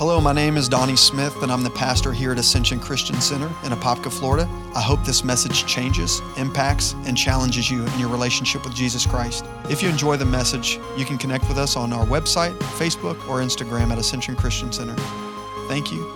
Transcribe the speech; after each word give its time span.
Hello, 0.00 0.18
my 0.18 0.32
name 0.32 0.56
is 0.56 0.66
Donnie 0.66 0.96
Smith, 0.96 1.42
and 1.42 1.52
I'm 1.52 1.62
the 1.62 1.68
pastor 1.68 2.10
here 2.10 2.32
at 2.32 2.38
Ascension 2.38 2.80
Christian 2.80 3.20
Center 3.20 3.48
in 3.64 3.72
Apopka, 3.72 4.10
Florida. 4.10 4.48
I 4.74 4.80
hope 4.80 5.04
this 5.04 5.22
message 5.24 5.66
changes, 5.66 6.22
impacts, 6.38 6.94
and 7.04 7.14
challenges 7.14 7.70
you 7.70 7.84
in 7.84 7.98
your 7.98 8.08
relationship 8.08 8.64
with 8.64 8.74
Jesus 8.74 9.04
Christ. 9.04 9.44
If 9.68 9.82
you 9.82 9.90
enjoy 9.90 10.16
the 10.16 10.24
message, 10.24 10.80
you 10.96 11.04
can 11.04 11.18
connect 11.18 11.46
with 11.48 11.58
us 11.58 11.76
on 11.76 11.92
our 11.92 12.06
website, 12.06 12.58
Facebook, 12.78 13.16
or 13.28 13.40
Instagram 13.40 13.90
at 13.90 13.98
Ascension 13.98 14.36
Christian 14.36 14.72
Center. 14.72 14.96
Thank 15.68 15.92
you 15.92 16.10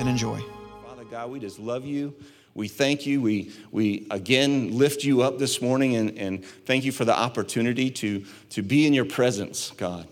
and 0.00 0.08
enjoy. 0.08 0.40
Father 0.84 1.04
God, 1.04 1.30
we 1.30 1.38
just 1.38 1.60
love 1.60 1.84
you. 1.84 2.12
We 2.56 2.66
thank 2.66 3.06
you. 3.06 3.20
We, 3.20 3.52
we 3.70 4.08
again 4.10 4.76
lift 4.76 5.04
you 5.04 5.22
up 5.22 5.38
this 5.38 5.62
morning 5.62 5.94
and, 5.94 6.18
and 6.18 6.44
thank 6.44 6.84
you 6.84 6.90
for 6.90 7.04
the 7.04 7.16
opportunity 7.16 7.88
to, 7.88 8.24
to 8.50 8.62
be 8.62 8.84
in 8.84 8.94
your 8.94 9.04
presence, 9.04 9.70
God 9.76 10.08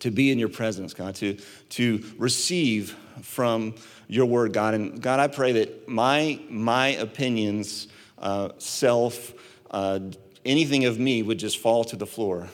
to 0.00 0.10
be 0.10 0.30
in 0.30 0.38
your 0.38 0.48
presence, 0.48 0.94
God, 0.94 1.14
to, 1.16 1.36
to 1.70 2.04
receive 2.18 2.96
from 3.22 3.74
your 4.06 4.26
word, 4.26 4.52
God. 4.52 4.74
And 4.74 5.00
God, 5.02 5.20
I 5.20 5.28
pray 5.28 5.52
that 5.52 5.88
my, 5.88 6.40
my 6.48 6.88
opinions, 6.88 7.88
uh, 8.18 8.50
self, 8.58 9.34
uh, 9.70 10.00
anything 10.44 10.84
of 10.84 10.98
me 10.98 11.22
would 11.22 11.38
just 11.38 11.58
fall 11.58 11.84
to 11.84 11.96
the 11.96 12.06
floor, 12.06 12.48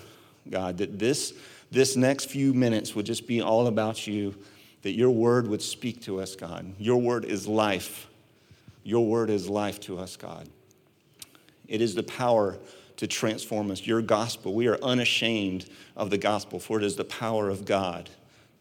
God, 0.49 0.79
that 0.79 0.99
this, 0.99 1.33
this 1.71 1.97
next 1.97 2.27
few 2.27 2.55
minutes 2.55 2.95
would 2.95 3.07
just 3.07 3.27
be 3.27 3.41
all 3.41 3.67
about 3.67 4.07
you, 4.07 4.35
that 4.83 4.93
your 4.93 5.11
word 5.11 5.49
would 5.49 5.63
speak 5.63 6.03
to 6.03 6.21
us, 6.21 6.37
God. 6.37 6.75
Your 6.79 7.01
word 7.01 7.25
is 7.25 7.47
life. 7.47 8.09
Your 8.83 9.07
word 9.07 9.31
is 9.31 9.49
life 9.49 9.81
to 9.81 9.99
us, 9.99 10.17
God. 10.17 10.49
It 11.67 11.81
is 11.81 11.95
the 11.95 12.03
power 12.03 12.59
to 12.97 13.07
transform 13.07 13.71
us. 13.71 13.87
Your 13.87 14.03
gospel, 14.03 14.55
we 14.55 14.69
are 14.69 14.79
unashamed 14.83 15.69
of 15.97 16.11
the 16.11 16.19
gospel, 16.19 16.59
for 16.59 16.79
it 16.79 16.85
is 16.85 16.97
the 16.97 17.05
power 17.05 17.49
of 17.49 17.65
God 17.65 18.11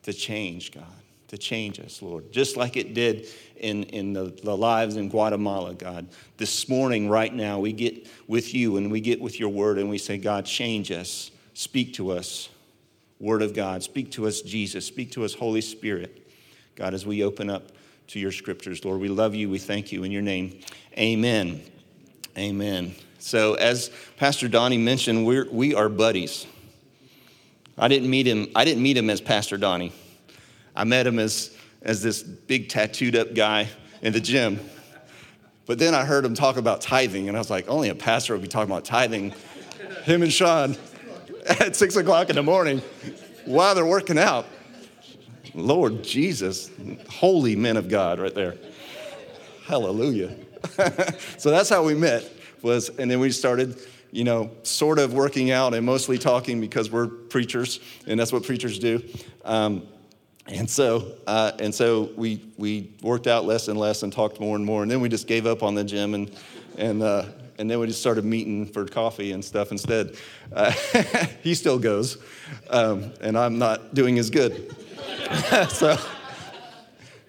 to 0.03 0.13
change, 0.13 0.71
God, 0.71 0.85
to 1.29 1.37
change 1.37 1.79
us, 1.79 2.01
Lord, 2.01 2.31
just 2.31 2.57
like 2.57 2.75
it 2.75 2.93
did 2.93 3.27
in, 3.57 3.83
in 3.83 4.13
the, 4.13 4.33
the 4.43 4.55
lives 4.55 4.97
in 4.97 5.09
Guatemala, 5.09 5.73
God. 5.73 6.07
This 6.37 6.67
morning, 6.67 7.09
right 7.09 7.33
now, 7.33 7.59
we 7.59 7.73
get 7.73 8.07
with 8.27 8.53
you 8.53 8.77
and 8.77 8.91
we 8.91 9.01
get 9.01 9.21
with 9.21 9.39
your 9.39 9.49
word 9.49 9.77
and 9.77 9.89
we 9.89 9.97
say, 9.97 10.17
God, 10.17 10.45
change 10.45 10.91
us, 10.91 11.31
speak 11.53 11.93
to 11.95 12.11
us, 12.11 12.49
word 13.19 13.41
of 13.41 13.53
God, 13.53 13.83
speak 13.83 14.11
to 14.11 14.27
us, 14.27 14.41
Jesus, 14.41 14.85
speak 14.85 15.11
to 15.11 15.23
us, 15.23 15.33
Holy 15.33 15.61
Spirit, 15.61 16.27
God, 16.75 16.93
as 16.93 17.05
we 17.05 17.23
open 17.23 17.49
up 17.49 17.71
to 18.07 18.19
your 18.19 18.31
scriptures, 18.31 18.83
Lord. 18.83 18.99
We 18.99 19.07
love 19.07 19.33
you, 19.33 19.49
we 19.49 19.59
thank 19.59 19.91
you 19.91 20.03
in 20.03 20.11
your 20.11 20.21
name. 20.21 20.59
Amen. 20.97 21.61
Amen. 22.37 22.95
So, 23.23 23.53
as 23.53 23.89
Pastor 24.17 24.49
Donnie 24.49 24.77
mentioned, 24.77 25.25
we're, 25.25 25.49
we 25.49 25.73
are 25.73 25.87
buddies. 25.87 26.45
I 27.77 27.87
didn't 27.87 28.09
meet 28.09 28.27
him. 28.27 28.49
I 28.53 28.65
didn't 28.65 28.83
meet 28.83 28.97
him 28.97 29.09
as 29.09 29.21
Pastor 29.21 29.55
Donnie. 29.55 29.93
I 30.75 30.83
met 30.83 31.07
him 31.07 31.19
as, 31.19 31.55
as 31.81 32.03
this 32.03 32.21
big 32.21 32.67
tattooed 32.67 33.15
up 33.15 33.33
guy 33.33 33.69
in 34.01 34.11
the 34.11 34.19
gym. 34.19 34.59
But 35.65 35.79
then 35.79 35.95
I 35.95 36.03
heard 36.03 36.25
him 36.25 36.33
talk 36.33 36.57
about 36.57 36.81
tithing, 36.81 37.29
and 37.29 37.37
I 37.37 37.39
was 37.39 37.49
like, 37.49 37.69
only 37.69 37.87
a 37.87 37.95
pastor 37.95 38.33
would 38.33 38.41
be 38.41 38.49
talking 38.49 38.69
about 38.69 38.83
tithing. 38.83 39.33
Him 40.03 40.21
and 40.21 40.31
Sean 40.31 40.75
at 41.47 41.77
six 41.77 41.95
o'clock 41.95 42.29
in 42.29 42.35
the 42.35 42.43
morning 42.43 42.81
while 43.45 43.73
they're 43.73 43.85
working 43.85 44.19
out. 44.19 44.47
Lord 45.53 46.03
Jesus, 46.03 46.69
holy 47.09 47.55
men 47.55 47.77
of 47.77 47.87
God 47.87 48.19
right 48.19 48.35
there. 48.35 48.57
Hallelujah. 49.63 50.35
so 51.37 51.51
that's 51.51 51.69
how 51.69 51.85
we 51.85 51.93
met 51.93 52.29
was, 52.63 52.89
and 52.89 53.11
then 53.11 53.19
we 53.19 53.31
started, 53.31 53.77
you 54.11 54.23
know, 54.23 54.49
sort 54.63 54.99
of 54.99 55.13
working 55.13 55.51
out 55.51 55.73
and 55.73 55.85
mostly 55.85 56.17
talking 56.17 56.61
because 56.61 56.91
we're 56.91 57.07
preachers, 57.07 57.79
and 58.07 58.19
that's 58.19 58.31
what 58.31 58.43
preachers 58.43 58.79
do. 58.79 59.03
Um, 59.43 59.87
and 60.47 60.69
so, 60.69 61.13
uh, 61.27 61.51
and 61.59 61.73
so 61.73 62.09
we 62.17 62.43
we 62.57 62.91
worked 63.01 63.27
out 63.27 63.45
less 63.45 63.67
and 63.67 63.79
less 63.79 64.03
and 64.03 64.11
talked 64.11 64.39
more 64.39 64.55
and 64.55 64.65
more, 64.65 64.81
and 64.81 64.91
then 64.91 64.99
we 65.01 65.09
just 65.09 65.27
gave 65.27 65.45
up 65.45 65.63
on 65.63 65.75
the 65.75 65.83
gym 65.83 66.13
and 66.13 66.31
and 66.77 67.01
uh, 67.01 67.25
and 67.59 67.69
then 67.69 67.79
we 67.79 67.87
just 67.87 68.01
started 68.01 68.25
meeting 68.25 68.65
for 68.65 68.85
coffee 68.85 69.31
and 69.31 69.43
stuff 69.43 69.71
instead. 69.71 70.15
Uh, 70.51 70.71
he 71.43 71.53
still 71.55 71.79
goes, 71.79 72.17
um, 72.69 73.13
and 73.21 73.37
I'm 73.37 73.57
not 73.57 73.93
doing 73.93 74.19
as 74.19 74.29
good. 74.29 74.75
so. 75.69 75.97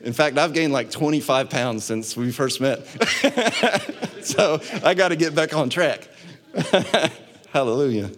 In 0.05 0.13
fact, 0.13 0.37
I've 0.37 0.53
gained 0.53 0.73
like 0.73 0.91
25 0.91 1.49
pounds 1.49 1.85
since 1.85 2.15
we 2.15 2.31
first 2.31 2.61
met. 2.61 2.87
so 4.23 4.61
I 4.83 4.93
got 4.93 5.09
to 5.09 5.17
get 5.17 5.35
back 5.35 5.55
on 5.55 5.71
track. 5.71 6.09
Hallelujah. 7.51 8.11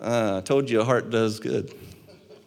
Uh, 0.00 0.38
I 0.38 0.40
told 0.40 0.70
you 0.70 0.80
a 0.80 0.84
heart 0.84 1.10
does 1.10 1.40
good, 1.40 1.74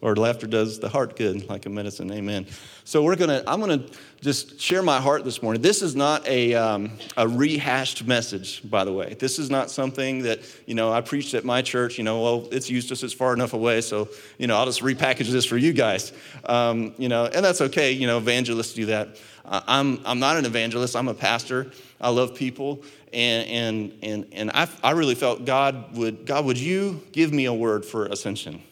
or 0.02 0.16
laughter 0.16 0.48
does 0.48 0.80
the 0.80 0.90
heart 0.90 1.16
good, 1.16 1.48
like 1.48 1.66
a 1.66 1.70
medicine. 1.70 2.12
Amen. 2.12 2.48
So 2.84 3.04
we're 3.04 3.16
gonna. 3.16 3.44
I'm 3.46 3.60
gonna 3.60 3.86
just 4.20 4.60
share 4.60 4.82
my 4.82 5.00
heart 5.00 5.24
this 5.24 5.42
morning. 5.42 5.62
This 5.62 5.82
is 5.82 5.96
not 5.96 6.28
a 6.28 6.56
um, 6.56 6.92
a 7.16 7.28
rehashed 7.28 8.06
message, 8.06 8.68
by 8.70 8.84
the 8.84 8.92
way. 8.92 9.14
This 9.14 9.38
is 9.40 9.50
not 9.50 9.70
something 9.70 10.24
that 10.24 10.40
you 10.66 10.74
know 10.74 10.92
I 10.92 11.02
preached 11.02 11.34
at 11.36 11.46
my 11.46 11.62
church. 11.62 11.98
You 11.98 12.04
know, 12.04 12.22
well, 12.22 12.48
it's 12.52 12.70
Eustis, 12.70 13.04
it's 13.04 13.14
far 13.14 13.34
enough 13.34 13.54
away, 13.54 13.82
so 13.82 14.10
you 14.38 14.48
know 14.48 14.58
I'll 14.58 14.66
just 14.66 14.82
repackage 14.82 15.30
this 15.30 15.46
for 15.46 15.58
you 15.58 15.74
guys. 15.74 16.12
Um, 16.46 16.94
you 16.98 17.08
know, 17.08 17.26
and 17.26 17.46
that's 17.46 17.62
okay. 17.62 17.92
You 17.92 18.08
know, 18.08 18.18
evangelists 18.18 18.74
do 18.74 18.88
that. 18.88 19.18
I'm 19.46 20.00
I'm 20.06 20.20
not 20.20 20.38
an 20.38 20.46
evangelist. 20.46 20.96
I'm 20.96 21.08
a 21.08 21.14
pastor. 21.14 21.72
I 22.00 22.10
love 22.10 22.36
people, 22.36 22.84
and 23.14 23.48
and 23.48 23.98
and 24.02 24.28
and 24.32 24.52
I 24.52 24.68
I 24.84 24.92
really 24.92 25.16
felt 25.16 25.46
God 25.46 25.96
would 25.96 26.26
God 26.26 26.46
would 26.46 26.58
you 26.58 27.02
give 27.12 27.32
me 27.32 27.46
a 27.46 27.54
word 27.54 27.86
for 27.86 28.06
ascension. 28.08 28.64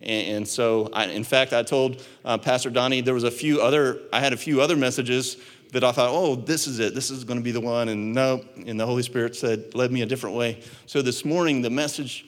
And, 0.00 0.36
and 0.36 0.48
so, 0.48 0.88
I, 0.92 1.06
in 1.06 1.24
fact, 1.24 1.52
I 1.52 1.62
told 1.62 2.04
uh, 2.24 2.38
Pastor 2.38 2.70
Donnie 2.70 3.00
there 3.00 3.14
was 3.14 3.24
a 3.24 3.30
few 3.30 3.60
other, 3.60 4.00
I 4.12 4.20
had 4.20 4.32
a 4.32 4.36
few 4.36 4.60
other 4.60 4.76
messages 4.76 5.36
that 5.72 5.84
I 5.84 5.92
thought, 5.92 6.10
oh, 6.10 6.34
this 6.34 6.66
is 6.66 6.78
it. 6.80 6.94
This 6.94 7.10
is 7.10 7.24
going 7.24 7.38
to 7.38 7.44
be 7.44 7.52
the 7.52 7.60
one. 7.60 7.88
And 7.88 8.12
no, 8.12 8.44
and 8.66 8.78
the 8.78 8.86
Holy 8.86 9.02
Spirit 9.02 9.36
said, 9.36 9.74
led 9.74 9.92
me 9.92 10.02
a 10.02 10.06
different 10.06 10.36
way. 10.36 10.62
So 10.86 11.00
this 11.02 11.24
morning, 11.24 11.62
the 11.62 11.70
message, 11.70 12.26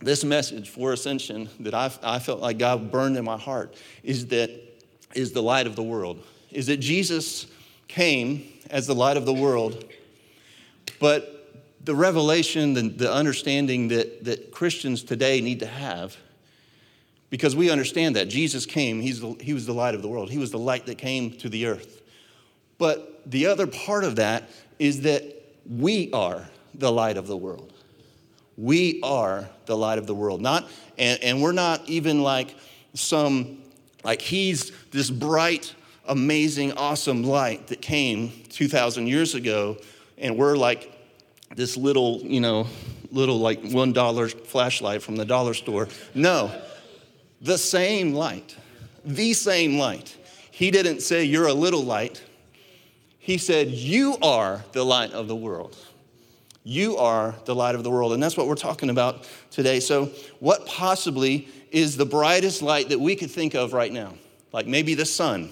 this 0.00 0.24
message 0.24 0.70
for 0.70 0.92
ascension 0.92 1.48
that 1.60 1.74
I, 1.74 1.90
I 2.02 2.18
felt 2.18 2.40
like 2.40 2.58
God 2.58 2.90
burned 2.90 3.16
in 3.16 3.24
my 3.24 3.36
heart 3.36 3.76
is 4.02 4.26
that 4.28 4.50
is 5.14 5.32
the 5.32 5.42
light 5.42 5.66
of 5.66 5.76
the 5.76 5.82
world. 5.82 6.22
Is 6.50 6.66
that 6.68 6.78
Jesus 6.78 7.46
came 7.88 8.48
as 8.70 8.86
the 8.86 8.94
light 8.94 9.18
of 9.18 9.26
the 9.26 9.34
world, 9.34 9.84
but 10.98 11.62
the 11.84 11.94
revelation, 11.94 12.74
the, 12.74 12.82
the 12.82 13.12
understanding 13.12 13.88
that, 13.88 14.24
that 14.24 14.50
Christians 14.50 15.02
today 15.02 15.40
need 15.40 15.60
to 15.60 15.66
have 15.66 16.16
because 17.32 17.56
we 17.56 17.70
understand 17.70 18.14
that 18.16 18.28
Jesus 18.28 18.66
came, 18.66 19.00
he's 19.00 19.20
the, 19.20 19.34
he 19.40 19.54
was 19.54 19.64
the 19.64 19.72
light 19.72 19.94
of 19.94 20.02
the 20.02 20.08
world, 20.08 20.30
he 20.30 20.36
was 20.36 20.50
the 20.50 20.58
light 20.58 20.84
that 20.84 20.98
came 20.98 21.30
to 21.38 21.48
the 21.48 21.64
earth. 21.64 22.02
But 22.76 23.22
the 23.24 23.46
other 23.46 23.66
part 23.66 24.04
of 24.04 24.16
that 24.16 24.50
is 24.78 25.00
that 25.00 25.24
we 25.66 26.12
are 26.12 26.46
the 26.74 26.92
light 26.92 27.16
of 27.16 27.26
the 27.26 27.36
world. 27.36 27.72
We 28.58 29.00
are 29.02 29.48
the 29.64 29.74
light 29.74 29.96
of 29.96 30.06
the 30.06 30.14
world. 30.14 30.42
Not, 30.42 30.68
and, 30.98 31.22
and 31.22 31.42
we're 31.42 31.52
not 31.52 31.88
even 31.88 32.22
like 32.22 32.54
some, 32.92 33.62
like 34.04 34.20
he's 34.20 34.70
this 34.90 35.10
bright, 35.10 35.74
amazing, 36.06 36.74
awesome 36.74 37.22
light 37.22 37.68
that 37.68 37.80
came 37.80 38.30
2,000 38.50 39.06
years 39.06 39.34
ago, 39.34 39.78
and 40.18 40.36
we're 40.36 40.56
like 40.56 40.92
this 41.56 41.78
little, 41.78 42.20
you 42.24 42.40
know, 42.40 42.66
little 43.10 43.38
like 43.38 43.62
$1 43.62 44.46
flashlight 44.48 45.02
from 45.02 45.16
the 45.16 45.24
dollar 45.24 45.54
store. 45.54 45.88
No, 46.14 46.52
the 47.42 47.58
same 47.58 48.14
light, 48.14 48.56
the 49.04 49.34
same 49.34 49.78
light. 49.78 50.16
He 50.50 50.70
didn't 50.70 51.00
say, 51.00 51.24
You're 51.24 51.48
a 51.48 51.54
little 51.54 51.82
light. 51.82 52.22
He 53.18 53.36
said, 53.36 53.68
You 53.68 54.16
are 54.22 54.64
the 54.72 54.84
light 54.84 55.12
of 55.12 55.28
the 55.28 55.36
world. 55.36 55.76
You 56.64 56.96
are 56.96 57.34
the 57.44 57.54
light 57.54 57.74
of 57.74 57.82
the 57.82 57.90
world. 57.90 58.12
And 58.12 58.22
that's 58.22 58.36
what 58.36 58.46
we're 58.46 58.54
talking 58.54 58.88
about 58.88 59.28
today. 59.50 59.80
So, 59.80 60.06
what 60.38 60.64
possibly 60.66 61.48
is 61.72 61.96
the 61.96 62.06
brightest 62.06 62.62
light 62.62 62.90
that 62.90 63.00
we 63.00 63.16
could 63.16 63.30
think 63.30 63.54
of 63.54 63.72
right 63.72 63.92
now? 63.92 64.14
Like 64.52 64.66
maybe 64.66 64.94
the 64.94 65.06
sun. 65.06 65.50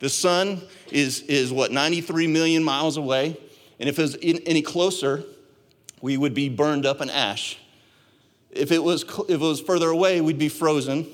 The 0.00 0.10
sun 0.10 0.60
is, 0.90 1.22
is 1.22 1.52
what, 1.52 1.70
93 1.72 2.26
million 2.26 2.62
miles 2.62 2.96
away? 2.96 3.38
And 3.80 3.88
if 3.88 3.98
it 3.98 4.02
was 4.02 4.18
any 4.22 4.60
closer, 4.60 5.24
we 6.02 6.16
would 6.16 6.34
be 6.34 6.48
burned 6.48 6.84
up 6.84 7.00
in 7.00 7.08
ash. 7.08 7.58
If 8.54 8.72
it 8.72 8.82
was, 8.82 9.02
if 9.02 9.30
it 9.30 9.38
was 9.38 9.60
further 9.60 9.88
away, 9.88 10.20
we'd 10.20 10.38
be 10.38 10.48
frozen, 10.48 11.06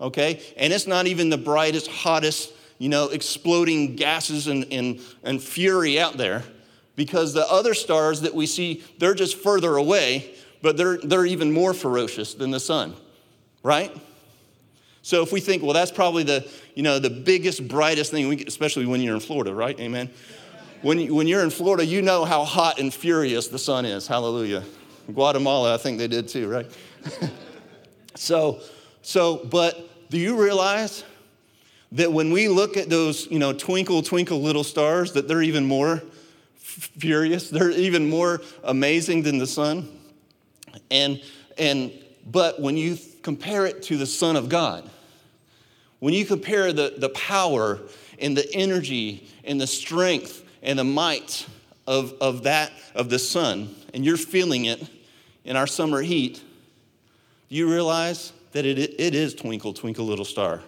okay? 0.00 0.42
And 0.56 0.72
it's 0.72 0.86
not 0.86 1.06
even 1.06 1.30
the 1.30 1.38
brightest, 1.38 1.88
hottest, 1.88 2.52
you 2.78 2.88
know, 2.88 3.08
exploding 3.08 3.96
gases 3.96 4.48
and, 4.48 4.66
and, 4.72 5.00
and 5.22 5.42
fury 5.42 6.00
out 6.00 6.16
there 6.16 6.42
because 6.96 7.32
the 7.32 7.48
other 7.50 7.74
stars 7.74 8.22
that 8.22 8.34
we 8.34 8.46
see, 8.46 8.82
they're 8.98 9.14
just 9.14 9.36
further 9.38 9.76
away, 9.76 10.34
but 10.60 10.76
they're, 10.76 10.98
they're 10.98 11.26
even 11.26 11.52
more 11.52 11.74
ferocious 11.74 12.34
than 12.34 12.50
the 12.50 12.60
sun, 12.60 12.94
right? 13.62 13.94
So 15.02 15.22
if 15.22 15.32
we 15.32 15.40
think, 15.40 15.62
well, 15.62 15.72
that's 15.72 15.90
probably 15.90 16.22
the, 16.22 16.48
you 16.74 16.82
know, 16.82 16.98
the 16.98 17.10
biggest, 17.10 17.66
brightest 17.66 18.10
thing, 18.10 18.28
we, 18.28 18.44
especially 18.44 18.86
when 18.86 19.00
you're 19.00 19.14
in 19.14 19.20
Florida, 19.20 19.52
right? 19.52 19.78
Amen. 19.80 20.10
When, 20.82 21.12
when 21.14 21.26
you're 21.26 21.42
in 21.42 21.50
Florida, 21.50 21.84
you 21.84 22.02
know 22.02 22.24
how 22.24 22.44
hot 22.44 22.78
and 22.78 22.92
furious 22.92 23.48
the 23.48 23.58
sun 23.58 23.84
is. 23.84 24.06
Hallelujah. 24.06 24.64
Guatemala, 25.12 25.74
I 25.74 25.78
think 25.78 25.98
they 25.98 26.08
did 26.08 26.28
too, 26.28 26.48
right? 26.48 26.70
so, 28.14 28.60
so, 29.02 29.44
but 29.44 30.10
do 30.10 30.18
you 30.18 30.40
realize 30.40 31.04
that 31.92 32.12
when 32.12 32.30
we 32.30 32.48
look 32.48 32.76
at 32.76 32.88
those, 32.88 33.26
you 33.30 33.38
know, 33.38 33.52
twinkle, 33.52 34.02
twinkle 34.02 34.40
little 34.40 34.64
stars, 34.64 35.12
that 35.12 35.28
they're 35.28 35.42
even 35.42 35.64
more 35.64 36.02
furious. 36.72 37.50
They're 37.50 37.70
even 37.70 38.08
more 38.08 38.40
amazing 38.64 39.22
than 39.22 39.38
the 39.38 39.46
sun. 39.46 39.88
And, 40.90 41.22
and, 41.58 41.92
but 42.26 42.60
when 42.60 42.76
you 42.76 42.98
compare 43.22 43.66
it 43.66 43.82
to 43.84 43.96
the 43.96 44.06
Son 44.06 44.36
of 44.36 44.48
God, 44.48 44.88
when 45.98 46.14
you 46.14 46.24
compare 46.24 46.72
the, 46.72 46.94
the 46.96 47.10
power 47.10 47.80
and 48.18 48.36
the 48.36 48.52
energy 48.54 49.28
and 49.44 49.60
the 49.60 49.66
strength 49.66 50.44
and 50.62 50.78
the 50.78 50.84
might 50.84 51.46
of, 51.86 52.14
of 52.20 52.44
that, 52.44 52.72
of 52.94 53.10
the 53.10 53.18
sun, 53.18 53.74
and 53.92 54.04
you're 54.04 54.16
feeling 54.16 54.66
it 54.66 54.82
in 55.44 55.56
our 55.56 55.66
summer 55.66 56.00
heat, 56.00 56.42
you 57.48 57.70
realize 57.70 58.32
that 58.52 58.64
it, 58.64 58.78
it 58.78 59.14
is 59.14 59.34
twinkle, 59.34 59.72
twinkle, 59.72 60.04
little 60.04 60.24
star 60.24 60.60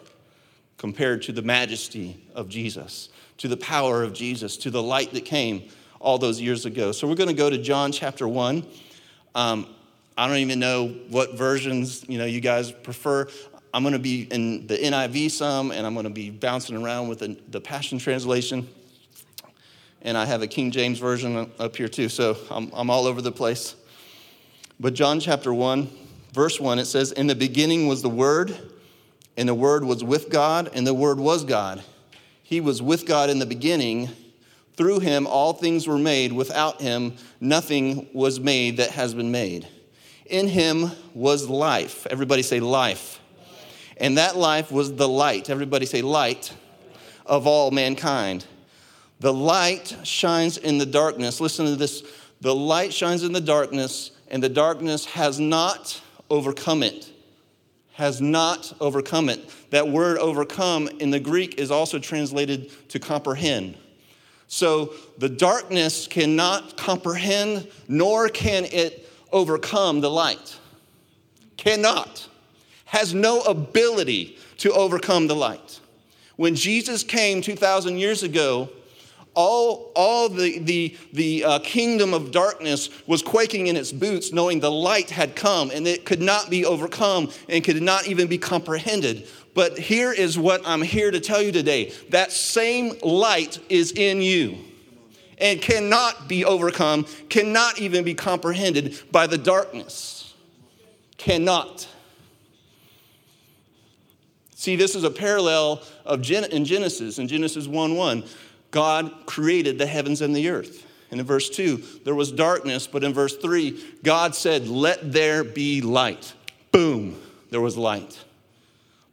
compared 0.77 1.23
to 1.23 1.33
the 1.33 1.43
majesty 1.43 2.21
of 2.35 2.49
Jesus, 2.49 3.09
to 3.39 3.49
the 3.49 3.57
power 3.57 4.03
of 4.03 4.13
Jesus, 4.13 4.57
to 4.59 4.71
the 4.71 4.83
light 4.83 5.13
that 5.13 5.25
came 5.25 5.69
all 6.01 6.19
those 6.19 6.41
years 6.41 6.67
ago. 6.67 6.93
So 6.93 7.09
we're 7.09 7.15
going 7.15 7.29
to 7.29 7.35
go 7.35 7.49
to 7.49 7.59
John 7.59 7.93
chapter 7.93 8.29
1. 8.29 8.67
Um, 9.35 9.67
I 10.17 10.29
don't 10.29 10.37
even 10.39 10.59
know 10.59 10.89
what 11.09 11.37
versions 11.37 12.05
you 12.09 12.19
know 12.19 12.25
you 12.25 12.41
guys 12.41 12.71
prefer. 12.71 13.27
I'm 13.73 13.83
going 13.83 13.95
to 13.95 13.99
be 13.99 14.23
in 14.31 14.67
the 14.67 14.77
NIV 14.77 15.31
some, 15.33 15.73
and 15.73 15.85
I'm 15.85 15.95
going 15.95 16.05
to 16.05 16.11
be 16.11 16.31
bouncing 16.31 16.77
around 16.77 17.09
with 17.09 17.21
the, 17.21 17.37
the 17.49 17.61
Passion 17.61 17.99
Translation. 17.99 18.69
And 20.05 20.19
I 20.19 20.27
have 20.27 20.43
a 20.43 20.47
King 20.47 20.71
James 20.71 20.99
version 20.99 21.51
up 21.59 21.77
here 21.77 21.89
too, 21.89 22.11
so 22.11 22.37
I'm, 22.51 22.71
I'm 22.75 22.91
all 22.91 23.07
over 23.07 23.23
the 23.23 23.33
place. 23.33 23.75
But 24.79 24.93
John 24.93 25.19
chapter 25.19 25.53
1, 25.53 25.89
verse 26.33 26.61
1, 26.61 26.79
it 26.79 26.85
says, 26.85 27.11
In 27.13 27.27
the 27.27 27.35
beginning 27.35 27.87
was 27.87 28.03
the 28.03 28.11
Word, 28.11 28.55
and 29.39 29.49
the 29.49 29.55
Word 29.55 29.83
was 29.83 30.05
with 30.05 30.29
God, 30.29 30.71
and 30.75 30.87
the 30.87 30.93
Word 30.93 31.19
was 31.19 31.45
God. 31.45 31.83
He 32.43 32.61
was 32.61 32.83
with 32.83 33.07
God 33.07 33.31
in 33.31 33.39
the 33.39 33.47
beginning. 33.47 34.11
Through 34.77 35.01
him, 35.01 35.27
all 35.27 35.55
things 35.55 35.87
were 35.87 35.99
made. 35.99 36.33
Without 36.33 36.83
him, 36.83 37.15
nothing 37.41 38.09
was 38.13 38.39
made 38.39 38.77
that 38.77 38.91
has 38.91 39.15
been 39.15 39.31
made. 39.31 39.67
In 40.27 40.49
him 40.49 40.91
was 41.15 41.49
life. 41.49 42.07
Everybody 42.11 42.43
say 42.43 42.61
life. 42.61 43.21
And 43.97 44.19
that 44.19 44.37
life 44.37 44.71
was 44.71 44.95
the 44.95 45.09
light. 45.09 45.49
Everybody 45.49 45.87
say 45.87 46.03
light 46.03 46.53
of 47.25 47.47
all 47.47 47.71
mankind. 47.71 48.45
The 49.21 49.33
light 49.33 49.97
shines 50.03 50.59
in 50.59 50.79
the 50.79 50.87
darkness. 50.87 51.41
Listen 51.41 51.67
to 51.67 51.77
this. 51.77 52.03
The 52.41 52.55
light 52.55 52.93
shines 52.93 53.23
in 53.23 53.33
the 53.33 53.41
darkness, 53.41 54.11
and 54.29 54.43
the 54.43 54.49
darkness 54.49 55.05
has 55.07 55.41
not 55.41 56.01
overcome 56.31 56.83
it. 56.83 57.11
Has 57.93 58.21
not 58.21 58.73
overcome 58.81 59.29
it. 59.29 59.41
That 59.71 59.89
word 59.89 60.19
overcome 60.19 60.89
in 60.99 61.11
the 61.11 61.21
Greek 61.21 61.59
is 61.59 61.71
also 61.71 61.99
translated 61.99 62.71
to 62.91 62.99
comprehend. 62.99 63.77
So 64.49 64.93
the 65.19 65.29
darkness 65.29 66.07
cannot 66.07 66.77
comprehend, 66.77 67.69
nor 67.89 68.29
can 68.29 68.65
it 68.67 69.09
overcome 69.33 70.01
the 70.01 70.11
light. 70.11 70.59
Cannot. 71.57 72.29
Has 72.85 73.15
no 73.15 73.41
ability 73.43 74.39
to 74.59 74.73
overcome 74.73 75.27
the 75.27 75.35
light. 75.37 75.81
When 76.37 76.55
Jesus 76.55 77.03
came 77.03 77.41
2,000 77.41 77.97
years 77.99 78.23
ago, 78.23 78.69
all, 79.35 79.91
all 79.95 80.29
the, 80.29 80.59
the, 80.61 80.97
the 81.13 81.45
uh, 81.45 81.59
kingdom 81.61 82.15
of 82.15 82.31
darkness 82.31 82.89
was 83.07 83.23
quaking 83.23 83.67
in 83.67 83.77
its 83.77 83.93
boots, 83.93 84.33
knowing 84.33 84.61
the 84.61 84.71
light 84.71 85.11
had 85.11 85.35
come 85.35 85.71
and 85.71 85.87
it 85.87 86.05
could 86.05 86.23
not 86.23 86.51
be 86.51 86.65
overcome 86.65 87.31
and 87.49 87.65
could 87.65 87.83
not 87.83 88.07
even 88.07 88.29
be 88.29 88.39
comprehended. 88.39 89.29
But 89.55 89.79
here 89.79 90.13
is 90.13 90.39
what 90.39 90.63
I'm 90.65 90.83
here 90.83 91.11
to 91.11 91.21
tell 91.21 91.41
you 91.43 91.53
today 91.53 91.93
that 92.11 92.33
same 92.33 92.93
light 93.03 93.59
is 93.69 93.93
in 93.93 94.21
you 94.21 94.59
and 95.39 95.61
cannot 95.61 96.29
be 96.29 96.45
overcome, 96.45 97.07
cannot 97.29 97.79
even 97.79 98.05
be 98.05 98.15
comprehended 98.15 98.99
by 99.11 99.27
the 99.27 99.39
darkness. 99.39 100.35
Cannot. 101.17 101.89
See, 104.55 104.77
this 104.77 104.95
is 104.95 105.05
a 105.05 105.11
parallel 105.11 105.83
of 106.05 106.23
Gen- 106.23 106.51
in 106.51 106.65
Genesis, 106.65 107.19
in 107.19 107.29
Genesis 107.29 107.67
1 107.67 107.97
1. 107.97 108.25
God 108.75 109.13
created 109.25 109.79
the 109.79 109.87
heavens 109.87 110.21
and 110.21 110.35
the 110.35 110.49
earth. 110.49 110.85
And 111.13 111.21
in 111.21 111.27
verse 111.27 111.49
2, 111.49 112.01
there 112.05 112.15
was 112.15 112.33
darkness, 112.33 112.89
but 112.89 113.05
in 113.05 113.15
verse 113.15 113.37
3, 113.37 113.81
God 114.03 114.35
said, 114.35 114.67
Let 114.67 115.13
there 115.13 115.45
be 115.45 115.81
light. 115.81 116.35
Boom, 116.73 117.17
there 117.51 117.61
was 117.61 117.77
light. 117.77 118.19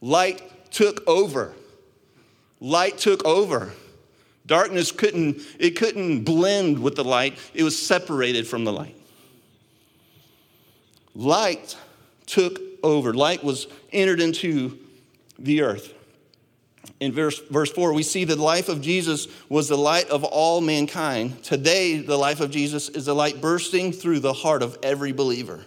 Light 0.02 0.72
took 0.72 1.08
over. 1.08 1.54
Light 2.60 2.98
took 2.98 3.24
over. 3.24 3.72
Darkness 4.48 4.92
couldn't, 4.92 5.40
it 5.60 5.76
couldn't 5.78 6.24
blend 6.24 6.80
with 6.80 6.96
the 6.96 7.04
light, 7.04 7.38
it 7.54 7.62
was 7.62 7.80
separated 7.80 8.48
from 8.48 8.64
the 8.64 8.74
light. 8.74 8.96
Light 11.14 11.78
took 12.26 12.60
over. 12.82 13.14
Light 13.14 13.44
was 13.44 13.68
entered 13.94 14.22
into 14.22 14.80
the 15.38 15.62
earth. 15.62 15.94
In 17.00 17.12
verse, 17.12 17.40
verse 17.50 17.72
4, 17.72 17.94
we 17.94 18.04
see 18.04 18.26
the 18.26 18.36
life 18.36 18.70
of 18.70 18.82
Jesus 18.82 19.28
was 19.50 19.68
the 19.68 19.78
light 19.78 20.10
of 20.10 20.24
all 20.24 20.62
mankind. 20.62 21.44
Today, 21.44 21.98
the 21.98 22.18
life 22.18 22.40
of 22.40 22.52
Jesus 22.52 22.90
is 22.90 23.06
the 23.06 23.16
light 23.16 23.42
bursting 23.42 23.92
through 23.92 24.20
the 24.20 24.34
heart 24.34 24.62
of 24.62 24.78
every 24.84 25.12
believer. 25.12 25.66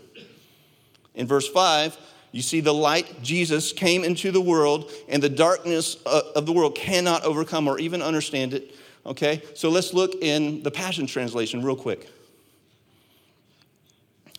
In 1.14 1.26
verse 1.26 1.49
5, 1.49 1.96
you 2.31 2.43
see 2.43 2.61
the 2.61 2.75
light, 2.75 3.22
Jesus, 3.22 3.72
came 3.72 4.02
into 4.02 4.32
the 4.32 4.40
world, 4.40 4.90
and 5.08 5.22
the 5.22 5.28
darkness 5.28 5.96
uh, 6.06 6.22
of 6.34 6.46
the 6.46 6.52
world 6.52 6.75
cannot 6.75 7.25
overcome 7.25 7.69
or 7.69 7.78
even 7.78 8.02
understand 8.02 8.55
it. 8.55 8.75
Okay? 9.06 9.43
So 9.55 9.70
let's 9.70 9.93
look 9.93 10.14
in 10.20 10.62
the 10.62 10.70
Passion 10.70 11.06
Translation 11.06 11.64
real 11.64 11.76
quick. 11.76 12.08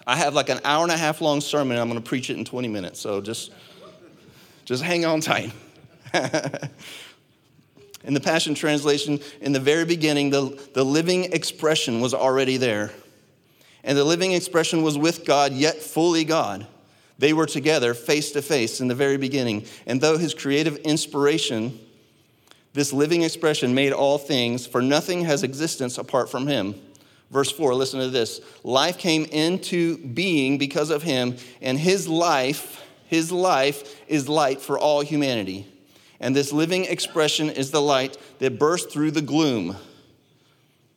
I 0.08 0.16
have 0.18 0.34
like 0.34 0.50
an 0.50 0.60
hour 0.64 0.84
and 0.84 0.92
a 0.92 0.98
half 0.98 1.20
long 1.20 1.42
sermon, 1.42 1.78
I'm 1.78 1.90
going 1.90 2.02
to 2.02 2.08
preach 2.08 2.30
it 2.30 2.38
in 2.38 2.46
20 2.46 2.68
minutes. 2.68 3.00
So 3.00 3.22
just, 3.22 3.52
just 4.66 4.84
hang 4.84 5.06
on 5.06 5.22
tight. 5.22 5.52
in 8.04 8.14
the 8.14 8.20
Passion 8.20 8.56
Translation, 8.56 9.20
in 9.42 9.52
the 9.52 9.60
very 9.60 9.86
beginning, 9.86 10.30
the, 10.30 10.70
the 10.74 10.84
living 10.84 11.26
expression 11.34 12.02
was 12.02 12.14
already 12.14 12.58
there. 12.58 12.92
And 13.84 13.98
the 13.98 14.04
living 14.04 14.32
expression 14.32 14.82
was 14.84 14.98
with 14.98 15.26
God, 15.26 15.54
yet 15.54 15.78
fully 15.78 16.24
God. 16.24 16.66
They 17.18 17.34
were 17.34 17.46
together 17.46 17.94
face 17.94 18.32
to 18.32 18.42
face 18.42 18.82
in 18.82 18.88
the 18.88 18.96
very 18.96 19.18
beginning. 19.18 19.66
And 19.86 20.02
though 20.02 20.18
his 20.18 20.34
creative 20.34 20.78
inspiration, 20.78 21.80
this 22.74 22.92
living 22.92 23.22
expression 23.22 23.74
made 23.74 23.94
all 23.94 24.18
things, 24.18 24.68
for 24.68 24.82
nothing 24.82 25.24
has 25.26 25.44
existence 25.44 25.98
apart 25.98 26.30
from 26.30 26.48
him. 26.48 26.76
Verse 27.32 27.52
4, 27.52 27.74
listen 27.74 28.00
to 28.00 28.10
this. 28.10 28.42
Life 28.64 28.98
came 28.98 29.26
into 29.26 29.98
being 29.98 30.58
because 30.58 30.90
of 30.90 31.04
him, 31.04 31.38
and 31.62 31.80
his 31.80 32.08
life, 32.08 32.84
his 33.08 33.32
life 33.32 34.02
is 34.08 34.30
light 34.30 34.62
for 34.62 34.78
all 34.78 35.02
humanity. 35.02 35.68
And 36.20 36.36
this 36.36 36.54
living 36.54 36.86
expression 36.86 37.50
is 37.50 37.72
the 37.72 37.82
light 37.82 38.18
that 38.40 38.58
burst 38.58 38.92
through 38.92 39.12
the 39.12 39.22
gloom, 39.22 39.76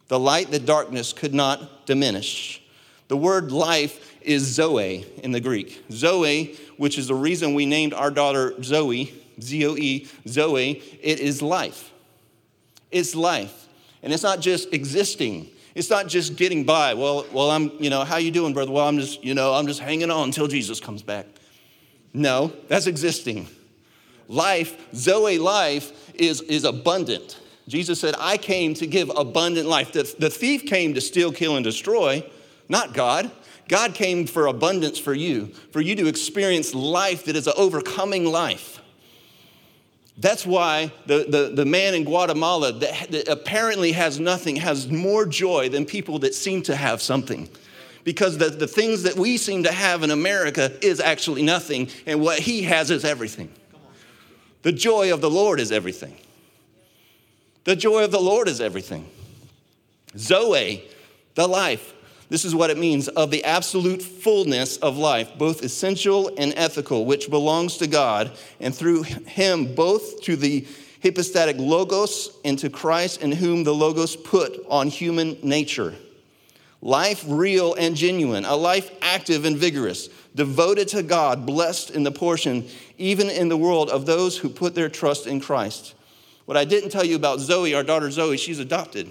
the 0.09 0.19
light 0.19 0.51
that 0.51 0.65
darkness 0.65 1.13
could 1.13 1.35
not 1.35 1.87
diminish. 1.87 2.63
The 3.09 3.17
word 3.17 3.51
life 3.51 4.17
is 4.21 4.43
Zoe 4.43 5.07
in 5.23 5.33
the 5.33 5.41
Greek. 5.41 5.83
Zoe, 5.91 6.57
which 6.77 6.99
is 6.99 7.09
the 7.09 7.15
reason 7.15 7.55
we 7.55 7.67
named 7.67 7.95
our 7.95 8.11
daughter 8.11 8.63
Zoe, 8.63 9.13
Z 9.41 9.67
O 9.67 9.77
E, 9.77 10.07
Zoe, 10.27 10.83
it 11.03 11.21
is 11.21 11.43
life. 11.43 11.93
It's 12.91 13.15
life. 13.15 13.67
And 14.03 14.13
it's 14.13 14.23
not 14.23 14.41
just 14.41 14.73
existing. 14.73 15.49
It's 15.75 15.91
not 15.91 16.07
just 16.07 16.37
getting 16.37 16.65
by. 16.65 16.95
Well, 16.95 17.27
well, 17.33 17.51
I'm, 17.51 17.73
you 17.79 17.91
know, 17.91 18.05
how 18.05 18.17
you 18.17 18.31
doing, 18.31 18.53
brother? 18.53 18.73
Well, 18.73 18.87
I'm 18.87 18.99
just, 18.99 19.25
you 19.25 19.35
know, 19.35 19.55
I'm 19.55 19.67
just 19.67 19.81
hanging 19.81 20.11
on 20.11 20.25
until 20.25 20.47
Jesus 20.47 20.81
comes 20.81 21.03
back. 21.03 21.27
No, 22.13 22.53
that's 22.69 22.87
existing. 22.87 23.49
Life, 24.29 24.95
Zoe 24.95 25.39
life, 25.39 26.15
is, 26.15 26.43
is 26.43 26.65
abundant. 26.65 27.41
Jesus 27.67 28.01
said, 28.01 28.15
I 28.19 28.37
came 28.37 28.75
to 28.75 28.87
give 28.87 29.11
abundant 29.11 29.69
life. 29.69 29.93
The, 29.93 30.15
the 30.19 30.31
thief 30.31 30.67
came 30.67 30.95
to 30.95 31.01
steal, 31.01 31.33
kill, 31.33 31.57
and 31.57 31.65
destroy 31.65 32.25
not 32.69 32.95
God. 32.95 33.31
God 33.69 33.95
came 33.95 34.27
for 34.27 34.47
abundance 34.47 34.99
for 34.99 35.15
you, 35.15 35.47
for 35.73 35.81
you 35.81 35.95
to 35.97 36.07
experience 36.07 36.75
life 36.75 37.25
that 37.27 37.37
is 37.37 37.47
an 37.47 37.55
overcoming 37.57 38.25
life. 38.25 38.81
That's 40.17 40.45
why 40.45 40.91
the, 41.07 41.27
the, 41.29 41.53
the 41.55 41.65
man 41.65 41.95
in 41.95 42.05
Guatemala 42.05 42.73
that, 42.73 43.11
that 43.11 43.29
apparently 43.29 43.93
has 43.93 44.19
nothing 44.19 44.57
has 44.57 44.89
more 44.89 45.27
joy 45.27 45.69
than 45.69 45.85
people 45.85 46.19
that 46.21 46.35
seem 46.35 46.63
to 46.63 46.75
have 46.75 47.01
something. 47.01 47.49
Because 48.05 48.39
the, 48.39 48.49
the 48.49 48.67
things 48.67 49.03
that 49.03 49.17
we 49.17 49.37
seem 49.37 49.65
to 49.65 49.73
have 49.73 50.03
in 50.03 50.11
America 50.11 50.73
is 50.83 50.99
actually 50.99 51.43
nothing, 51.43 51.89
and 52.07 52.21
what 52.21 52.39
he 52.39 52.63
has 52.63 52.91
is 52.91 53.05
everything. 53.05 53.51
The 54.63 54.73
joy 54.73 55.13
of 55.13 55.21
the 55.21 55.31
Lord 55.31 55.61
is 55.61 55.73
everything. 55.73 56.17
The 57.65 57.77
joy 57.77 58.05
of 58.05 58.11
the 58.11 58.21
Lord 58.21 58.49
is 58.49 58.61
everything. 58.61 59.09
Zoe, 60.17 60.83
the 61.35 61.47
life, 61.47 61.95
this 62.31 62.45
is 62.45 62.55
what 62.55 62.71
it 62.71 62.79
means 62.79 63.09
of 63.09 63.31
the 63.31 63.45
absolute 63.45 64.03
fullness 64.03 64.77
of 64.79 64.99
life, 64.99 65.31
both 65.39 65.63
essential 65.63 66.31
and 66.37 66.53
ethical, 66.57 67.07
which 67.07 67.31
belongs 67.31 67.79
to 67.79 67.87
God, 67.87 68.33
and 68.61 68.75
through 68.75 69.03
Him, 69.03 69.75
both 69.75 70.23
to 70.23 70.37
the 70.37 70.67
hypostatic 71.03 71.57
logos 71.59 72.37
into 72.45 72.69
Christ, 72.69 73.23
in 73.23 73.33
whom 73.33 73.65
the 73.65 73.75
logos 73.75 74.17
put 74.17 74.65
on 74.69 74.89
human 74.89 75.39
nature. 75.43 75.95
Life 76.83 77.25
real 77.27 77.75
and 77.75 77.97
genuine, 77.97 78.45
a 78.45 78.55
life 78.55 78.91
active 79.01 79.45
and 79.45 79.57
vigorous, 79.57 80.09
devoted 80.35 80.89
to 80.89 81.03
God, 81.03 81.47
blessed 81.47 81.91
in 81.91 82.03
the 82.03 82.13
portion, 82.13 82.67
even 82.97 83.31
in 83.31 83.49
the 83.49 83.57
world, 83.57 83.91
of 83.91 84.07
those 84.07 84.39
who 84.39 84.49
put 84.49 84.75
their 84.75 84.89
trust 84.89 85.27
in 85.27 85.41
Christ. 85.41 85.95
What 86.45 86.57
I 86.57 86.65
didn't 86.65 86.91
tell 86.91 87.05
you 87.05 87.17
about 87.17 87.41
Zoe, 87.41 87.75
our 87.75 87.83
daughter 87.83 88.11
Zoe, 88.11 88.37
she's 88.37 88.59
adopted. 88.59 89.11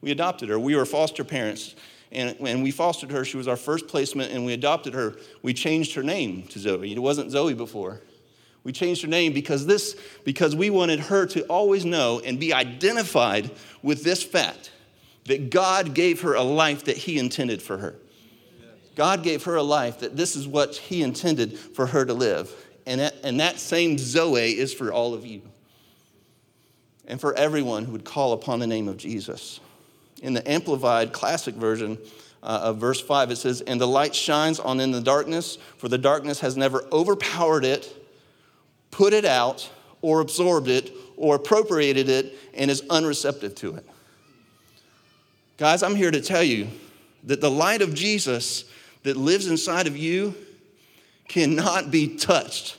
We 0.00 0.10
adopted 0.10 0.48
her. 0.48 0.58
We 0.58 0.76
were 0.76 0.86
foster 0.86 1.24
parents. 1.24 1.74
And 2.10 2.38
when 2.38 2.62
we 2.62 2.70
fostered 2.70 3.10
her, 3.10 3.24
she 3.24 3.36
was 3.36 3.48
our 3.48 3.56
first 3.56 3.88
placement, 3.88 4.32
and 4.32 4.44
we 4.44 4.52
adopted 4.52 4.94
her. 4.94 5.16
We 5.42 5.54
changed 5.54 5.94
her 5.94 6.02
name 6.02 6.44
to 6.48 6.58
Zoe. 6.58 6.92
It 6.92 6.98
wasn't 6.98 7.30
Zoe 7.30 7.54
before. 7.54 8.00
We 8.64 8.72
changed 8.72 9.02
her 9.02 9.08
name 9.08 9.32
because 9.32 9.66
this, 9.66 9.96
because 10.24 10.54
we 10.54 10.70
wanted 10.70 11.00
her 11.00 11.26
to 11.26 11.42
always 11.44 11.84
know 11.84 12.20
and 12.20 12.38
be 12.38 12.52
identified 12.52 13.50
with 13.82 14.04
this 14.04 14.22
fact 14.22 14.72
that 15.26 15.50
God 15.50 15.94
gave 15.94 16.22
her 16.22 16.34
a 16.34 16.42
life 16.42 16.84
that 16.84 16.96
He 16.96 17.18
intended 17.18 17.62
for 17.62 17.78
her. 17.78 17.94
God 18.98 19.22
gave 19.22 19.44
her 19.44 19.54
a 19.54 19.62
life 19.62 20.00
that 20.00 20.16
this 20.16 20.34
is 20.34 20.48
what 20.48 20.74
He 20.74 21.04
intended 21.04 21.56
for 21.56 21.86
her 21.86 22.04
to 22.04 22.12
live. 22.12 22.52
And 22.84 23.00
that, 23.00 23.14
and 23.22 23.38
that 23.38 23.60
same 23.60 23.96
Zoe 23.96 24.58
is 24.58 24.74
for 24.74 24.92
all 24.92 25.14
of 25.14 25.24
you 25.24 25.40
and 27.06 27.20
for 27.20 27.32
everyone 27.34 27.84
who 27.84 27.92
would 27.92 28.04
call 28.04 28.32
upon 28.32 28.58
the 28.58 28.66
name 28.66 28.88
of 28.88 28.96
Jesus. 28.96 29.60
In 30.20 30.34
the 30.34 30.50
Amplified 30.50 31.12
Classic 31.12 31.54
Version 31.54 31.96
uh, 32.42 32.62
of 32.64 32.78
verse 32.78 33.00
5, 33.00 33.30
it 33.30 33.36
says, 33.36 33.60
And 33.60 33.80
the 33.80 33.86
light 33.86 34.16
shines 34.16 34.58
on 34.58 34.80
in 34.80 34.90
the 34.90 35.00
darkness, 35.00 35.58
for 35.76 35.88
the 35.88 35.96
darkness 35.96 36.40
has 36.40 36.56
never 36.56 36.84
overpowered 36.90 37.64
it, 37.64 37.94
put 38.90 39.12
it 39.12 39.24
out, 39.24 39.70
or 40.02 40.18
absorbed 40.20 40.66
it, 40.66 40.90
or 41.16 41.36
appropriated 41.36 42.08
it, 42.08 42.36
and 42.52 42.68
is 42.68 42.82
unreceptive 42.90 43.54
to 43.56 43.76
it. 43.76 43.86
Guys, 45.56 45.84
I'm 45.84 45.94
here 45.94 46.10
to 46.10 46.20
tell 46.20 46.42
you 46.42 46.66
that 47.22 47.40
the 47.40 47.50
light 47.50 47.80
of 47.80 47.94
Jesus 47.94 48.64
that 49.02 49.16
lives 49.16 49.46
inside 49.46 49.86
of 49.86 49.96
you 49.96 50.34
cannot 51.28 51.90
be 51.90 52.16
touched. 52.16 52.76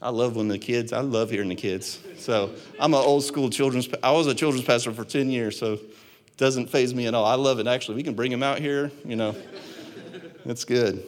I 0.00 0.10
love 0.10 0.34
when 0.34 0.48
the 0.48 0.58
kids, 0.58 0.92
I 0.92 1.00
love 1.00 1.30
hearing 1.30 1.48
the 1.48 1.54
kids. 1.54 2.00
So 2.18 2.50
I'm 2.80 2.92
an 2.92 3.00
old 3.00 3.22
school 3.22 3.50
children's, 3.50 3.88
I 4.02 4.10
was 4.10 4.26
a 4.26 4.34
children's 4.34 4.66
pastor 4.66 4.92
for 4.92 5.04
10 5.04 5.30
years, 5.30 5.58
so 5.58 5.74
it 5.74 6.36
doesn't 6.36 6.70
phase 6.70 6.92
me 6.94 7.06
at 7.06 7.14
all. 7.14 7.24
I 7.24 7.34
love 7.34 7.60
it. 7.60 7.68
Actually, 7.68 7.96
we 7.96 8.02
can 8.02 8.14
bring 8.14 8.30
them 8.30 8.42
out 8.42 8.58
here, 8.58 8.90
you 9.04 9.14
know. 9.14 9.36
That's 10.44 10.64
good. 10.64 11.04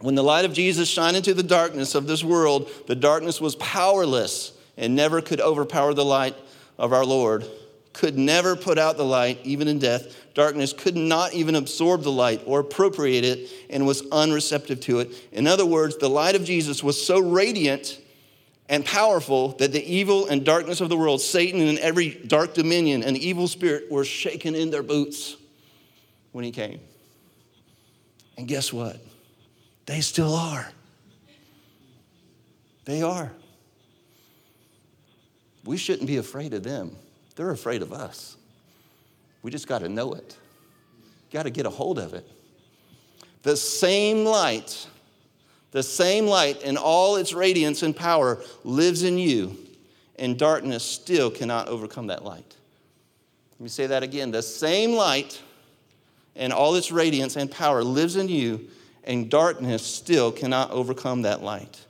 When 0.00 0.14
the 0.14 0.22
light 0.22 0.44
of 0.44 0.52
Jesus 0.52 0.88
shined 0.88 1.16
into 1.16 1.32
the 1.32 1.42
darkness 1.42 1.94
of 1.94 2.06
this 2.06 2.22
world, 2.22 2.70
the 2.86 2.94
darkness 2.94 3.40
was 3.40 3.56
powerless 3.56 4.52
and 4.76 4.94
never 4.94 5.22
could 5.22 5.40
overpower 5.40 5.94
the 5.94 6.04
light 6.04 6.36
of 6.78 6.92
our 6.92 7.04
Lord 7.04 7.46
could 7.92 8.16
never 8.16 8.56
put 8.56 8.78
out 8.78 8.96
the 8.96 9.04
light, 9.04 9.40
even 9.44 9.68
in 9.68 9.78
death. 9.78 10.16
Darkness 10.34 10.72
could 10.72 10.96
not 10.96 11.34
even 11.34 11.54
absorb 11.54 12.02
the 12.02 12.12
light 12.12 12.42
or 12.46 12.60
appropriate 12.60 13.24
it 13.24 13.50
and 13.68 13.86
was 13.86 14.02
unreceptive 14.12 14.80
to 14.80 15.00
it. 15.00 15.12
In 15.32 15.46
other 15.46 15.66
words, 15.66 15.96
the 15.96 16.08
light 16.08 16.36
of 16.36 16.44
Jesus 16.44 16.82
was 16.82 17.04
so 17.04 17.18
radiant 17.18 18.00
and 18.68 18.84
powerful 18.84 19.48
that 19.58 19.72
the 19.72 19.84
evil 19.84 20.28
and 20.28 20.44
darkness 20.44 20.80
of 20.80 20.88
the 20.88 20.96
world, 20.96 21.20
Satan 21.20 21.60
and 21.60 21.78
every 21.80 22.10
dark 22.10 22.54
dominion 22.54 23.02
and 23.02 23.16
evil 23.16 23.48
spirit, 23.48 23.90
were 23.90 24.04
shaken 24.04 24.54
in 24.54 24.70
their 24.70 24.84
boots 24.84 25.36
when 26.30 26.44
he 26.44 26.52
came. 26.52 26.80
And 28.38 28.46
guess 28.46 28.72
what? 28.72 28.98
They 29.86 30.00
still 30.00 30.34
are. 30.34 30.70
They 32.84 33.02
are. 33.02 33.32
We 35.64 35.76
shouldn't 35.76 36.06
be 36.06 36.16
afraid 36.16 36.54
of 36.54 36.62
them. 36.62 36.96
They're 37.36 37.50
afraid 37.50 37.82
of 37.82 37.92
us. 37.92 38.36
We 39.42 39.50
just 39.50 39.66
got 39.66 39.80
to 39.80 39.88
know 39.88 40.12
it, 40.12 40.36
got 41.32 41.44
to 41.44 41.50
get 41.50 41.66
a 41.66 41.70
hold 41.70 41.98
of 41.98 42.14
it. 42.14 42.28
The 43.42 43.56
same 43.56 44.24
light, 44.24 44.86
the 45.70 45.82
same 45.82 46.26
light 46.26 46.62
in 46.62 46.76
all 46.76 47.16
its 47.16 47.32
radiance 47.32 47.82
and 47.82 47.96
power 47.96 48.38
lives 48.64 49.02
in 49.02 49.16
you, 49.18 49.56
and 50.16 50.38
darkness 50.38 50.84
still 50.84 51.30
cannot 51.30 51.68
overcome 51.68 52.08
that 52.08 52.24
light. 52.24 52.56
Let 53.52 53.60
me 53.60 53.68
say 53.68 53.86
that 53.86 54.02
again. 54.02 54.30
The 54.30 54.42
same 54.42 54.92
light 54.92 55.40
and 56.36 56.52
all 56.52 56.74
its 56.74 56.92
radiance 56.92 57.36
and 57.36 57.50
power 57.50 57.82
lives 57.82 58.16
in 58.16 58.28
you, 58.28 58.68
and 59.04 59.30
darkness 59.30 59.82
still 59.82 60.30
cannot 60.30 60.70
overcome 60.70 61.22
that 61.22 61.42
light. 61.42 61.84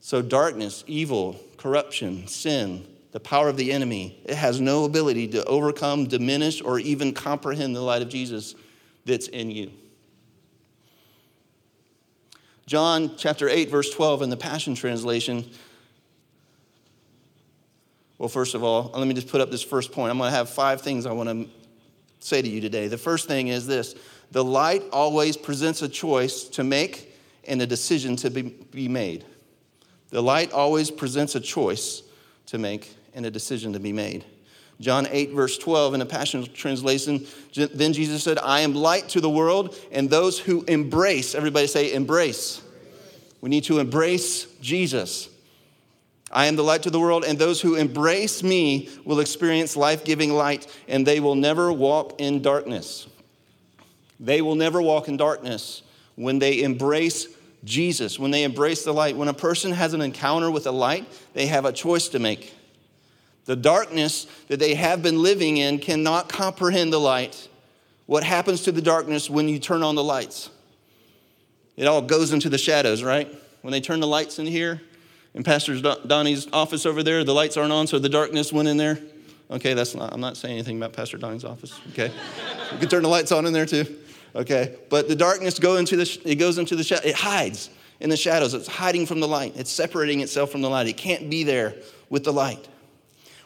So, 0.00 0.20
darkness, 0.20 0.82
evil, 0.88 1.38
corruption, 1.56 2.26
sin, 2.26 2.84
the 3.12 3.20
power 3.20 3.48
of 3.48 3.56
the 3.56 3.72
enemy. 3.72 4.20
It 4.24 4.34
has 4.34 4.60
no 4.60 4.84
ability 4.84 5.28
to 5.28 5.44
overcome, 5.44 6.06
diminish, 6.06 6.60
or 6.60 6.78
even 6.78 7.12
comprehend 7.12 7.76
the 7.76 7.80
light 7.80 8.02
of 8.02 8.08
Jesus 8.08 8.54
that's 9.04 9.28
in 9.28 9.50
you. 9.50 9.70
John 12.66 13.12
chapter 13.16 13.48
8, 13.48 13.70
verse 13.70 13.90
12 13.90 14.22
in 14.22 14.30
the 14.30 14.36
Passion 14.36 14.74
Translation. 14.74 15.44
Well, 18.16 18.30
first 18.30 18.54
of 18.54 18.62
all, 18.62 18.90
let 18.94 19.06
me 19.06 19.14
just 19.14 19.28
put 19.28 19.40
up 19.40 19.50
this 19.50 19.62
first 19.62 19.92
point. 19.92 20.10
I'm 20.10 20.18
going 20.18 20.30
to 20.30 20.36
have 20.36 20.48
five 20.48 20.80
things 20.80 21.04
I 21.04 21.12
want 21.12 21.28
to 21.28 21.48
say 22.20 22.40
to 22.40 22.48
you 22.48 22.60
today. 22.60 22.88
The 22.88 22.98
first 22.98 23.28
thing 23.28 23.48
is 23.48 23.66
this 23.66 23.94
the 24.30 24.44
light 24.44 24.82
always 24.92 25.36
presents 25.36 25.82
a 25.82 25.88
choice 25.88 26.44
to 26.44 26.64
make 26.64 27.14
and 27.44 27.60
a 27.60 27.66
decision 27.66 28.16
to 28.16 28.30
be, 28.30 28.42
be 28.42 28.88
made. 28.88 29.26
The 30.10 30.22
light 30.22 30.52
always 30.52 30.90
presents 30.90 31.34
a 31.34 31.40
choice 31.40 32.02
to 32.46 32.58
make 32.58 32.94
and 33.14 33.26
a 33.26 33.30
decision 33.30 33.72
to 33.72 33.80
be 33.80 33.92
made. 33.92 34.24
John 34.80 35.06
8, 35.08 35.30
verse 35.30 35.58
12, 35.58 35.94
in 35.94 36.00
the 36.00 36.06
Passion 36.06 36.44
Translation, 36.52 37.26
then 37.54 37.92
Jesus 37.92 38.24
said, 38.24 38.38
I 38.38 38.60
am 38.60 38.74
light 38.74 39.08
to 39.10 39.20
the 39.20 39.30
world, 39.30 39.78
and 39.92 40.10
those 40.10 40.38
who 40.38 40.64
embrace, 40.64 41.34
everybody 41.34 41.66
say, 41.66 41.92
embrace. 41.92 42.60
We 43.40 43.48
need 43.48 43.64
to 43.64 43.78
embrace 43.78 44.46
Jesus. 44.60 45.28
I 46.32 46.46
am 46.46 46.56
the 46.56 46.64
light 46.64 46.82
to 46.84 46.90
the 46.90 46.98
world, 46.98 47.24
and 47.24 47.38
those 47.38 47.60
who 47.60 47.76
embrace 47.76 48.42
me 48.42 48.88
will 49.04 49.20
experience 49.20 49.76
life 49.76 50.04
giving 50.04 50.32
light, 50.32 50.66
and 50.88 51.06
they 51.06 51.20
will 51.20 51.34
never 51.34 51.72
walk 51.72 52.20
in 52.20 52.42
darkness. 52.42 53.06
They 54.18 54.40
will 54.40 54.54
never 54.54 54.80
walk 54.80 55.08
in 55.08 55.16
darkness 55.16 55.82
when 56.16 56.38
they 56.38 56.62
embrace 56.62 57.28
Jesus, 57.64 58.18
when 58.18 58.30
they 58.30 58.44
embrace 58.44 58.84
the 58.84 58.92
light. 58.92 59.16
When 59.16 59.28
a 59.28 59.34
person 59.34 59.72
has 59.72 59.94
an 59.94 60.00
encounter 60.00 60.50
with 60.50 60.64
the 60.64 60.72
light, 60.72 61.06
they 61.34 61.46
have 61.46 61.64
a 61.64 61.72
choice 61.72 62.08
to 62.08 62.18
make. 62.18 62.54
The 63.44 63.56
darkness 63.56 64.26
that 64.48 64.60
they 64.60 64.74
have 64.74 65.02
been 65.02 65.20
living 65.20 65.56
in 65.56 65.78
cannot 65.78 66.28
comprehend 66.28 66.92
the 66.92 67.00
light. 67.00 67.48
What 68.06 68.24
happens 68.24 68.62
to 68.62 68.72
the 68.72 68.82
darkness 68.82 69.28
when 69.28 69.48
you 69.48 69.58
turn 69.58 69.82
on 69.82 69.94
the 69.94 70.04
lights? 70.04 70.50
It 71.76 71.86
all 71.86 72.02
goes 72.02 72.32
into 72.32 72.48
the 72.48 72.58
shadows, 72.58 73.02
right? 73.02 73.32
When 73.62 73.72
they 73.72 73.80
turn 73.80 74.00
the 74.00 74.06
lights 74.06 74.38
in 74.38 74.46
here, 74.46 74.80
in 75.34 75.42
Pastor 75.42 75.80
Donnie's 75.80 76.46
office 76.52 76.84
over 76.84 77.02
there, 77.02 77.24
the 77.24 77.34
lights 77.34 77.56
aren't 77.56 77.72
on, 77.72 77.86
so 77.86 77.98
the 77.98 78.08
darkness 78.08 78.52
went 78.52 78.68
in 78.68 78.76
there. 78.76 78.98
Okay, 79.50 79.74
that's 79.74 79.94
not, 79.94 80.12
I'm 80.12 80.20
not 80.20 80.36
saying 80.36 80.54
anything 80.54 80.76
about 80.76 80.92
Pastor 80.92 81.18
Donnie's 81.18 81.44
office. 81.44 81.78
Okay, 81.92 82.12
you 82.72 82.78
can 82.78 82.88
turn 82.88 83.02
the 83.02 83.08
lights 83.08 83.32
on 83.32 83.46
in 83.46 83.52
there 83.52 83.66
too. 83.66 83.84
Okay, 84.34 84.76
but 84.88 85.08
the 85.08 85.16
darkness 85.16 85.58
go 85.58 85.76
into 85.76 85.96
the, 85.96 86.20
it 86.24 86.36
goes 86.36 86.58
into 86.58 86.74
the 86.76 86.84
shadow. 86.84 87.06
It 87.06 87.14
hides 87.14 87.70
in 88.00 88.08
the 88.10 88.16
shadows. 88.16 88.54
It's 88.54 88.66
hiding 88.66 89.06
from 89.06 89.20
the 89.20 89.28
light. 89.28 89.54
It's 89.56 89.70
separating 89.70 90.20
itself 90.20 90.50
from 90.50 90.62
the 90.62 90.70
light. 90.70 90.86
It 90.86 90.96
can't 90.96 91.28
be 91.28 91.44
there 91.44 91.74
with 92.08 92.24
the 92.24 92.32
light. 92.32 92.68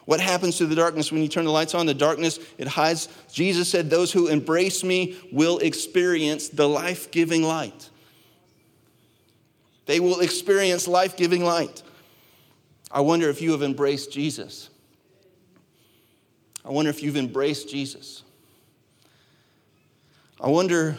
What 0.07 0.21
happens 0.21 0.57
to 0.59 0.65
the 0.65 0.73
darkness 0.73 1.11
when 1.11 1.21
you 1.21 1.27
turn 1.27 1.43
the 1.43 1.51
lights 1.51 1.75
on? 1.75 1.85
The 1.85 1.93
darkness, 1.93 2.39
it 2.57 2.65
hides. 2.65 3.09
Jesus 3.29 3.67
said, 3.67 3.89
Those 3.89 4.09
who 4.09 4.27
embrace 4.27 4.81
me 4.81 5.17
will 5.33 5.57
experience 5.57 6.47
the 6.47 6.65
life 6.65 7.11
giving 7.11 7.43
light. 7.43 7.89
They 9.85 9.99
will 9.99 10.21
experience 10.21 10.87
life 10.87 11.17
giving 11.17 11.43
light. 11.43 11.83
I 12.89 13.01
wonder 13.01 13.29
if 13.29 13.41
you 13.41 13.51
have 13.51 13.61
embraced 13.61 14.13
Jesus. 14.13 14.69
I 16.63 16.69
wonder 16.69 16.89
if 16.89 17.03
you've 17.03 17.17
embraced 17.17 17.69
Jesus. 17.69 18.23
I 20.39 20.47
wonder 20.47 20.97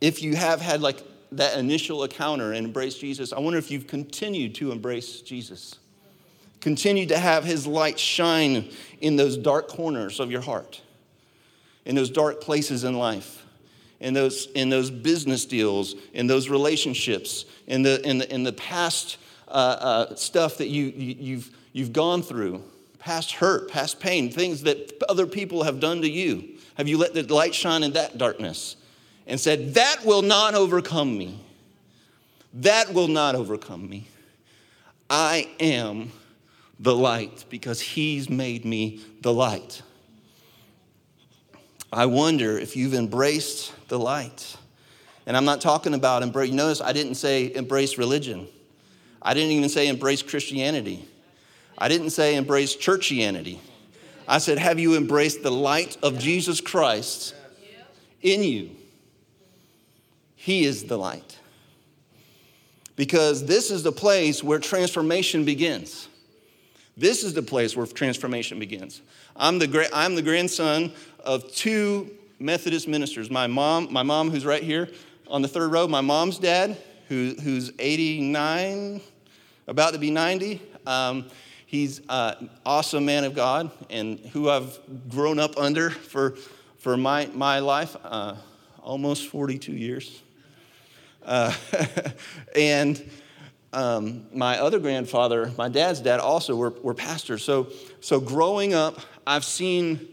if 0.00 0.24
you 0.24 0.34
have 0.34 0.60
had 0.60 0.80
like 0.80 1.00
that 1.30 1.56
initial 1.56 2.02
encounter 2.02 2.52
and 2.52 2.66
embraced 2.66 3.00
Jesus. 3.00 3.32
I 3.32 3.38
wonder 3.38 3.60
if 3.60 3.70
you've 3.70 3.86
continued 3.86 4.56
to 4.56 4.72
embrace 4.72 5.20
Jesus. 5.20 5.78
Continue 6.64 7.04
to 7.04 7.18
have 7.18 7.44
His 7.44 7.66
light 7.66 7.98
shine 7.98 8.70
in 9.02 9.16
those 9.16 9.36
dark 9.36 9.68
corners 9.68 10.18
of 10.18 10.30
your 10.30 10.40
heart, 10.40 10.80
in 11.84 11.94
those 11.94 12.08
dark 12.08 12.40
places 12.40 12.84
in 12.84 12.96
life, 12.96 13.44
in 14.00 14.14
those, 14.14 14.46
in 14.54 14.70
those 14.70 14.90
business 14.90 15.44
deals, 15.44 15.94
in 16.14 16.26
those 16.26 16.48
relationships, 16.48 17.44
in 17.66 17.82
the, 17.82 18.00
in 18.08 18.16
the, 18.16 18.34
in 18.34 18.44
the 18.44 18.52
past 18.54 19.18
uh, 19.46 19.50
uh, 19.50 20.14
stuff 20.14 20.56
that 20.56 20.68
you, 20.68 20.84
you, 20.86 21.16
you've, 21.18 21.50
you've 21.74 21.92
gone 21.92 22.22
through, 22.22 22.62
past 22.98 23.32
hurt, 23.32 23.70
past 23.70 24.00
pain, 24.00 24.30
things 24.30 24.62
that 24.62 25.02
other 25.06 25.26
people 25.26 25.64
have 25.64 25.80
done 25.80 26.00
to 26.00 26.08
you. 26.08 26.48
Have 26.76 26.88
you 26.88 26.96
let 26.96 27.12
the 27.12 27.24
light 27.24 27.54
shine 27.54 27.82
in 27.82 27.92
that 27.92 28.16
darkness 28.16 28.76
and 29.26 29.38
said, 29.38 29.74
That 29.74 30.02
will 30.06 30.22
not 30.22 30.54
overcome 30.54 31.18
me? 31.18 31.38
That 32.54 32.94
will 32.94 33.08
not 33.08 33.34
overcome 33.34 33.86
me. 33.86 34.08
I 35.10 35.50
am 35.60 36.10
the 36.80 36.94
light 36.94 37.44
because 37.48 37.80
he's 37.80 38.28
made 38.28 38.64
me 38.64 39.00
the 39.20 39.32
light. 39.32 39.82
I 41.92 42.06
wonder 42.06 42.58
if 42.58 42.76
you've 42.76 42.94
embraced 42.94 43.72
the 43.88 43.98
light. 43.98 44.56
And 45.26 45.36
I'm 45.36 45.44
not 45.44 45.60
talking 45.60 45.94
about 45.94 46.22
embrace. 46.22 46.50
You 46.50 46.56
notice 46.56 46.80
I 46.80 46.92
didn't 46.92 47.14
say 47.14 47.54
embrace 47.54 47.96
religion. 47.96 48.48
I 49.22 49.32
didn't 49.32 49.52
even 49.52 49.68
say 49.68 49.88
embrace 49.88 50.22
Christianity. 50.22 51.08
I 51.78 51.88
didn't 51.88 52.10
say 52.10 52.36
embrace 52.36 52.76
churchianity. 52.76 53.58
I 54.26 54.38
said, 54.38 54.58
have 54.58 54.78
you 54.78 54.96
embraced 54.96 55.42
the 55.42 55.50
light 55.50 55.96
of 56.02 56.18
Jesus 56.18 56.60
Christ 56.60 57.34
in 58.22 58.42
you? 58.42 58.70
He 60.34 60.64
is 60.64 60.84
the 60.84 60.98
light. 60.98 61.38
Because 62.96 63.46
this 63.46 63.70
is 63.70 63.82
the 63.82 63.92
place 63.92 64.42
where 64.42 64.58
transformation 64.58 65.44
begins. 65.44 66.08
This 66.96 67.24
is 67.24 67.34
the 67.34 67.42
place 67.42 67.76
where 67.76 67.86
transformation 67.86 68.58
begins. 68.58 69.02
I'm 69.34 69.58
the, 69.58 69.88
I'm 69.92 70.14
the 70.14 70.22
grandson 70.22 70.92
of 71.18 71.52
two 71.52 72.10
Methodist 72.38 72.86
ministers. 72.86 73.30
My 73.30 73.46
mom, 73.46 73.92
my 73.92 74.02
mom, 74.02 74.30
who's 74.30 74.46
right 74.46 74.62
here 74.62 74.88
on 75.26 75.42
the 75.42 75.48
third 75.48 75.72
row, 75.72 75.88
my 75.88 76.00
mom's 76.00 76.38
dad, 76.38 76.76
who, 77.08 77.34
who's 77.42 77.72
89, 77.78 79.00
about 79.66 79.92
to 79.92 79.98
be 79.98 80.10
90. 80.10 80.62
Um, 80.86 81.26
he's 81.66 82.00
an 82.08 82.48
awesome 82.64 83.04
man 83.04 83.24
of 83.24 83.34
God 83.34 83.72
and 83.90 84.20
who 84.32 84.48
I've 84.48 84.78
grown 85.08 85.40
up 85.40 85.56
under 85.56 85.90
for, 85.90 86.36
for 86.78 86.96
my, 86.96 87.26
my 87.34 87.58
life, 87.58 87.96
uh, 88.04 88.36
almost 88.82 89.28
42 89.28 89.72
years. 89.72 90.22
Uh, 91.24 91.52
and 92.54 93.02
um, 93.74 94.26
my 94.32 94.58
other 94.58 94.78
grandfather, 94.78 95.50
my 95.58 95.68
dad's 95.68 96.00
dad, 96.00 96.20
also 96.20 96.54
were, 96.56 96.70
were 96.70 96.94
pastors. 96.94 97.42
So, 97.42 97.68
so 98.00 98.20
growing 98.20 98.72
up, 98.72 99.00
I've 99.26 99.44
seen, 99.44 100.08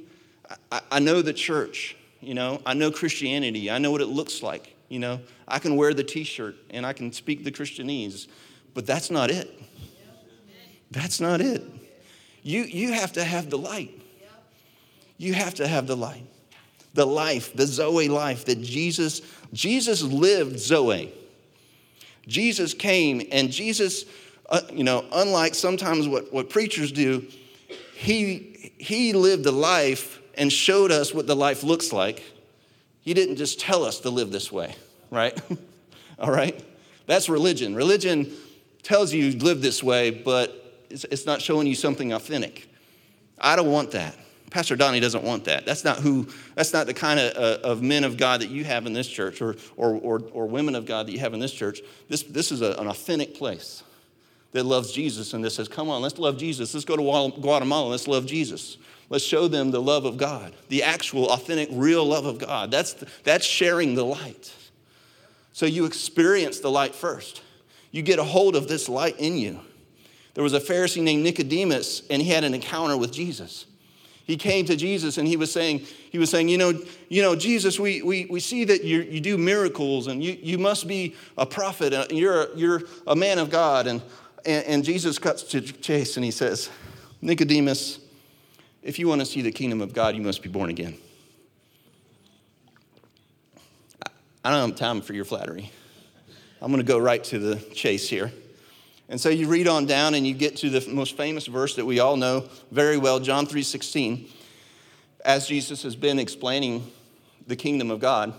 I, 0.71 0.81
I 0.91 0.99
know 0.99 1.21
the 1.21 1.33
church, 1.33 1.95
you 2.19 2.33
know, 2.33 2.61
I 2.65 2.73
know 2.73 2.91
Christianity, 2.91 3.69
I 3.69 3.77
know 3.77 3.91
what 3.91 4.01
it 4.01 4.07
looks 4.07 4.41
like, 4.41 4.75
you 4.89 4.99
know. 4.99 5.21
I 5.47 5.59
can 5.59 5.75
wear 5.75 5.93
the 5.93 6.03
t 6.03 6.23
shirt 6.23 6.55
and 6.71 6.85
I 6.85 6.93
can 6.93 7.13
speak 7.13 7.43
the 7.43 7.51
Christianese, 7.51 8.27
but 8.73 8.85
that's 8.85 9.11
not 9.11 9.29
it. 9.29 9.49
That's 10.89 11.21
not 11.21 11.39
it. 11.39 11.63
You, 12.43 12.63
you 12.63 12.93
have 12.93 13.13
to 13.13 13.23
have 13.23 13.49
the 13.49 13.57
light. 13.57 13.91
You 15.17 15.33
have 15.33 15.55
to 15.55 15.67
have 15.67 15.87
the 15.87 15.95
light. 15.95 16.25
The 16.93 17.05
life, 17.05 17.53
the 17.53 17.67
Zoe 17.67 18.09
life 18.09 18.45
that 18.45 18.61
Jesus, 18.61 19.21
Jesus 19.53 20.01
lived 20.01 20.59
Zoe. 20.59 21.13
Jesus 22.27 22.73
came 22.73 23.21
and 23.31 23.51
Jesus, 23.51 24.05
uh, 24.49 24.61
you 24.71 24.83
know, 24.83 25.05
unlike 25.11 25.55
sometimes 25.55 26.07
what, 26.07 26.31
what 26.31 26.49
preachers 26.49 26.91
do, 26.91 27.25
he, 27.95 28.71
he 28.77 29.13
lived 29.13 29.45
a 29.45 29.51
life 29.51 30.19
and 30.35 30.51
showed 30.51 30.91
us 30.91 31.13
what 31.13 31.27
the 31.27 31.35
life 31.35 31.63
looks 31.63 31.91
like. 31.91 32.23
He 33.01 33.13
didn't 33.13 33.37
just 33.37 33.59
tell 33.59 33.83
us 33.83 33.99
to 34.01 34.09
live 34.09 34.31
this 34.31 34.51
way, 34.51 34.75
right? 35.09 35.39
All 36.19 36.31
right? 36.31 36.63
That's 37.07 37.29
religion. 37.29 37.75
Religion 37.75 38.31
tells 38.83 39.13
you 39.13 39.33
to 39.33 39.45
live 39.45 39.61
this 39.61 39.83
way, 39.83 40.11
but 40.11 40.85
it's, 40.89 41.03
it's 41.05 41.25
not 41.25 41.41
showing 41.41 41.67
you 41.67 41.75
something 41.75 42.13
authentic. 42.13 42.67
I 43.39 43.55
don't 43.55 43.71
want 43.71 43.91
that. 43.91 44.15
Pastor 44.51 44.75
Donnie 44.75 44.99
doesn't 44.99 45.23
want 45.23 45.45
that. 45.45 45.65
That's 45.65 45.85
not 45.85 45.99
who, 45.99 46.27
that's 46.55 46.73
not 46.73 46.85
the 46.85 46.93
kind 46.93 47.19
of, 47.19 47.37
uh, 47.37 47.67
of 47.67 47.81
men 47.81 48.03
of 48.03 48.17
God 48.17 48.41
that 48.41 48.49
you 48.49 48.65
have 48.65 48.85
in 48.85 48.91
this 48.91 49.07
church 49.07 49.41
or, 49.41 49.55
or, 49.77 49.95
or, 49.95 50.21
or 50.33 50.45
women 50.45 50.75
of 50.75 50.85
God 50.85 51.07
that 51.07 51.13
you 51.13 51.19
have 51.19 51.33
in 51.33 51.39
this 51.39 51.53
church. 51.53 51.79
This, 52.09 52.23
this 52.23 52.51
is 52.51 52.61
a, 52.61 52.73
an 52.73 52.87
authentic 52.87 53.33
place 53.33 53.81
that 54.51 54.65
loves 54.65 54.91
Jesus 54.91 55.33
and 55.33 55.43
that 55.45 55.51
says, 55.51 55.69
come 55.69 55.89
on, 55.89 56.01
let's 56.01 56.19
love 56.19 56.37
Jesus. 56.37 56.73
Let's 56.73 56.85
go 56.85 56.97
to 56.97 57.39
Guatemala, 57.39 57.87
let's 57.87 58.09
love 58.09 58.25
Jesus. 58.25 58.77
Let's 59.09 59.23
show 59.23 59.47
them 59.47 59.71
the 59.71 59.81
love 59.81 60.03
of 60.03 60.17
God, 60.17 60.53
the 60.67 60.83
actual, 60.83 61.29
authentic, 61.29 61.69
real 61.71 62.05
love 62.05 62.25
of 62.25 62.37
God. 62.37 62.71
That's, 62.71 62.93
that's 63.23 63.45
sharing 63.45 63.95
the 63.95 64.05
light. 64.05 64.53
So 65.53 65.65
you 65.65 65.85
experience 65.85 66.59
the 66.59 66.71
light 66.71 66.93
first. 66.93 67.41
You 67.91 68.01
get 68.01 68.19
a 68.19 68.23
hold 68.23 68.57
of 68.57 68.67
this 68.67 68.89
light 68.89 69.17
in 69.17 69.37
you. 69.37 69.61
There 70.33 70.43
was 70.43 70.53
a 70.53 70.59
Pharisee 70.61 71.01
named 71.01 71.23
Nicodemus, 71.23 72.03
and 72.09 72.21
he 72.21 72.29
had 72.29 72.43
an 72.43 72.53
encounter 72.53 72.97
with 72.97 73.11
Jesus 73.13 73.65
he 74.31 74.37
came 74.37 74.63
to 74.63 74.77
Jesus 74.77 75.17
and 75.17 75.27
he 75.27 75.35
was 75.35 75.51
saying, 75.51 75.79
he 76.09 76.17
was 76.17 76.29
saying, 76.29 76.47
you 76.47 76.57
know, 76.57 76.71
you 77.09 77.21
know, 77.21 77.35
Jesus, 77.35 77.77
we, 77.77 78.01
we, 78.01 78.27
we 78.29 78.39
see 78.39 78.63
that 78.63 78.81
you, 78.81 79.01
you 79.01 79.19
do 79.19 79.37
miracles 79.37 80.07
and 80.07 80.23
you, 80.23 80.37
you 80.41 80.57
must 80.57 80.87
be 80.87 81.15
a 81.37 81.45
prophet 81.45 81.91
and 81.91 82.09
you're, 82.17 82.43
a, 82.43 82.55
you're 82.55 82.83
a 83.07 83.15
man 83.15 83.39
of 83.39 83.49
God. 83.49 83.87
And, 83.87 84.01
and, 84.45 84.65
and 84.65 84.83
Jesus 84.85 85.19
cuts 85.19 85.43
to 85.43 85.59
chase 85.59 86.15
and 86.15 86.23
he 86.23 86.31
says, 86.31 86.69
Nicodemus, 87.21 87.99
if 88.81 88.99
you 88.99 89.09
want 89.09 89.19
to 89.19 89.25
see 89.25 89.41
the 89.41 89.51
kingdom 89.51 89.81
of 89.81 89.93
God, 89.93 90.15
you 90.15 90.21
must 90.21 90.41
be 90.41 90.47
born 90.47 90.69
again. 90.69 90.97
I 94.45 94.49
don't 94.49 94.69
have 94.69 94.79
time 94.79 95.01
for 95.01 95.11
your 95.11 95.25
flattery. 95.25 95.69
I'm 96.61 96.71
going 96.71 96.81
to 96.81 96.89
go 96.89 96.99
right 96.99 97.21
to 97.25 97.37
the 97.37 97.57
chase 97.73 98.07
here. 98.07 98.31
And 99.11 99.19
so 99.19 99.27
you 99.27 99.49
read 99.49 99.67
on 99.67 99.85
down 99.85 100.15
and 100.15 100.25
you 100.25 100.33
get 100.33 100.55
to 100.57 100.69
the 100.69 100.89
most 100.89 101.17
famous 101.17 101.45
verse 101.45 101.75
that 101.75 101.85
we 101.85 101.99
all 101.99 102.15
know 102.15 102.45
very 102.71 102.97
well, 102.97 103.19
John 103.19 103.45
3:16. 103.45 104.29
As 105.25 105.47
Jesus 105.47 105.83
has 105.83 105.97
been 105.97 106.17
explaining 106.17 106.89
the 107.45 107.57
kingdom 107.57 107.91
of 107.91 107.99
God 107.99 108.33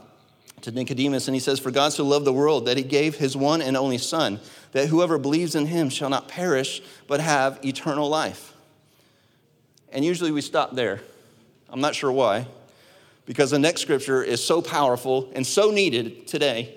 to 0.62 0.70
Nicodemus 0.70 1.28
and 1.28 1.34
he 1.34 1.40
says, 1.40 1.58
"For 1.58 1.70
God 1.70 1.92
so 1.92 2.04
loved 2.04 2.24
the 2.24 2.32
world 2.32 2.64
that 2.64 2.78
he 2.78 2.82
gave 2.82 3.16
his 3.16 3.36
one 3.36 3.60
and 3.60 3.76
only 3.76 3.98
son, 3.98 4.40
that 4.72 4.88
whoever 4.88 5.18
believes 5.18 5.54
in 5.54 5.66
him 5.66 5.90
shall 5.90 6.08
not 6.08 6.26
perish 6.26 6.80
but 7.06 7.20
have 7.20 7.62
eternal 7.62 8.08
life." 8.08 8.54
And 9.90 10.06
usually 10.06 10.30
we 10.30 10.40
stop 10.40 10.74
there. 10.74 11.02
I'm 11.68 11.82
not 11.82 11.94
sure 11.94 12.10
why. 12.10 12.46
Because 13.26 13.50
the 13.50 13.58
next 13.58 13.82
scripture 13.82 14.22
is 14.22 14.42
so 14.42 14.62
powerful 14.62 15.28
and 15.34 15.46
so 15.46 15.70
needed 15.70 16.26
today 16.26 16.76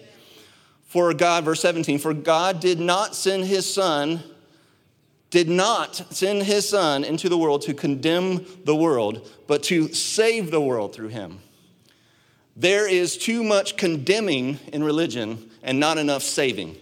for 0.96 1.14
God, 1.14 1.44
verse 1.44 1.60
17, 1.60 2.00
for 2.00 2.14
God 2.14 2.62
did 2.62 2.80
not 2.80 3.18
send 3.18 3.44
his 3.44 3.72
son, 3.72 4.24
did 5.30 5.50
not 5.50 5.94
send 6.10 6.44
his 6.44 6.70
son 6.70 7.04
into 7.04 7.28
the 7.28 7.38
world 7.38 7.64
to 7.64 7.74
condemn 7.74 8.46
the 8.64 8.78
world, 8.78 9.30
but 9.46 9.62
to 9.64 9.94
save 9.94 10.52
the 10.52 10.62
world 10.62 10.96
through 10.96 11.10
him. 11.10 11.40
There 12.56 12.90
is 12.90 13.18
too 13.18 13.44
much 13.44 13.76
condemning 13.76 14.58
in 14.72 14.86
religion 14.86 15.52
and 15.62 15.82
not 15.82 15.98
enough 15.98 16.24
saving. 16.24 16.78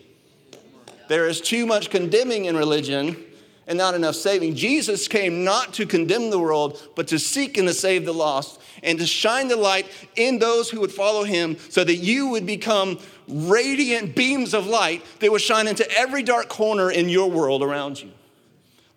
There 1.08 1.28
is 1.28 1.42
too 1.42 1.66
much 1.66 1.90
condemning 1.90 2.46
in 2.46 2.56
religion 2.56 3.18
and 3.66 3.80
not 3.80 3.96
enough 3.96 4.14
saving. 4.14 4.54
Jesus 4.54 5.08
came 5.08 5.44
not 5.44 5.74
to 5.74 5.88
condemn 5.88 6.30
the 6.30 6.38
world, 6.38 6.80
but 6.96 7.08
to 7.08 7.18
seek 7.18 7.58
and 7.58 7.68
to 7.68 7.74
save 7.74 8.06
the 8.06 8.14
lost 8.14 8.62
and 8.84 9.00
to 9.00 9.08
shine 9.08 9.48
the 9.48 9.56
light 9.56 9.88
in 10.16 10.38
those 10.38 10.70
who 10.70 10.82
would 10.82 10.92
follow 10.92 11.24
him 11.24 11.58
so 11.70 11.84
that 11.84 11.96
you 11.96 12.28
would 12.28 12.46
become 12.46 13.00
radiant 13.34 14.16
beams 14.16 14.54
of 14.54 14.68
light 14.68 15.04
that 15.20 15.32
will 15.32 15.40
shine 15.40 15.68
into 15.68 15.90
every 15.92 16.24
dark 16.24 16.50
corner 16.50 16.92
in 16.92 17.10
your 17.10 17.30
world 17.30 17.64
around 17.64 18.02
you. 18.02 18.12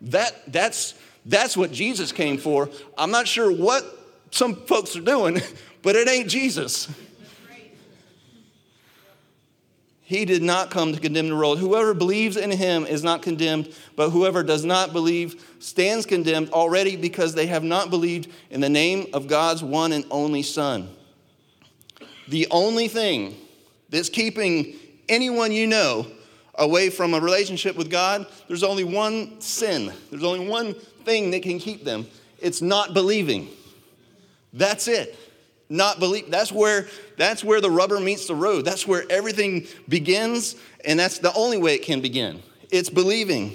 That, 0.03 0.53
that's, 0.53 0.95
that's 1.25 1.57
what 1.57 1.73
Jesus 1.73 2.13
came 2.13 2.37
for. 2.37 2.69
I'm 2.99 3.11
not 3.11 3.27
sure 3.27 3.51
what 3.51 3.85
some 4.31 4.55
folks 4.55 4.95
are 4.97 5.01
doing, 5.01 5.41
but 5.83 5.97
it 5.97 6.09
ain't 6.09 6.29
Jesus. 6.29 6.89
He 10.03 10.25
did 10.25 10.43
not 10.43 10.71
come 10.71 10.93
to 10.93 11.01
condemn 11.01 11.31
the 11.31 11.35
world. 11.35 11.59
Whoever 11.59 11.93
believes 11.93 12.37
in 12.37 12.53
him 12.53 12.87
is 12.87 13.03
not 13.03 13.23
condemned, 13.23 13.75
but 13.97 14.11
whoever 14.11 14.45
does 14.45 14.65
not 14.65 14.93
believe 14.93 15.45
stands 15.59 16.07
condemned 16.07 16.51
already 16.51 16.95
because 16.95 17.35
they 17.35 17.47
have 17.47 17.65
not 17.65 17.91
believed 17.91 18.31
in 18.51 18.61
the 18.61 18.69
name 18.69 19.09
of 19.13 19.27
God's 19.27 19.65
one 19.65 19.91
and 19.91 20.05
only 20.13 20.45
Son. 20.45 20.89
The 22.29 22.47
only 22.53 22.87
thing 22.87 23.37
that's 23.89 24.09
keeping 24.09 24.75
anyone 25.09 25.53
you 25.53 25.67
know 25.67 26.07
away 26.57 26.91
from 26.91 27.15
a 27.15 27.21
relationship 27.21 27.77
with 27.77 27.91
God, 27.91 28.27
there's 28.49 28.63
only 28.63 28.85
one 28.85 29.41
sin. 29.41 29.93
There's 30.11 30.25
only 30.25 30.49
one 30.49 30.75
thing 31.05 31.31
that 31.33 31.43
can 31.43 31.59
keep 31.59 31.85
them. 31.85 32.07
It's 32.39 32.63
not 32.63 32.95
believing. 32.95 33.49
That's 34.53 34.89
it 34.89 35.19
not 35.69 35.99
believe 35.99 36.31
that's 36.31 36.53
where 36.53 36.87
that's 37.17 37.43
where 37.43 37.61
the 37.61 37.71
rubber 37.71 37.99
meets 37.99 38.27
the 38.27 38.35
road 38.35 38.65
that's 38.65 38.87
where 38.87 39.05
everything 39.11 39.67
begins 39.89 40.57
and 40.85 40.99
that's 40.99 41.19
the 41.19 41.33
only 41.35 41.59
way 41.59 41.75
it 41.75 41.83
can 41.83 42.01
begin 42.01 42.41
it's 42.71 42.89
believing 42.89 43.53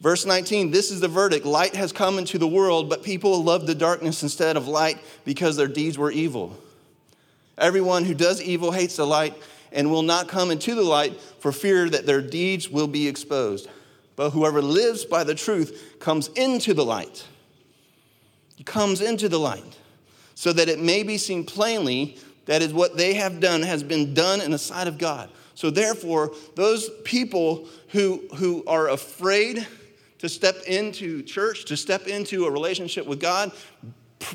verse 0.00 0.24
19 0.24 0.70
this 0.70 0.90
is 0.90 1.00
the 1.00 1.08
verdict 1.08 1.44
light 1.44 1.74
has 1.74 1.92
come 1.92 2.18
into 2.18 2.38
the 2.38 2.48
world 2.48 2.88
but 2.88 3.02
people 3.02 3.42
love 3.42 3.66
the 3.66 3.74
darkness 3.74 4.22
instead 4.22 4.56
of 4.56 4.66
light 4.66 4.98
because 5.24 5.56
their 5.56 5.68
deeds 5.68 5.98
were 5.98 6.10
evil 6.10 6.56
everyone 7.58 8.04
who 8.04 8.14
does 8.14 8.42
evil 8.42 8.72
hates 8.72 8.96
the 8.96 9.06
light 9.06 9.34
and 9.72 9.90
will 9.90 10.02
not 10.02 10.28
come 10.28 10.50
into 10.50 10.74
the 10.74 10.82
light 10.82 11.20
for 11.40 11.52
fear 11.52 11.88
that 11.88 12.06
their 12.06 12.22
deeds 12.22 12.68
will 12.68 12.88
be 12.88 13.08
exposed 13.08 13.68
but 14.16 14.30
whoever 14.30 14.62
lives 14.62 15.04
by 15.04 15.24
the 15.24 15.34
truth 15.34 15.96
comes 15.98 16.28
into 16.28 16.74
the 16.74 16.84
light 16.84 17.26
he 18.56 18.64
comes 18.64 19.00
into 19.00 19.28
the 19.28 19.38
light 19.38 19.78
so 20.34 20.52
that 20.52 20.68
it 20.68 20.80
may 20.80 21.02
be 21.02 21.18
seen 21.18 21.44
plainly 21.44 22.16
that 22.46 22.62
is 22.62 22.72
what 22.72 22.96
they 22.96 23.14
have 23.14 23.40
done 23.40 23.62
has 23.62 23.82
been 23.82 24.14
done 24.14 24.40
in 24.40 24.50
the 24.50 24.58
sight 24.58 24.86
of 24.86 24.98
God. 24.98 25.30
So 25.54 25.70
therefore, 25.70 26.32
those 26.56 26.90
people 27.04 27.66
who, 27.88 28.22
who 28.36 28.64
are 28.66 28.88
afraid 28.88 29.66
to 30.18 30.28
step 30.28 30.56
into 30.66 31.22
church, 31.22 31.64
to 31.66 31.76
step 31.76 32.06
into 32.06 32.46
a 32.46 32.50
relationship 32.50 33.06
with 33.06 33.20
God, 33.20 33.52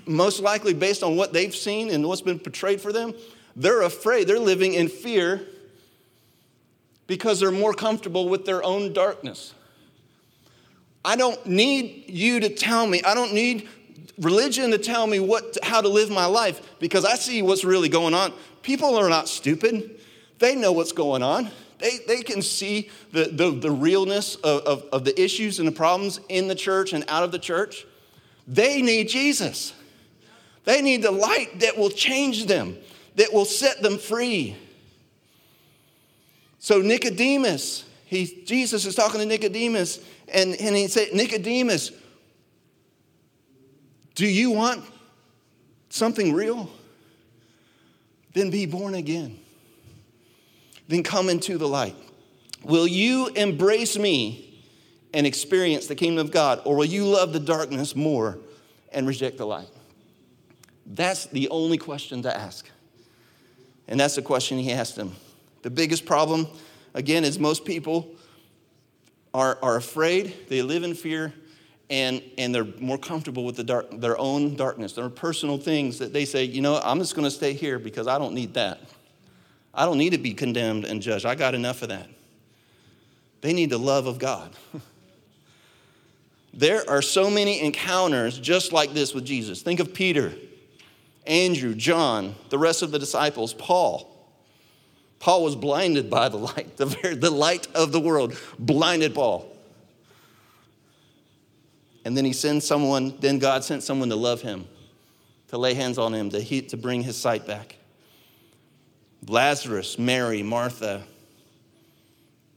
most 0.05 0.39
likely 0.39 0.73
based 0.73 1.03
on 1.03 1.15
what 1.15 1.33
they've 1.33 1.55
seen 1.55 1.89
and 1.89 2.07
what's 2.07 2.21
been 2.21 2.39
portrayed 2.39 2.81
for 2.81 2.91
them, 2.91 3.13
they're 3.55 3.81
afraid. 3.81 4.27
They're 4.27 4.39
living 4.39 4.73
in 4.73 4.87
fear 4.87 5.45
because 7.07 7.39
they're 7.39 7.51
more 7.51 7.73
comfortable 7.73 8.29
with 8.29 8.45
their 8.45 8.63
own 8.63 8.93
darkness. 8.93 9.53
I 11.03 11.15
don't 11.15 11.43
need 11.45 12.05
you 12.07 12.39
to 12.41 12.49
tell 12.49 12.85
me, 12.85 13.01
I 13.03 13.13
don't 13.13 13.33
need 13.33 13.67
religion 14.19 14.71
to 14.71 14.77
tell 14.77 15.07
me 15.07 15.19
what, 15.19 15.57
how 15.63 15.81
to 15.81 15.87
live 15.87 16.09
my 16.09 16.25
life 16.25 16.61
because 16.79 17.05
I 17.05 17.15
see 17.15 17.41
what's 17.41 17.63
really 17.63 17.89
going 17.89 18.13
on. 18.13 18.33
People 18.61 18.95
are 18.95 19.09
not 19.09 19.27
stupid, 19.27 19.99
they 20.39 20.55
know 20.55 20.71
what's 20.71 20.91
going 20.91 21.23
on. 21.23 21.49
They, 21.79 21.99
they 22.07 22.21
can 22.21 22.41
see 22.41 22.89
the, 23.13 23.25
the, 23.25 23.51
the 23.51 23.71
realness 23.71 24.35
of, 24.35 24.61
of, 24.63 24.83
of 24.91 25.05
the 25.05 25.19
issues 25.19 25.59
and 25.59 25.67
the 25.67 25.71
problems 25.71 26.19
in 26.27 26.49
the 26.49 26.55
church 26.55 26.91
and 26.91 27.05
out 27.07 27.23
of 27.23 27.31
the 27.31 27.39
church. 27.39 27.85
They 28.45 28.81
need 28.81 29.07
Jesus. 29.07 29.73
They 30.65 30.81
need 30.81 31.01
the 31.01 31.11
light 31.11 31.59
that 31.61 31.77
will 31.77 31.89
change 31.89 32.45
them, 32.45 32.77
that 33.15 33.33
will 33.33 33.45
set 33.45 33.81
them 33.81 33.97
free. 33.97 34.55
So, 36.59 36.81
Nicodemus, 36.81 37.85
he, 38.05 38.43
Jesus 38.45 38.85
is 38.85 38.95
talking 38.95 39.19
to 39.19 39.25
Nicodemus, 39.25 39.99
and, 40.27 40.55
and 40.55 40.75
he 40.75 40.87
said, 40.87 41.13
Nicodemus, 41.13 41.91
do 44.15 44.27
you 44.27 44.51
want 44.51 44.83
something 45.89 46.33
real? 46.33 46.69
Then 48.33 48.49
be 48.49 48.65
born 48.65 48.95
again. 48.95 49.39
Then 50.87 51.03
come 51.03 51.29
into 51.29 51.57
the 51.57 51.67
light. 51.67 51.95
Will 52.63 52.87
you 52.87 53.27
embrace 53.27 53.97
me 53.97 54.61
and 55.13 55.25
experience 55.25 55.87
the 55.87 55.95
kingdom 55.95 56.25
of 56.25 56.31
God, 56.31 56.61
or 56.65 56.75
will 56.75 56.85
you 56.85 57.05
love 57.05 57.31
the 57.31 57.39
darkness 57.39 57.95
more 57.95 58.37
and 58.91 59.07
reject 59.07 59.37
the 59.37 59.45
light? 59.45 59.69
That's 60.89 61.27
the 61.27 61.47
only 61.49 61.77
question 61.77 62.23
to 62.23 62.35
ask. 62.35 62.67
And 63.87 63.99
that's 63.99 64.15
the 64.15 64.21
question 64.21 64.57
he 64.57 64.71
asked 64.71 64.97
him. 64.97 65.15
The 65.61 65.69
biggest 65.69 66.05
problem, 66.05 66.47
again, 66.93 67.23
is 67.23 67.37
most 67.37 67.63
people 67.63 68.15
are, 69.33 69.59
are 69.61 69.75
afraid, 69.75 70.33
they 70.49 70.61
live 70.61 70.83
in 70.83 70.95
fear, 70.95 71.33
and, 71.89 72.21
and 72.37 72.53
they're 72.53 72.67
more 72.79 72.97
comfortable 72.97 73.43
with 73.43 73.55
the 73.55 73.63
dark, 73.63 73.99
their 73.99 74.17
own 74.19 74.55
darkness, 74.55 74.93
their 74.93 75.09
personal 75.09 75.57
things 75.57 75.99
that 75.99 76.13
they 76.13 76.25
say, 76.25 76.43
you 76.43 76.61
know, 76.61 76.79
I'm 76.83 76.99
just 76.99 77.15
going 77.15 77.25
to 77.25 77.31
stay 77.31 77.53
here 77.53 77.79
because 77.79 78.07
I 78.07 78.17
don't 78.17 78.33
need 78.33 78.53
that. 78.55 78.79
I 79.73 79.85
don't 79.85 79.97
need 79.97 80.11
to 80.11 80.17
be 80.17 80.33
condemned 80.33 80.85
and 80.85 81.01
judged. 81.01 81.25
I 81.25 81.35
got 81.35 81.55
enough 81.55 81.81
of 81.81 81.89
that. 81.89 82.07
They 83.41 83.53
need 83.53 83.69
the 83.69 83.79
love 83.79 84.07
of 84.07 84.19
God. 84.19 84.51
there 86.53 86.87
are 86.89 87.01
so 87.01 87.29
many 87.29 87.61
encounters 87.61 88.37
just 88.37 88.73
like 88.73 88.93
this 88.93 89.13
with 89.13 89.25
Jesus. 89.25 89.61
Think 89.61 89.79
of 89.79 89.93
Peter, 89.93 90.33
Andrew, 91.29 91.75
John, 91.75 92.35
the 92.49 92.57
rest 92.57 92.81
of 92.81 92.89
the 92.91 92.97
disciples, 92.97 93.53
Paul. 93.53 94.07
Paul 95.19 95.43
was 95.43 95.55
blinded 95.55 96.09
by 96.09 96.27
the 96.27 96.37
light, 96.37 96.75
the, 96.77 96.87
very, 96.87 97.15
the 97.15 97.29
light 97.29 97.67
of 97.75 97.91
the 97.91 97.99
world 97.99 98.35
blinded 98.57 99.13
Paul. 99.13 99.45
And 102.03 102.17
then 102.17 102.25
he 102.25 102.33
sends 102.33 102.65
someone, 102.65 103.15
then 103.19 103.37
God 103.37 103.63
sent 103.63 103.83
someone 103.83 104.09
to 104.09 104.15
love 104.15 104.41
him, 104.41 104.65
to 105.49 105.57
lay 105.57 105.75
hands 105.75 105.99
on 105.99 106.15
him, 106.15 106.31
to, 106.31 106.39
he, 106.39 106.63
to 106.63 106.77
bring 106.77 107.03
his 107.03 107.15
sight 107.15 107.45
back. 107.45 107.75
Lazarus, 109.27 109.99
Mary, 109.99 110.41
Martha, 110.41 111.03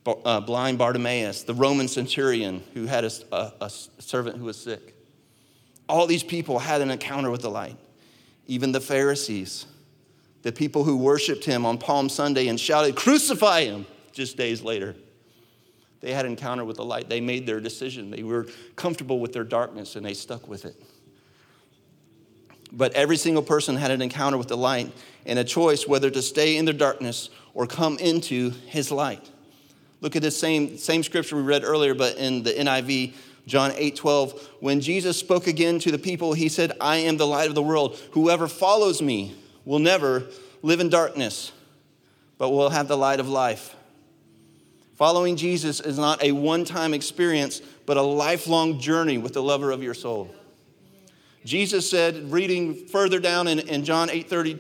uh, 0.07 0.41
blind 0.41 0.79
Bartimaeus, 0.79 1.43
the 1.43 1.55
Roman 1.55 1.89
centurion 1.89 2.63
who 2.73 2.87
had 2.87 3.05
a, 3.05 3.11
a, 3.33 3.53
a 3.63 3.71
servant 3.71 4.39
who 4.39 4.45
was 4.45 4.59
sick. 4.59 4.95
All 5.89 6.07
these 6.07 6.23
people 6.23 6.59
had 6.61 6.81
an 6.81 6.91
encounter 6.91 7.31
with 7.31 7.43
the 7.43 7.51
light. 7.51 7.77
Even 8.46 8.72
the 8.72 8.81
Pharisees, 8.81 9.66
the 10.42 10.52
people 10.52 10.85
who 10.85 10.96
worshiped 10.96 11.44
him 11.44 11.64
on 11.64 11.78
Palm 11.78 12.09
Sunday 12.09 12.48
and 12.48 12.59
shouted, 12.59 12.96
Crucify 12.96 13.64
him, 13.64 13.87
just 14.12 14.37
days 14.37 14.62
later. 14.62 14.94
They 16.00 16.12
had 16.12 16.26
an 16.26 16.33
encounter 16.33 16.64
with 16.64 16.76
the 16.76 16.85
light. 16.85 17.09
They 17.09 17.20
made 17.20 17.46
their 17.46 17.61
decision. 17.61 18.11
They 18.11 18.24
were 18.24 18.48
comfortable 18.74 19.20
with 19.20 19.33
their 19.33 19.44
darkness 19.44 19.94
and 19.94 20.05
they 20.05 20.14
stuck 20.14 20.48
with 20.48 20.64
it. 20.64 20.74
But 22.72 22.94
every 22.94 23.16
single 23.16 23.42
person 23.42 23.76
had 23.76 23.90
an 23.90 24.02
encounter 24.02 24.37
with 24.37 24.48
the 24.48 24.57
light 24.57 24.92
and 25.26 25.38
a 25.38 25.44
choice 25.44 25.87
whether 25.87 26.11
to 26.11 26.22
stay 26.22 26.57
in 26.57 26.64
the 26.64 26.72
darkness 26.72 27.31
or 27.55 27.66
come 27.66 27.98
into 27.98 28.50
his 28.66 28.90
light. 28.90 29.31
Look 30.00 30.16
at 30.16 30.22
this 30.22 30.37
same, 30.37 30.78
same 30.78 31.05
scripture 31.05 31.37
we 31.37 31.42
read 31.42 31.62
earlier, 31.62 31.94
but 31.94 32.16
in 32.16 32.42
the 32.42 32.50
NIV, 32.50 33.14
John 33.46 33.72
8 33.74 33.96
12. 33.96 34.50
When 34.61 34.81
Jesus 34.81 35.18
spoke 35.18 35.46
again 35.46 35.78
to 35.81 35.90
the 35.90 35.98
people, 35.98 36.33
he 36.33 36.48
said, 36.48 36.72
I 36.81 36.96
am 36.98 37.16
the 37.16 37.26
light 37.26 37.48
of 37.48 37.55
the 37.55 37.62
world. 37.62 37.98
Whoever 38.12 38.48
follows 38.48 39.02
me 39.02 39.35
will 39.64 39.78
never 39.78 40.24
live 40.62 40.81
in 40.81 40.88
darkness, 40.88 41.52
but 42.38 42.50
will 42.50 42.70
have 42.70 42.88
the 42.88 42.96
light 42.96 43.20
of 43.20 43.28
life. 43.28 43.74
Following 44.94 45.37
Jesus 45.37 45.81
is 45.81 45.98
not 45.98 46.22
a 46.22 46.33
one 46.33 46.64
time 46.64 46.94
experience, 46.94 47.61
but 47.87 47.96
a 47.96 48.02
lifelong 48.02 48.78
journey 48.78 49.18
with 49.18 49.33
the 49.33 49.42
lover 49.42 49.70
of 49.70 49.83
your 49.83 49.94
soul. 49.94 50.33
Jesus 51.44 51.90
said, 51.90 52.31
reading 52.31 52.87
further 52.87 53.18
down 53.18 53.48
in, 53.48 53.59
in 53.59 53.85
John 53.85 54.11
8 54.11 54.28
30, 54.28 54.59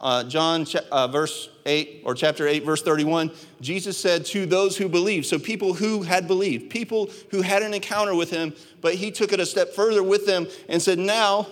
uh, 0.00 0.24
John 0.24 0.66
uh, 0.90 1.08
verse 1.08 1.50
8 1.66 2.02
or 2.04 2.14
chapter 2.14 2.46
8, 2.46 2.64
verse 2.64 2.82
31, 2.82 3.30
Jesus 3.60 3.96
said 3.96 4.24
to 4.26 4.46
those 4.46 4.76
who 4.76 4.88
believed, 4.88 5.26
so 5.26 5.38
people 5.38 5.74
who 5.74 6.02
had 6.02 6.26
believed, 6.26 6.70
people 6.70 7.10
who 7.30 7.42
had 7.42 7.62
an 7.62 7.74
encounter 7.74 8.14
with 8.14 8.30
him, 8.30 8.54
but 8.80 8.94
he 8.94 9.10
took 9.10 9.32
it 9.32 9.40
a 9.40 9.46
step 9.46 9.72
further 9.74 10.02
with 10.02 10.26
them 10.26 10.46
and 10.68 10.82
said, 10.82 10.98
Now, 10.98 11.46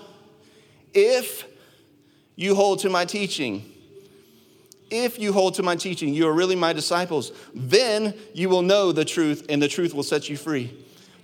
if 0.92 1.44
you 2.36 2.54
hold 2.54 2.80
to 2.80 2.90
my 2.90 3.04
teaching, 3.04 3.64
if 4.90 5.18
you 5.18 5.32
hold 5.32 5.54
to 5.54 5.62
my 5.62 5.76
teaching, 5.76 6.12
you 6.12 6.26
are 6.26 6.32
really 6.32 6.56
my 6.56 6.72
disciples. 6.72 7.32
Then 7.54 8.14
you 8.34 8.48
will 8.48 8.62
know 8.62 8.92
the 8.92 9.04
truth, 9.04 9.46
and 9.48 9.62
the 9.62 9.68
truth 9.68 9.94
will 9.94 10.02
set 10.02 10.28
you 10.28 10.36
free. 10.36 10.76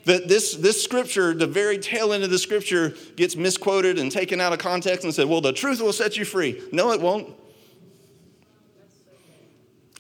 The, 0.05 0.19
this, 0.25 0.55
this 0.55 0.83
scripture, 0.83 1.35
the 1.35 1.49
very 1.49 1.79
tail 1.79 2.13
end 2.13 2.23
of 2.23 2.31
the 2.31 2.39
scripture, 2.39 2.95
gets 3.17 3.35
misquoted 3.35 3.99
and 3.99 4.13
taken 4.13 4.41
out 4.41 4.53
of 4.53 4.61
context 4.61 5.05
and 5.05 5.13
said, 5.13 5.29
Well, 5.29 5.41
the 5.41 5.53
truth 5.53 5.81
will 5.81 5.93
set 5.93 6.17
you 6.17 6.25
free. 6.25 6.63
No, 6.71 6.93
it 6.93 7.01
won't. 7.01 7.35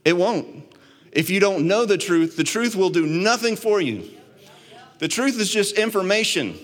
It 0.06 0.16
won't. 0.16 0.46
If 1.10 1.30
you 1.30 1.40
don't 1.40 1.66
know 1.66 1.84
the 1.84 1.98
truth, 1.98 2.36
the 2.36 2.44
truth 2.44 2.76
will 2.76 2.90
do 2.90 3.04
nothing 3.04 3.56
for 3.56 3.80
you. 3.80 4.08
The 5.00 5.08
truth 5.08 5.40
is 5.40 5.50
just 5.50 5.76
information 5.76 6.56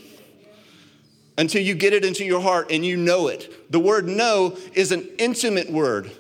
until 1.37 1.61
you 1.61 1.74
get 1.74 1.92
it 1.92 2.05
into 2.05 2.24
your 2.24 2.40
heart 2.40 2.70
and 2.70 2.87
you 2.87 2.96
know 2.96 3.26
it. 3.26 3.72
The 3.72 3.81
word 3.81 4.07
know 4.07 4.57
is 4.74 4.92
an 4.92 5.09
intimate 5.18 5.72
word. 5.72 6.12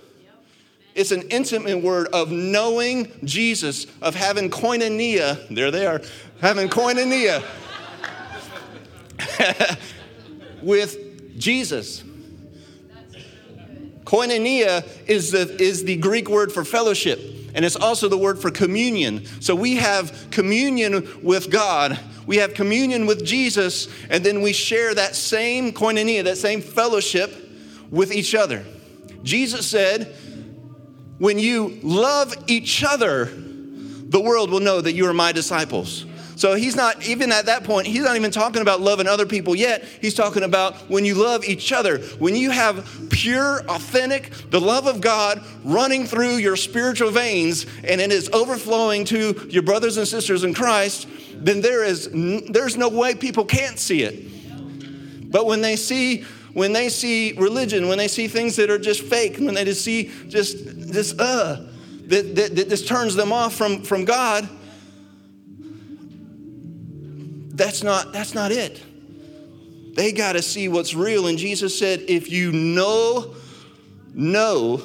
It's 0.96 1.12
an 1.12 1.22
intimate 1.30 1.80
word 1.80 2.08
of 2.08 2.32
knowing 2.32 3.12
Jesus, 3.22 3.86
of 4.02 4.16
having 4.16 4.50
koinonia. 4.50 5.46
There 5.48 5.70
they 5.70 5.86
are, 5.86 6.02
having 6.40 6.68
koinonia 6.68 7.44
with 10.62 11.38
Jesus. 11.38 12.02
Koinonia 14.12 14.86
is 15.08 15.30
the, 15.30 15.56
is 15.58 15.84
the 15.84 15.96
Greek 15.96 16.28
word 16.28 16.52
for 16.52 16.66
fellowship, 16.66 17.18
and 17.54 17.64
it's 17.64 17.76
also 17.76 18.10
the 18.10 18.18
word 18.18 18.38
for 18.38 18.50
communion. 18.50 19.24
So 19.40 19.54
we 19.54 19.76
have 19.76 20.28
communion 20.30 21.08
with 21.22 21.50
God, 21.50 21.98
we 22.26 22.36
have 22.36 22.52
communion 22.52 23.06
with 23.06 23.24
Jesus, 23.24 23.88
and 24.10 24.22
then 24.22 24.42
we 24.42 24.52
share 24.52 24.94
that 24.94 25.16
same 25.16 25.72
koinonia, 25.72 26.24
that 26.24 26.36
same 26.36 26.60
fellowship 26.60 27.32
with 27.90 28.12
each 28.12 28.34
other. 28.34 28.66
Jesus 29.22 29.66
said, 29.66 30.14
when 31.16 31.38
you 31.38 31.78
love 31.82 32.34
each 32.48 32.84
other, 32.84 33.30
the 33.32 34.20
world 34.20 34.50
will 34.50 34.60
know 34.60 34.82
that 34.82 34.92
you 34.92 35.06
are 35.06 35.14
my 35.14 35.32
disciples. 35.32 36.04
So 36.42 36.54
he's 36.54 36.74
not, 36.74 37.06
even 37.06 37.30
at 37.30 37.46
that 37.46 37.62
point, 37.62 37.86
he's 37.86 38.02
not 38.02 38.16
even 38.16 38.32
talking 38.32 38.62
about 38.62 38.80
loving 38.80 39.06
other 39.06 39.26
people 39.26 39.54
yet. 39.54 39.84
He's 40.00 40.12
talking 40.12 40.42
about 40.42 40.74
when 40.90 41.04
you 41.04 41.14
love 41.14 41.44
each 41.44 41.70
other, 41.70 41.98
when 42.18 42.34
you 42.34 42.50
have 42.50 43.06
pure, 43.10 43.60
authentic, 43.68 44.32
the 44.50 44.60
love 44.60 44.88
of 44.88 45.00
God 45.00 45.40
running 45.62 46.04
through 46.04 46.38
your 46.38 46.56
spiritual 46.56 47.12
veins 47.12 47.64
and 47.84 48.00
it 48.00 48.10
is 48.10 48.28
overflowing 48.30 49.04
to 49.04 49.46
your 49.50 49.62
brothers 49.62 49.98
and 49.98 50.08
sisters 50.08 50.42
in 50.42 50.52
Christ, 50.52 51.06
then 51.34 51.60
there 51.60 51.84
is, 51.84 52.10
there's 52.10 52.76
no 52.76 52.88
way 52.88 53.14
people 53.14 53.44
can't 53.44 53.78
see 53.78 54.02
it. 54.02 55.30
But 55.30 55.46
when 55.46 55.60
they 55.60 55.76
see 55.76 56.24
when 56.54 56.72
they 56.72 56.88
see 56.88 57.34
religion, 57.34 57.86
when 57.86 57.98
they 57.98 58.08
see 58.08 58.26
things 58.26 58.56
that 58.56 58.68
are 58.68 58.80
just 58.80 59.02
fake, 59.02 59.36
when 59.38 59.54
they 59.54 59.64
just 59.64 59.84
see 59.84 60.10
just 60.26 60.56
this 60.92 61.16
uh, 61.20 61.68
that, 62.06 62.34
that, 62.34 62.56
that 62.56 62.68
this 62.68 62.84
turns 62.84 63.14
them 63.14 63.32
off 63.32 63.54
from, 63.54 63.82
from 63.82 64.04
God, 64.04 64.48
that's 67.62 67.84
not, 67.84 68.12
that's 68.12 68.34
not 68.34 68.50
it. 68.50 68.82
They 69.94 70.10
got 70.10 70.32
to 70.32 70.42
see 70.42 70.66
what's 70.68 70.94
real. 70.94 71.28
And 71.28 71.38
Jesus 71.38 71.78
said, 71.78 72.02
if 72.08 72.28
you 72.28 72.50
know, 72.50 73.36
know, 74.12 74.82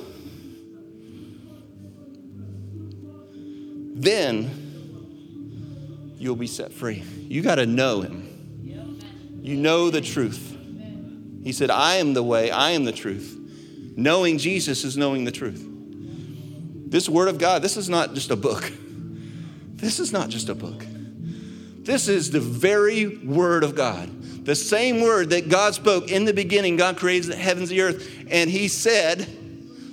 then 3.95 4.51
you'll 6.19 6.35
be 6.35 6.45
set 6.45 6.71
free. 6.71 7.03
You 7.27 7.41
got 7.41 7.55
to 7.55 7.65
know 7.65 8.01
him. 8.01 8.25
You 9.41 9.55
know 9.55 9.89
the 9.89 10.01
truth. 10.01 10.55
He 11.43 11.53
said, 11.53 11.71
I 11.71 11.95
am 11.95 12.13
the 12.13 12.21
way, 12.21 12.51
I 12.51 12.71
am 12.71 12.83
the 12.85 12.91
truth. 12.91 13.33
Knowing 13.95 14.37
Jesus 14.37 14.83
is 14.83 14.97
knowing 14.97 15.23
the 15.23 15.31
truth. 15.31 15.65
This 15.65 17.09
Word 17.09 17.29
of 17.29 17.39
God, 17.39 17.63
this 17.63 17.75
is 17.75 17.89
not 17.89 18.13
just 18.13 18.29
a 18.29 18.35
book. 18.35 18.71
This 19.77 19.99
is 19.99 20.11
not 20.11 20.29
just 20.29 20.49
a 20.49 20.55
book. 20.55 20.85
This 21.87 22.09
is 22.09 22.31
the 22.31 22.41
very 22.41 23.15
Word 23.15 23.63
of 23.63 23.73
God. 23.73 24.45
The 24.45 24.57
same 24.57 24.99
Word 24.99 25.29
that 25.29 25.47
God 25.47 25.73
spoke 25.73 26.11
in 26.11 26.25
the 26.25 26.33
beginning, 26.33 26.75
God 26.75 26.97
created 26.97 27.31
the 27.31 27.37
heavens 27.37 27.71
and 27.71 27.79
the 27.79 27.81
earth, 27.81 28.25
and 28.29 28.49
He 28.49 28.67
said, 28.67 29.25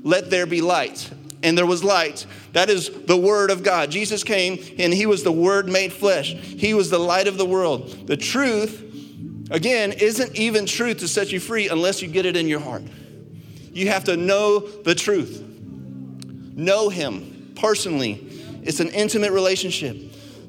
Let 0.03 0.29
there 0.29 0.45
be 0.45 0.61
light. 0.61 1.09
And 1.45 1.57
there 1.57 1.67
was 1.67 1.85
light. 1.85 2.27
That 2.53 2.69
is 2.69 2.91
the 2.91 3.17
Word 3.17 3.53
of 3.53 3.63
God. 3.63 3.93
Jesus 3.93 4.25
came 4.25 4.59
and 4.77 4.93
He 4.93 5.07
was 5.07 5.23
the 5.23 5.31
Word 5.31 5.69
made 5.69 5.93
flesh. 5.93 6.33
He 6.33 6.75
was 6.75 6.91
the 6.91 6.99
light 6.99 7.29
of 7.29 7.39
the 7.39 7.47
world. 7.47 8.09
The 8.09 8.17
truth, 8.17 9.47
again, 9.53 9.93
isn't 9.93 10.35
even 10.35 10.67
truth 10.67 10.99
to 10.99 11.07
set 11.07 11.31
you 11.31 11.39
free 11.39 11.69
unless 11.69 12.03
you 12.03 12.09
get 12.09 12.27
it 12.27 12.37
in 12.37 12.49
your 12.49 12.61
heart. 12.61 12.83
You 13.73 13.87
have 13.91 14.03
to 14.05 14.17
know 14.17 14.59
the 14.59 14.97
truth, 14.97 15.41
know 16.57 16.89
Him 16.89 17.53
personally. 17.55 18.43
It's 18.65 18.81
an 18.81 18.89
intimate 18.89 19.31
relationship. 19.31 19.97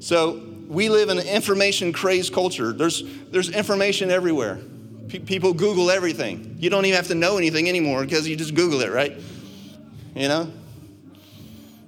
So 0.00 0.55
we 0.68 0.88
live 0.88 1.08
in 1.08 1.18
an 1.18 1.26
information 1.26 1.92
crazed 1.92 2.32
culture. 2.32 2.72
There's, 2.72 3.02
there's 3.30 3.50
information 3.50 4.10
everywhere. 4.10 4.58
P- 5.08 5.20
people 5.20 5.52
Google 5.52 5.90
everything. 5.90 6.56
You 6.58 6.70
don't 6.70 6.84
even 6.84 6.96
have 6.96 7.08
to 7.08 7.14
know 7.14 7.38
anything 7.38 7.68
anymore 7.68 8.04
because 8.04 8.26
you 8.26 8.36
just 8.36 8.54
Google 8.54 8.80
it, 8.80 8.90
right? 8.90 9.20
You 10.14 10.28
know? 10.28 10.52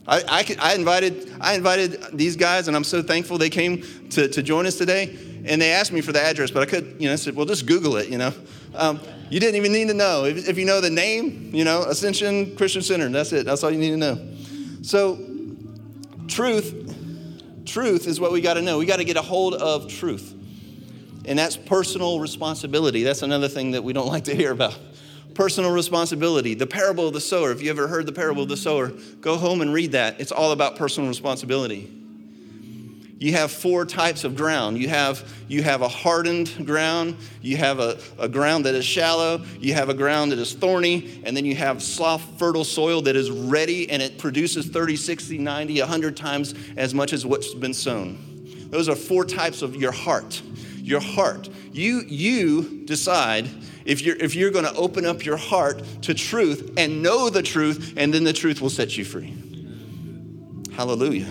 I, 0.06 0.22
I, 0.26 0.56
I, 0.60 0.74
invited, 0.74 1.30
I 1.40 1.54
invited 1.54 2.16
these 2.16 2.36
guys, 2.36 2.68
and 2.68 2.76
I'm 2.76 2.84
so 2.84 3.02
thankful 3.02 3.36
they 3.36 3.50
came 3.50 3.82
to, 4.10 4.28
to 4.28 4.42
join 4.42 4.66
us 4.66 4.76
today. 4.76 5.16
And 5.44 5.60
they 5.60 5.70
asked 5.72 5.92
me 5.92 6.00
for 6.00 6.12
the 6.12 6.20
address, 6.20 6.50
but 6.50 6.62
I 6.62 6.66
could, 6.66 6.96
you 6.98 7.06
know, 7.08 7.12
I 7.12 7.16
said, 7.16 7.34
well, 7.34 7.46
just 7.46 7.66
Google 7.66 7.96
it, 7.96 8.08
you 8.08 8.18
know. 8.18 8.32
Um, 8.74 9.00
you 9.30 9.40
didn't 9.40 9.56
even 9.56 9.72
need 9.72 9.88
to 9.88 9.94
know. 9.94 10.24
If, 10.24 10.48
if 10.48 10.58
you 10.58 10.64
know 10.64 10.80
the 10.80 10.90
name, 10.90 11.50
you 11.54 11.64
know, 11.64 11.82
Ascension 11.82 12.56
Christian 12.56 12.82
Center, 12.82 13.08
that's 13.08 13.32
it. 13.32 13.46
That's 13.46 13.62
all 13.62 13.70
you 13.70 13.78
need 13.78 13.90
to 13.90 13.96
know. 13.96 14.18
So, 14.82 15.18
truth, 16.26 16.87
truth 17.68 18.06
is 18.06 18.18
what 18.18 18.32
we 18.32 18.40
got 18.40 18.54
to 18.54 18.62
know. 18.62 18.78
We 18.78 18.86
got 18.86 18.96
to 18.96 19.04
get 19.04 19.16
a 19.16 19.22
hold 19.22 19.54
of 19.54 19.88
truth. 19.88 20.34
And 21.24 21.38
that's 21.38 21.56
personal 21.56 22.20
responsibility. 22.20 23.02
That's 23.02 23.22
another 23.22 23.48
thing 23.48 23.72
that 23.72 23.84
we 23.84 23.92
don't 23.92 24.06
like 24.14 24.24
to 24.24 24.34
hear 24.34 24.50
about 24.50 24.78
personal 25.34 25.70
responsibility. 25.70 26.54
The 26.54 26.66
parable 26.66 27.06
of 27.06 27.14
the 27.14 27.20
sower. 27.20 27.52
If 27.52 27.62
you 27.62 27.70
ever 27.70 27.86
heard 27.86 28.06
the 28.06 28.12
parable 28.12 28.42
of 28.42 28.48
the 28.48 28.56
sower, 28.56 28.88
go 29.20 29.36
home 29.36 29.60
and 29.60 29.72
read 29.72 29.92
that. 29.92 30.20
It's 30.20 30.32
all 30.32 30.50
about 30.50 30.76
personal 30.76 31.08
responsibility. 31.08 31.97
You 33.18 33.32
have 33.32 33.50
four 33.50 33.84
types 33.84 34.22
of 34.22 34.36
ground. 34.36 34.78
You 34.78 34.88
have, 34.88 35.28
you 35.48 35.62
have 35.64 35.82
a 35.82 35.88
hardened 35.88 36.64
ground, 36.64 37.16
you 37.42 37.56
have 37.56 37.80
a, 37.80 37.98
a 38.16 38.28
ground 38.28 38.64
that 38.66 38.76
is 38.76 38.84
shallow, 38.84 39.44
you 39.58 39.74
have 39.74 39.88
a 39.88 39.94
ground 39.94 40.30
that 40.30 40.38
is 40.38 40.54
thorny, 40.54 41.20
and 41.24 41.36
then 41.36 41.44
you 41.44 41.56
have 41.56 41.82
soft, 41.82 42.38
fertile 42.38 42.64
soil 42.64 43.02
that 43.02 43.16
is 43.16 43.30
ready 43.30 43.90
and 43.90 44.00
it 44.00 44.18
produces 44.18 44.66
30, 44.66 44.94
60, 44.94 45.38
90, 45.38 45.80
100 45.80 46.16
times 46.16 46.54
as 46.76 46.94
much 46.94 47.12
as 47.12 47.26
what's 47.26 47.54
been 47.54 47.74
sown. 47.74 48.68
Those 48.70 48.88
are 48.88 48.94
four 48.94 49.24
types 49.24 49.62
of 49.62 49.74
your 49.74 49.92
heart. 49.92 50.40
Your 50.76 51.00
heart. 51.00 51.48
You, 51.72 52.02
you 52.06 52.84
decide 52.84 53.48
if 53.84 54.02
you're, 54.02 54.16
if 54.16 54.36
you're 54.36 54.50
going 54.52 54.64
to 54.64 54.74
open 54.74 55.04
up 55.04 55.24
your 55.24 55.38
heart 55.38 55.82
to 56.02 56.14
truth 56.14 56.74
and 56.76 57.02
know 57.02 57.30
the 57.30 57.42
truth, 57.42 57.94
and 57.96 58.14
then 58.14 58.22
the 58.22 58.32
truth 58.32 58.60
will 58.60 58.70
set 58.70 58.96
you 58.96 59.04
free. 59.04 59.34
Hallelujah. 60.72 61.26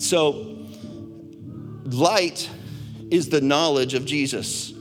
So, 0.00 0.56
light 1.84 2.48
is 3.10 3.28
the 3.28 3.42
knowledge 3.42 3.92
of 3.92 4.06
Jesus. 4.06 4.72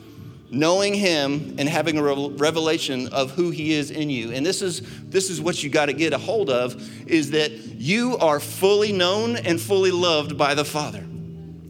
Knowing 0.49 0.93
him 0.93 1.55
and 1.59 1.67
having 1.67 1.97
a 1.97 2.01
revelation 2.01 3.07
of 3.09 3.31
who 3.31 3.51
he 3.51 3.73
is 3.73 3.91
in 3.91 4.09
you. 4.09 4.31
And 4.31 4.45
this 4.45 4.61
is 4.61 4.81
this 5.09 5.29
is 5.29 5.41
what 5.41 5.61
you 5.61 5.69
got 5.69 5.87
to 5.87 5.93
get 5.93 6.13
a 6.13 6.17
hold 6.17 6.49
of 6.49 6.81
is 7.07 7.31
that 7.31 7.51
you 7.51 8.17
are 8.17 8.39
fully 8.39 8.93
known 8.93 9.35
and 9.35 9.59
fully 9.59 9.91
loved 9.91 10.37
by 10.37 10.55
the 10.55 10.65
Father. 10.65 11.05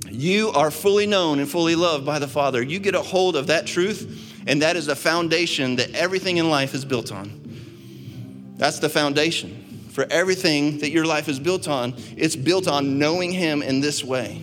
You 0.09 0.49
are 0.51 0.69
fully 0.69 1.07
known 1.07 1.39
and 1.39 1.49
fully 1.49 1.75
loved 1.75 2.05
by 2.05 2.19
the 2.19 2.27
Father. 2.27 2.61
You 2.61 2.77
get 2.79 2.93
a 2.93 3.01
hold 3.01 3.35
of 3.35 3.47
that 3.47 3.65
truth, 3.65 4.43
and 4.45 4.61
that 4.61 4.75
is 4.75 4.87
a 4.87 4.95
foundation 4.95 5.75
that 5.77 5.93
everything 5.95 6.37
in 6.37 6.51
life 6.51 6.75
is 6.75 6.85
built 6.85 7.11
on. 7.11 8.53
That's 8.57 8.77
the 8.79 8.89
foundation 8.89 9.68
for 9.99 10.07
everything 10.09 10.77
that 10.77 10.91
your 10.91 11.03
life 11.03 11.27
is 11.27 11.41
built 11.41 11.67
on. 11.67 11.93
It's 12.15 12.37
built 12.37 12.69
on 12.69 12.99
knowing 12.99 13.33
Him 13.33 13.61
in 13.61 13.81
this 13.81 14.01
way. 14.01 14.41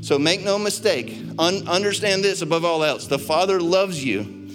So 0.00 0.18
make 0.18 0.42
no 0.42 0.58
mistake, 0.58 1.14
un- 1.38 1.68
understand 1.68 2.24
this 2.24 2.40
above 2.40 2.64
all 2.64 2.82
else 2.82 3.06
the 3.06 3.18
Father 3.18 3.60
loves 3.60 4.02
you. 4.02 4.48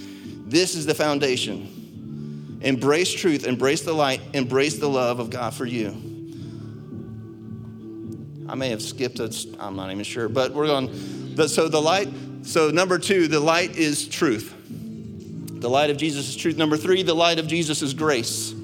This 0.47 0.73
is 0.73 0.88
the 0.88 0.95
foundation. 0.95 2.58
Embrace 2.62 3.13
truth, 3.13 3.45
embrace 3.45 3.84
the 3.84 3.93
light, 3.93 4.19
embrace 4.34 4.80
the 4.80 4.89
love 4.89 5.19
of 5.19 5.30
God 5.30 5.54
for 5.54 5.67
you. 5.67 5.89
I 8.49 8.56
may 8.56 8.69
have 8.69 8.82
skipped 8.82 9.19
it. 9.19 9.45
I'm 9.60 9.75
not 9.75 9.91
even 9.91 10.04
sure, 10.04 10.27
but 10.27 10.56
we're 10.56 10.65
going. 10.65 11.38
So 11.49 11.67
the 11.67 11.80
light. 11.80 12.10
So 12.41 12.71
number 12.71 12.97
two, 12.97 13.27
the 13.27 13.39
light 13.39 13.75
is 13.75 14.08
truth. 14.08 14.56
The 14.67 15.69
light 15.69 15.91
of 15.91 15.97
Jesus 15.97 16.30
is 16.30 16.36
truth. 16.36 16.58
Number 16.58 16.77
three, 16.77 17.04
the 17.04 17.13
light 17.13 17.38
of 17.38 17.45
Jesus 17.45 17.84
is 17.84 17.93
grace. 17.93 18.56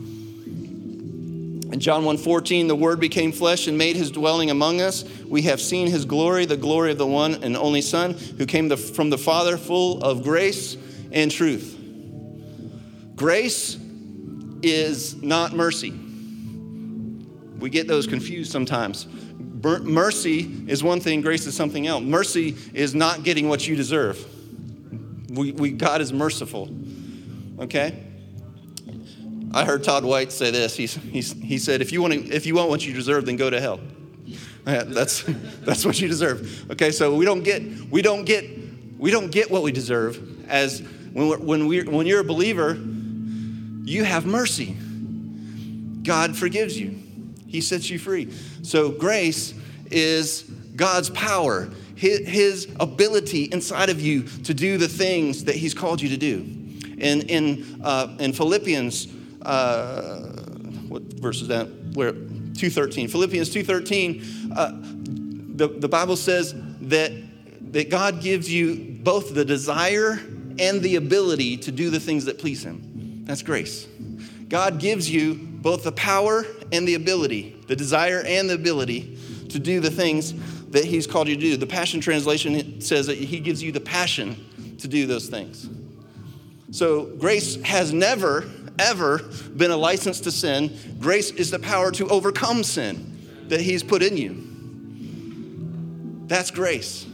In 1.78 1.82
John 1.82 2.06
1:14, 2.06 2.68
the 2.68 2.76
word 2.76 3.00
became 3.00 3.32
flesh 3.32 3.68
and 3.68 3.78
made 3.78 3.96
his 3.96 4.10
dwelling 4.10 4.50
among 4.50 4.82
us. 4.82 5.06
We 5.28 5.44
have 5.44 5.62
seen 5.62 5.86
his 5.86 6.06
glory, 6.06 6.48
the 6.48 6.58
glory 6.58 6.92
of 6.92 6.98
the 6.98 7.06
one 7.06 7.44
and 7.44 7.56
only 7.56 7.82
Son 7.84 8.16
who 8.40 8.48
came 8.48 8.76
from 8.76 9.12
the 9.12 9.18
Father, 9.20 9.58
full 9.58 10.02
of 10.02 10.24
grace 10.24 10.76
and 11.12 11.30
truth. 11.30 11.78
Grace 13.16 13.78
is 14.64 15.22
not 15.22 15.54
mercy. 15.54 15.92
We 17.60 17.70
get 17.70 17.88
those 17.88 18.08
confused 18.08 18.52
sometimes. 18.52 19.06
Mercy 19.62 20.52
is 20.66 20.84
one 20.84 21.00
thing, 21.00 21.22
grace 21.22 21.46
is 21.46 21.56
something 21.56 21.86
else. 21.86 22.04
Mercy 22.04 22.56
is 22.74 22.96
not 22.96 23.22
getting 23.22 23.50
what 23.50 23.68
you 23.68 23.76
deserve. 23.76 24.26
We, 25.30 25.52
we, 25.52 25.70
God 25.74 26.02
is 26.02 26.12
merciful. 26.12 26.76
Okay? 27.60 28.07
I 29.54 29.66
heard 29.66 29.84
Todd 29.84 30.04
White 30.04 30.32
say 30.32 30.52
this. 30.52 30.76
He's, 30.76 30.96
he's, 30.96 31.34
he 31.34 31.58
said, 31.58 31.82
if 31.82 31.92
you, 31.92 32.02
want 32.02 32.14
to, 32.14 32.20
if 32.34 32.46
you 32.46 32.56
want 32.56 32.70
what 32.70 32.86
you 32.86 32.94
deserve, 32.94 33.26
then 33.26 33.36
go 33.36 33.50
to 33.50 33.60
hell. 33.60 33.80
That's, 34.66 35.24
that's 35.66 35.86
what 35.86 36.02
you 36.02 36.10
deserve. 36.10 36.70
Okay, 36.72 36.92
so 36.92 37.16
we 37.16 37.24
don't 37.24 37.42
get, 37.42 37.64
we 37.90 38.02
don't 38.02 38.26
get, 38.26 38.44
we 38.98 39.12
don't 39.12 39.32
get 39.32 39.50
what 39.50 39.64
we 39.64 39.72
deserve 39.72 40.46
as 40.50 40.82
when, 41.14 41.30
we're, 41.30 41.38
when, 41.38 41.68
we 41.68 41.84
when 41.84 42.06
you're 42.06 42.20
a 42.20 42.26
believer, 42.26 42.74
you 42.74 44.04
have 44.04 44.26
mercy. 44.26 44.76
God 46.04 46.36
forgives 46.36 46.78
you. 46.78 47.02
He 47.48 47.62
sets 47.62 47.90
you 47.90 47.98
free. 47.98 48.34
So 48.62 48.92
grace 48.92 49.54
is 49.90 50.44
God's 50.76 51.10
power, 51.12 51.70
his, 51.96 52.68
ability 52.80 53.46
inside 53.46 53.90
of 53.90 54.02
you 54.02 54.24
to 54.24 54.54
do 54.54 54.78
the 54.78 54.88
things 54.88 55.46
that 55.46 55.56
He's 55.56 55.74
called 55.74 56.02
you 56.02 56.10
to 56.10 56.18
do. 56.18 56.40
And 57.00 57.24
in, 57.24 57.82
uh, 57.84 58.16
in 58.20 58.34
Philippians, 58.34 59.08
uh, 59.48 60.20
what 60.88 61.04
verse 61.04 61.42
is 61.42 61.48
that? 61.48 61.68
Where 61.94 62.14
2.13. 62.14 63.10
Philippians 63.10 63.50
2.13, 63.50 64.54
uh, 64.56 64.72
the, 65.56 65.68
the 65.68 65.88
Bible 65.88 66.16
says 66.16 66.54
that, 66.82 67.12
that 67.72 67.90
God 67.90 68.22
gives 68.22 68.52
you 68.52 68.98
both 69.02 69.34
the 69.34 69.46
desire 69.46 70.20
and 70.60 70.82
the 70.82 70.96
ability 70.96 71.58
to 71.58 71.72
do 71.72 71.90
the 71.90 72.00
things 72.00 72.26
that 72.26 72.40
please 72.40 72.64
Him. 72.64 73.24
That's 73.26 73.44
grace. 73.44 73.88
God 74.50 74.80
gives 74.80 75.10
you 75.10 75.36
both 75.36 75.84
the 75.84 75.92
power 75.92 76.46
and 76.72 76.88
the 76.88 76.96
ability, 76.96 77.62
the 77.68 77.76
desire 77.76 78.24
and 78.26 78.50
the 78.50 78.54
ability 78.54 79.18
to 79.50 79.60
do 79.60 79.80
the 79.80 79.92
things 79.92 80.34
that 80.72 80.86
He's 80.86 81.08
called 81.08 81.28
you 81.28 81.36
to 81.36 81.42
do. 81.42 81.58
The 81.58 81.68
Passion 81.68 82.02
Translation 82.02 82.82
says 82.82 83.08
that 83.08 83.18
He 83.18 83.40
gives 83.40 83.62
you 83.62 83.72
the 83.72 83.80
passion 83.80 84.76
to 84.80 84.88
do 84.88 85.06
those 85.06 85.28
things. 85.28 85.70
So, 86.72 87.06
grace 87.18 87.62
has 87.64 87.94
never, 87.94 88.42
ever 88.80 89.20
been 89.56 89.72
a 89.72 89.78
license 89.78 90.22
to 90.22 90.32
sin. 90.32 90.78
Grace 91.00 91.32
is 91.32 91.52
the 91.52 91.60
power 91.60 91.92
to 91.92 92.08
overcome 92.08 92.64
sin 92.64 93.46
that 93.48 93.62
He's 93.62 93.84
put 93.84 94.04
in 94.04 94.18
you. 94.18 94.44
That's 96.28 96.52
grace. 96.52 97.06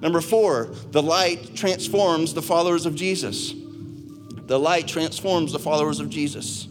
Number 0.00 0.20
four, 0.20 0.70
the 0.92 1.02
light 1.02 1.54
transforms 1.54 2.32
the 2.32 2.42
followers 2.42 2.86
of 2.86 2.94
Jesus. 2.94 3.52
The 3.52 4.58
light 4.58 4.88
transforms 4.88 5.52
the 5.52 5.58
followers 5.58 6.00
of 6.00 6.08
Jesus. 6.08 6.66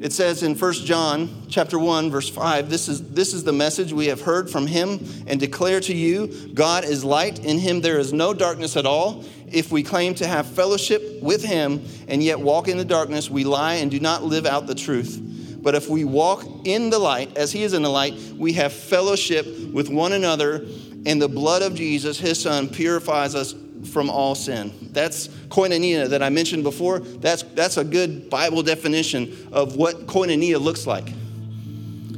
It 0.00 0.12
says 0.12 0.44
in 0.44 0.54
1 0.54 0.72
John 0.72 1.46
chapter 1.48 1.76
1 1.76 2.10
verse 2.10 2.28
5 2.28 2.70
this 2.70 2.88
is 2.88 3.10
this 3.10 3.34
is 3.34 3.42
the 3.42 3.52
message 3.52 3.92
we 3.92 4.06
have 4.06 4.20
heard 4.20 4.48
from 4.48 4.68
him 4.68 5.04
and 5.26 5.40
declare 5.40 5.80
to 5.80 5.94
you. 5.94 6.28
God 6.54 6.84
is 6.84 7.04
light. 7.04 7.44
In 7.44 7.58
him 7.58 7.80
there 7.80 7.98
is 7.98 8.12
no 8.12 8.32
darkness 8.32 8.76
at 8.76 8.86
all. 8.86 9.24
If 9.50 9.72
we 9.72 9.82
claim 9.82 10.14
to 10.16 10.26
have 10.26 10.46
fellowship 10.46 11.20
with 11.20 11.42
him 11.42 11.84
and 12.06 12.22
yet 12.22 12.38
walk 12.38 12.68
in 12.68 12.78
the 12.78 12.84
darkness 12.84 13.28
we 13.28 13.42
lie 13.42 13.74
and 13.74 13.90
do 13.90 13.98
not 13.98 14.22
live 14.22 14.46
out 14.46 14.68
the 14.68 14.74
truth. 14.74 15.20
But 15.60 15.74
if 15.74 15.88
we 15.88 16.04
walk 16.04 16.44
in 16.64 16.90
the 16.90 17.00
light, 17.00 17.36
as 17.36 17.50
he 17.50 17.64
is 17.64 17.72
in 17.72 17.82
the 17.82 17.90
light, 17.90 18.14
we 18.38 18.52
have 18.52 18.72
fellowship 18.72 19.46
with 19.72 19.88
one 19.88 20.12
another, 20.12 20.64
and 21.04 21.20
the 21.20 21.28
blood 21.28 21.62
of 21.62 21.74
Jesus, 21.74 22.18
his 22.18 22.40
son, 22.40 22.68
purifies 22.68 23.34
us 23.34 23.54
from 23.84 24.10
all 24.10 24.34
sin. 24.34 24.72
That's 24.92 25.28
koinonia 25.48 26.08
that 26.08 26.22
I 26.22 26.28
mentioned 26.30 26.62
before. 26.62 27.00
That's, 27.00 27.42
that's 27.42 27.76
a 27.76 27.84
good 27.84 28.30
Bible 28.30 28.62
definition 28.62 29.48
of 29.52 29.76
what 29.76 30.06
koinonia 30.06 30.60
looks 30.60 30.86
like. 30.86 31.12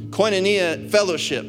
Koinonia, 0.09 0.89
fellowship. 0.89 1.45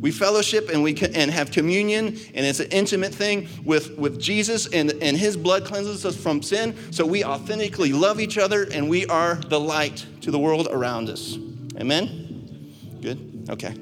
We 0.00 0.10
fellowship 0.10 0.68
and 0.68 0.82
we 0.82 0.94
and 1.14 1.30
have 1.30 1.50
communion, 1.50 2.08
and 2.34 2.46
it's 2.46 2.60
an 2.60 2.70
intimate 2.70 3.14
thing 3.14 3.48
with, 3.64 3.96
with 3.96 4.20
Jesus, 4.20 4.66
and, 4.68 4.92
and 5.00 5.16
his 5.16 5.36
blood 5.36 5.64
cleanses 5.64 6.04
us 6.04 6.16
from 6.16 6.42
sin. 6.42 6.76
So 6.92 7.06
we 7.06 7.24
authentically 7.24 7.92
love 7.92 8.20
each 8.20 8.36
other, 8.36 8.64
and 8.70 8.90
we 8.90 9.06
are 9.06 9.36
the 9.36 9.58
light 9.58 10.04
to 10.20 10.30
the 10.30 10.38
world 10.38 10.68
around 10.70 11.08
us. 11.08 11.36
Amen? 11.78 12.98
Good? 13.00 13.46
Okay. 13.48 13.74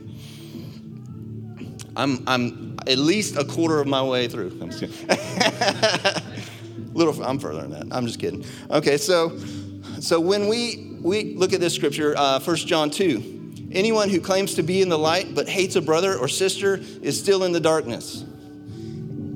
I'm, 1.96 2.24
I'm 2.26 2.76
at 2.86 2.98
least 2.98 3.36
a 3.36 3.44
quarter 3.44 3.80
of 3.80 3.86
my 3.86 4.02
way 4.02 4.28
through. 4.28 4.58
I'm 4.60 4.70
just 4.70 4.80
kidding. 4.80 5.08
Little, 6.94 7.24
I'm 7.24 7.38
further 7.38 7.66
than 7.66 7.70
that. 7.70 7.96
I'm 7.96 8.06
just 8.06 8.18
kidding. 8.18 8.44
Okay, 8.70 8.96
so 8.96 9.38
so 10.00 10.20
when 10.20 10.48
we 10.48 10.98
we 11.00 11.34
look 11.34 11.52
at 11.52 11.60
this 11.60 11.74
scripture, 11.74 12.14
uh, 12.16 12.40
1 12.40 12.56
John 12.56 12.90
2, 12.90 13.70
anyone 13.72 14.08
who 14.08 14.20
claims 14.20 14.54
to 14.54 14.62
be 14.62 14.80
in 14.80 14.88
the 14.88 14.98
light 14.98 15.34
but 15.34 15.48
hates 15.48 15.76
a 15.76 15.82
brother 15.82 16.16
or 16.16 16.28
sister 16.28 16.80
is 17.02 17.18
still 17.18 17.44
in 17.44 17.52
the 17.52 17.60
darkness. 17.60 18.24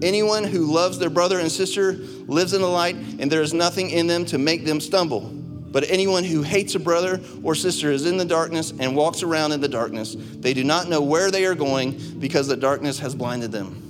Anyone 0.00 0.44
who 0.44 0.72
loves 0.72 0.98
their 0.98 1.10
brother 1.10 1.40
and 1.40 1.50
sister 1.50 1.92
lives 1.92 2.52
in 2.52 2.60
the 2.60 2.68
light, 2.68 2.96
and 3.18 3.30
there 3.30 3.42
is 3.42 3.52
nothing 3.52 3.90
in 3.90 4.06
them 4.06 4.24
to 4.26 4.38
make 4.38 4.64
them 4.64 4.80
stumble. 4.80 5.32
But 5.70 5.84
anyone 5.90 6.24
who 6.24 6.42
hates 6.42 6.74
a 6.74 6.78
brother 6.78 7.20
or 7.42 7.54
sister 7.54 7.90
is 7.90 8.06
in 8.06 8.16
the 8.16 8.24
darkness 8.24 8.72
and 8.78 8.96
walks 8.96 9.22
around 9.22 9.52
in 9.52 9.60
the 9.60 9.68
darkness. 9.68 10.16
They 10.18 10.54
do 10.54 10.64
not 10.64 10.88
know 10.88 11.02
where 11.02 11.30
they 11.30 11.44
are 11.44 11.54
going 11.54 12.18
because 12.18 12.48
the 12.48 12.56
darkness 12.56 12.98
has 13.00 13.14
blinded 13.14 13.52
them. 13.52 13.84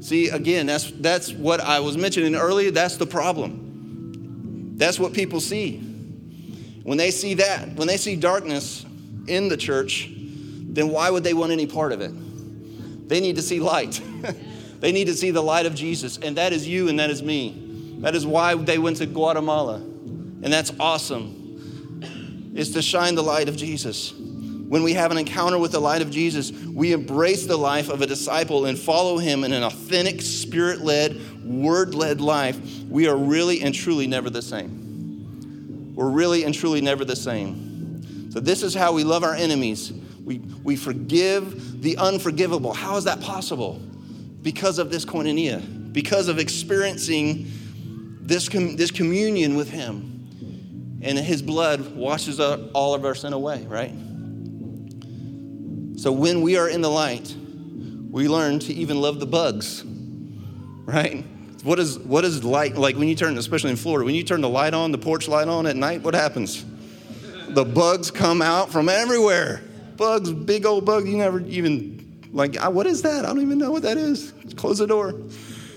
See, 0.00 0.28
again, 0.28 0.66
that's, 0.66 0.90
that's 0.90 1.32
what 1.32 1.60
I 1.60 1.80
was 1.80 1.96
mentioning 1.96 2.34
earlier. 2.34 2.70
That's 2.70 2.96
the 2.96 3.06
problem. 3.06 4.74
That's 4.76 4.98
what 4.98 5.12
people 5.12 5.40
see. 5.40 5.78
When 6.82 6.98
they 6.98 7.10
see 7.10 7.34
that, 7.34 7.74
when 7.74 7.88
they 7.88 7.96
see 7.96 8.16
darkness 8.16 8.84
in 9.26 9.48
the 9.48 9.56
church, 9.56 10.10
then 10.14 10.88
why 10.88 11.08
would 11.10 11.24
they 11.24 11.34
want 11.34 11.52
any 11.52 11.66
part 11.66 11.92
of 11.92 12.00
it? 12.00 13.08
They 13.08 13.20
need 13.20 13.36
to 13.36 13.42
see 13.42 13.60
light. 13.60 14.00
they 14.80 14.92
need 14.92 15.06
to 15.06 15.14
see 15.14 15.30
the 15.30 15.42
light 15.42 15.66
of 15.66 15.74
Jesus, 15.74 16.18
and 16.18 16.36
that 16.36 16.52
is 16.52 16.66
you 16.66 16.88
and 16.88 16.98
that 16.98 17.10
is 17.10 17.22
me. 17.22 17.96
That 18.00 18.14
is 18.14 18.26
why 18.26 18.54
they 18.54 18.78
went 18.78 18.98
to 18.98 19.06
Guatemala. 19.06 19.82
And 20.44 20.52
that's 20.52 20.72
awesome, 20.78 22.52
is 22.54 22.72
to 22.72 22.82
shine 22.82 23.14
the 23.14 23.22
light 23.22 23.48
of 23.48 23.56
Jesus. 23.56 24.12
When 24.12 24.82
we 24.82 24.92
have 24.92 25.10
an 25.10 25.16
encounter 25.16 25.58
with 25.58 25.72
the 25.72 25.80
light 25.80 26.02
of 26.02 26.10
Jesus, 26.10 26.52
we 26.52 26.92
embrace 26.92 27.46
the 27.46 27.56
life 27.56 27.88
of 27.88 28.02
a 28.02 28.06
disciple 28.06 28.66
and 28.66 28.78
follow 28.78 29.16
him 29.16 29.42
in 29.42 29.54
an 29.54 29.62
authentic, 29.62 30.20
spirit 30.20 30.82
led, 30.82 31.42
word 31.42 31.94
led 31.94 32.20
life. 32.20 32.58
We 32.90 33.08
are 33.08 33.16
really 33.16 33.62
and 33.62 33.74
truly 33.74 34.06
never 34.06 34.28
the 34.28 34.42
same. 34.42 35.94
We're 35.94 36.10
really 36.10 36.44
and 36.44 36.54
truly 36.54 36.82
never 36.82 37.06
the 37.06 37.16
same. 37.16 38.30
So, 38.30 38.38
this 38.38 38.62
is 38.62 38.74
how 38.74 38.92
we 38.92 39.02
love 39.02 39.24
our 39.24 39.34
enemies. 39.34 39.94
We, 40.24 40.38
we 40.62 40.76
forgive 40.76 41.80
the 41.80 41.96
unforgivable. 41.96 42.74
How 42.74 42.96
is 42.96 43.04
that 43.04 43.20
possible? 43.22 43.80
Because 44.42 44.78
of 44.78 44.90
this 44.90 45.06
koinonia, 45.06 45.92
because 45.92 46.28
of 46.28 46.38
experiencing 46.38 47.46
this, 48.20 48.48
com- 48.48 48.76
this 48.76 48.90
communion 48.90 49.54
with 49.54 49.70
Him 49.70 50.13
and 51.04 51.18
his 51.18 51.42
blood 51.42 51.94
washes 51.94 52.40
all 52.40 52.94
of 52.94 53.04
our 53.04 53.14
sin 53.14 53.32
away, 53.32 53.64
right? 53.68 53.92
So 56.00 56.10
when 56.10 56.40
we 56.40 56.56
are 56.56 56.68
in 56.68 56.80
the 56.80 56.90
light, 56.90 57.32
we 58.10 58.26
learn 58.26 58.58
to 58.60 58.72
even 58.72 59.00
love 59.00 59.20
the 59.20 59.26
bugs, 59.26 59.84
right? 59.84 61.24
What 61.62 61.78
is, 61.78 61.98
what 61.98 62.24
is 62.24 62.42
light 62.42 62.76
like 62.76 62.96
when 62.96 63.08
you 63.08 63.14
turn, 63.14 63.38
especially 63.38 63.70
in 63.70 63.76
Florida, 63.76 64.04
when 64.04 64.14
you 64.14 64.22
turn 64.22 64.40
the 64.40 64.48
light 64.48 64.74
on, 64.74 64.92
the 64.92 64.98
porch 64.98 65.28
light 65.28 65.48
on 65.48 65.66
at 65.66 65.76
night, 65.76 66.02
what 66.02 66.14
happens? 66.14 66.64
The 67.48 67.64
bugs 67.64 68.10
come 68.10 68.42
out 68.42 68.72
from 68.72 68.88
everywhere. 68.88 69.62
Bugs, 69.96 70.32
big 70.32 70.66
old 70.66 70.84
bugs, 70.84 71.08
you 71.08 71.16
never 71.16 71.40
even, 71.40 72.28
like, 72.32 72.56
what 72.56 72.86
is 72.86 73.02
that? 73.02 73.24
I 73.24 73.28
don't 73.28 73.42
even 73.42 73.58
know 73.58 73.70
what 73.70 73.82
that 73.82 73.96
is. 73.96 74.32
Close 74.56 74.78
the 74.78 74.86
door. 74.86 75.14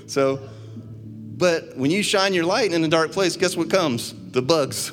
So, 0.07 0.39
but 1.37 1.77
when 1.77 1.91
you 1.91 2.01
shine 2.01 2.33
your 2.33 2.45
light 2.45 2.71
in 2.71 2.83
a 2.83 2.87
dark 2.87 3.11
place, 3.11 3.37
guess 3.37 3.55
what 3.55 3.69
comes? 3.69 4.13
The 4.31 4.41
bugs. 4.41 4.91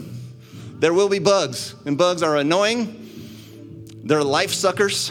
There 0.84 0.92
will 0.92 1.08
be 1.08 1.18
bugs, 1.18 1.74
and 1.86 1.96
bugs 1.96 2.22
are 2.22 2.36
annoying. 2.36 4.02
They're 4.04 4.22
life 4.22 4.52
suckers, 4.52 5.10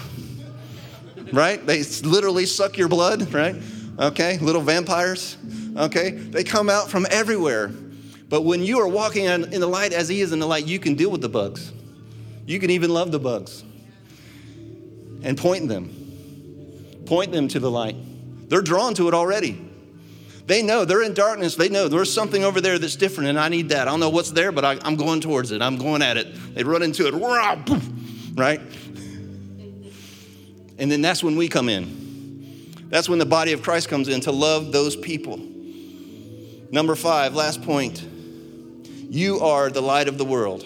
right? 1.32 1.66
They 1.66 1.82
literally 2.04 2.46
suck 2.46 2.78
your 2.78 2.88
blood, 2.88 3.34
right? 3.34 3.56
Okay, 3.98 4.38
little 4.38 4.62
vampires, 4.62 5.36
okay? 5.76 6.12
They 6.12 6.44
come 6.44 6.70
out 6.70 6.92
from 6.92 7.08
everywhere. 7.10 7.70
But 8.30 8.44
when 8.44 8.62
you 8.62 8.82
are 8.82 8.88
walking 8.88 9.26
in 9.26 9.50
the 9.50 9.66
light 9.66 9.94
as 9.94 10.08
He 10.08 10.22
is 10.22 10.32
in 10.32 10.38
the 10.38 10.46
light, 10.46 10.68
you 10.68 10.78
can 10.78 10.94
deal 10.94 11.10
with 11.10 11.22
the 11.22 11.30
bugs. 11.30 11.74
You 12.46 12.60
can 12.60 12.70
even 12.70 12.92
love 12.92 13.12
the 13.12 13.18
bugs 13.18 13.64
and 15.24 15.36
point 15.36 15.70
them. 15.70 17.02
Point 17.08 17.32
them 17.32 17.48
to 17.48 17.60
the 17.60 17.72
light. 17.72 17.96
They're 18.48 18.62
drawn 18.62 18.94
to 18.94 19.08
it 19.08 19.16
already. 19.16 19.60
They 20.46 20.62
know 20.62 20.84
they're 20.84 21.04
in 21.04 21.14
darkness. 21.14 21.56
They 21.56 21.70
know 21.70 21.88
there's 21.88 22.14
something 22.14 22.44
over 22.44 22.60
there 22.60 22.78
that's 22.78 22.96
different, 22.96 23.30
and 23.30 23.40
I 23.40 23.48
need 23.48 23.70
that. 23.70 23.88
I 23.88 23.92
don't 23.92 24.00
know 24.00 24.10
what's 24.10 24.32
there, 24.32 24.52
but 24.52 24.66
I, 24.66 24.78
am 24.84 24.96
going 24.96 25.22
towards 25.22 25.52
it. 25.52 25.62
I'm 25.62 25.78
going 25.78 26.02
at 26.02 26.18
it. 26.18 26.28
They 26.54 26.64
run 26.64 26.84
into 26.84 27.08
it, 27.08 27.14
right? 28.36 28.60
And 30.78 30.92
then 30.92 31.02
that's 31.02 31.24
when 31.24 31.38
we 31.38 31.48
come 31.48 31.70
in. 31.70 32.90
That's 32.90 33.08
when 33.08 33.20
the 33.20 33.26
body 33.26 33.54
of 33.54 33.62
Christ 33.64 33.88
comes 33.90 34.08
in 34.08 34.22
to 34.22 34.32
love 34.32 34.72
those 34.72 34.96
people. 34.96 35.38
Number 36.72 36.96
five, 36.96 37.36
last 37.36 37.62
point. 37.62 38.04
You 39.10 39.40
are 39.40 39.70
the 39.70 39.82
light 39.82 40.08
of 40.08 40.18
the 40.18 40.26
world. 40.26 40.66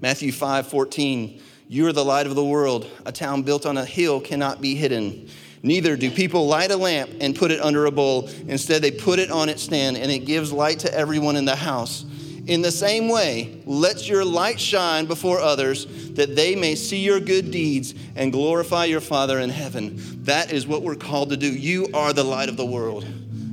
Matthew 0.00 0.32
5 0.32 0.66
14. 0.66 1.40
You 1.68 1.86
are 1.86 1.92
the 1.92 2.04
light 2.04 2.26
of 2.26 2.34
the 2.34 2.44
world. 2.44 2.90
A 3.06 3.12
town 3.12 3.42
built 3.42 3.66
on 3.66 3.76
a 3.76 3.84
hill 3.84 4.20
cannot 4.20 4.60
be 4.60 4.74
hidden. 4.74 5.28
Neither 5.62 5.96
do 5.96 6.10
people 6.10 6.46
light 6.46 6.70
a 6.72 6.76
lamp 6.76 7.10
and 7.20 7.36
put 7.36 7.50
it 7.52 7.60
under 7.60 7.86
a 7.86 7.92
bowl. 7.92 8.28
Instead, 8.48 8.82
they 8.82 8.90
put 8.90 9.18
it 9.18 9.30
on 9.30 9.48
its 9.48 9.62
stand, 9.62 9.96
and 9.96 10.10
it 10.10 10.20
gives 10.20 10.52
light 10.52 10.80
to 10.80 10.92
everyone 10.92 11.36
in 11.36 11.44
the 11.44 11.56
house. 11.56 12.04
In 12.46 12.60
the 12.60 12.72
same 12.72 13.08
way, 13.08 13.62
let 13.66 14.08
your 14.08 14.24
light 14.24 14.58
shine 14.58 15.06
before 15.06 15.38
others, 15.38 15.86
that 16.14 16.34
they 16.34 16.56
may 16.56 16.74
see 16.74 16.98
your 16.98 17.20
good 17.20 17.52
deeds 17.52 17.94
and 18.16 18.32
glorify 18.32 18.86
your 18.86 19.00
Father 19.00 19.38
in 19.38 19.50
heaven. 19.50 19.94
That 20.24 20.52
is 20.52 20.66
what 20.66 20.82
we're 20.82 20.96
called 20.96 21.30
to 21.30 21.36
do. 21.36 21.46
You 21.46 21.88
are 21.94 22.12
the 22.12 22.24
light 22.24 22.48
of 22.48 22.56
the 22.56 22.66
world. 22.66 23.06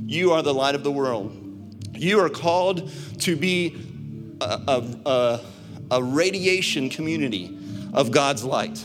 You 0.06 0.32
are 0.32 0.42
the 0.42 0.52
light 0.52 0.74
of 0.74 0.82
the 0.82 0.90
world. 0.90 1.36
You 1.94 2.18
are 2.18 2.28
called 2.28 2.90
to 3.20 3.36
be 3.36 3.76
a, 4.40 4.60
a, 4.66 5.08
a, 5.08 5.40
a 5.92 6.02
radiation 6.02 6.90
community 6.90 7.56
of 7.92 8.10
God's 8.10 8.42
light. 8.42 8.84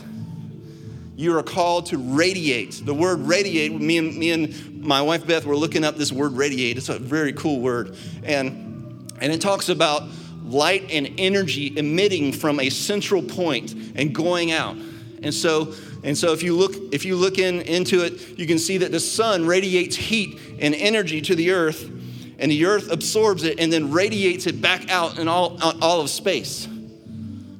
You 1.16 1.36
are 1.38 1.42
called 1.42 1.86
to 1.86 1.98
radiate. 1.98 2.82
The 2.84 2.92
word 2.92 3.20
radiate, 3.20 3.72
me 3.72 3.96
and, 3.96 4.14
me 4.16 4.32
and 4.32 4.84
my 4.84 5.00
wife 5.00 5.26
Beth 5.26 5.46
were 5.46 5.56
looking 5.56 5.82
up 5.82 5.96
this 5.96 6.12
word 6.12 6.32
radiate. 6.32 6.76
It's 6.76 6.90
a 6.90 6.98
very 6.98 7.32
cool 7.32 7.60
word. 7.60 7.96
And, 8.22 9.10
and 9.18 9.32
it 9.32 9.40
talks 9.40 9.70
about 9.70 10.02
light 10.44 10.90
and 10.90 11.10
energy 11.16 11.76
emitting 11.76 12.32
from 12.32 12.60
a 12.60 12.68
central 12.68 13.22
point 13.22 13.74
and 13.94 14.14
going 14.14 14.52
out. 14.52 14.76
And 15.22 15.32
so, 15.32 15.72
and 16.04 16.16
so 16.16 16.34
if 16.34 16.42
you 16.42 16.54
look, 16.54 16.74
if 16.92 17.06
you 17.06 17.16
look 17.16 17.38
in, 17.38 17.62
into 17.62 18.04
it, 18.04 18.38
you 18.38 18.46
can 18.46 18.58
see 18.58 18.76
that 18.78 18.92
the 18.92 19.00
sun 19.00 19.46
radiates 19.46 19.96
heat 19.96 20.38
and 20.60 20.74
energy 20.74 21.22
to 21.22 21.34
the 21.34 21.50
earth, 21.52 21.90
and 22.38 22.50
the 22.50 22.66
earth 22.66 22.92
absorbs 22.92 23.42
it 23.42 23.58
and 23.58 23.72
then 23.72 23.90
radiates 23.90 24.46
it 24.46 24.60
back 24.60 24.90
out 24.90 25.18
in 25.18 25.28
all, 25.28 25.58
all 25.82 26.02
of 26.02 26.10
space. 26.10 26.68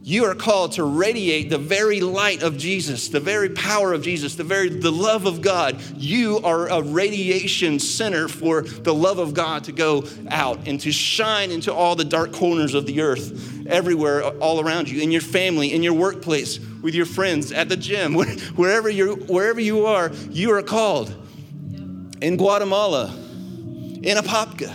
You 0.08 0.26
are 0.26 0.36
called 0.36 0.70
to 0.74 0.84
radiate 0.84 1.50
the 1.50 1.58
very 1.58 2.00
light 2.00 2.44
of 2.44 2.56
Jesus, 2.56 3.08
the 3.08 3.18
very 3.18 3.48
power 3.48 3.92
of 3.92 4.02
Jesus, 4.02 4.36
the 4.36 4.44
very 4.44 4.68
the 4.68 4.92
love 4.92 5.26
of 5.26 5.42
God. 5.42 5.82
You 5.96 6.38
are 6.44 6.68
a 6.68 6.80
radiation 6.80 7.80
center 7.80 8.28
for 8.28 8.62
the 8.62 8.94
love 8.94 9.18
of 9.18 9.34
God 9.34 9.64
to 9.64 9.72
go 9.72 10.04
out 10.30 10.68
and 10.68 10.80
to 10.82 10.92
shine 10.92 11.50
into 11.50 11.74
all 11.74 11.96
the 11.96 12.04
dark 12.04 12.32
corners 12.32 12.74
of 12.74 12.86
the 12.86 13.00
earth, 13.00 13.66
everywhere, 13.66 14.22
all 14.38 14.60
around 14.60 14.88
you, 14.88 15.02
in 15.02 15.10
your 15.10 15.22
family, 15.22 15.72
in 15.74 15.82
your 15.82 15.94
workplace, 15.94 16.60
with 16.82 16.94
your 16.94 17.04
friends, 17.04 17.50
at 17.50 17.68
the 17.68 17.76
gym, 17.76 18.14
wherever 18.54 18.88
you 18.88 19.16
wherever 19.26 19.58
you 19.58 19.86
are, 19.86 20.12
you 20.30 20.52
are 20.52 20.62
called. 20.62 21.12
In 22.22 22.36
Guatemala, 22.36 23.06
in 23.12 24.18
Apopka. 24.18 24.72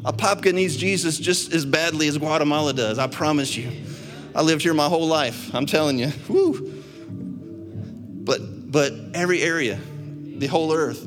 Apopka 0.00 0.54
needs 0.54 0.78
Jesus 0.78 1.18
just 1.18 1.52
as 1.52 1.66
badly 1.66 2.08
as 2.08 2.16
Guatemala 2.16 2.72
does, 2.72 2.98
I 2.98 3.06
promise 3.06 3.54
you. 3.54 3.70
I 4.34 4.42
lived 4.42 4.62
here 4.62 4.74
my 4.74 4.88
whole 4.88 5.06
life. 5.06 5.54
I'm 5.54 5.66
telling 5.66 5.98
you. 5.98 6.12
Woo. 6.28 6.82
But 8.24 8.70
but 8.70 8.92
every 9.14 9.42
area, 9.42 9.78
the 10.38 10.46
whole 10.46 10.72
earth, 10.72 11.06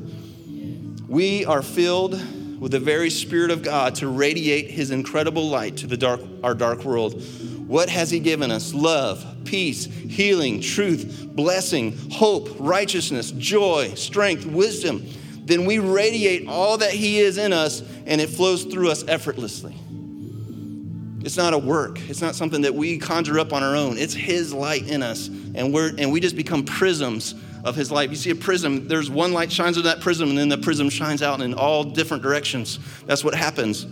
we 1.08 1.44
are 1.46 1.62
filled 1.62 2.12
with 2.60 2.72
the 2.72 2.80
very 2.80 3.10
spirit 3.10 3.50
of 3.50 3.62
God 3.62 3.94
to 3.96 4.08
radiate 4.08 4.70
his 4.70 4.90
incredible 4.90 5.48
light 5.48 5.78
to 5.78 5.86
the 5.86 5.96
dark 5.96 6.20
our 6.42 6.54
dark 6.54 6.84
world. 6.84 7.22
What 7.66 7.88
has 7.88 8.10
He 8.10 8.20
given 8.20 8.50
us? 8.50 8.74
Love, 8.74 9.24
peace, 9.44 9.86
healing, 9.86 10.60
truth, 10.60 11.28
blessing, 11.34 11.96
hope, 12.10 12.48
righteousness, 12.58 13.30
joy, 13.30 13.94
strength, 13.94 14.44
wisdom. 14.44 15.06
Then 15.46 15.64
we 15.64 15.78
radiate 15.78 16.46
all 16.46 16.78
that 16.78 16.92
He 16.92 17.20
is 17.20 17.38
in 17.38 17.52
us 17.52 17.82
and 18.06 18.20
it 18.20 18.28
flows 18.28 18.64
through 18.64 18.90
us 18.90 19.04
effortlessly. 19.08 19.74
It's 21.24 21.38
not 21.38 21.54
a 21.54 21.58
work. 21.58 21.98
It's 22.10 22.20
not 22.20 22.34
something 22.34 22.60
that 22.62 22.74
we 22.74 22.98
conjure 22.98 23.38
up 23.38 23.54
on 23.54 23.62
our 23.62 23.74
own. 23.74 23.96
It's 23.96 24.12
His 24.12 24.52
light 24.52 24.86
in 24.88 25.02
us, 25.02 25.28
and 25.28 25.72
we're 25.72 25.94
and 25.96 26.12
we 26.12 26.20
just 26.20 26.36
become 26.36 26.64
prisms 26.64 27.34
of 27.64 27.74
His 27.74 27.90
light. 27.90 28.10
You 28.10 28.16
see 28.16 28.28
a 28.30 28.34
prism. 28.34 28.86
There's 28.88 29.08
one 29.08 29.32
light 29.32 29.50
shines 29.50 29.78
in 29.78 29.84
that 29.84 30.00
prism, 30.00 30.28
and 30.28 30.36
then 30.36 30.50
the 30.50 30.58
prism 30.58 30.90
shines 30.90 31.22
out 31.22 31.40
in 31.40 31.54
all 31.54 31.82
different 31.82 32.22
directions. 32.22 32.78
That's 33.06 33.24
what 33.24 33.34
happens. 33.34 33.86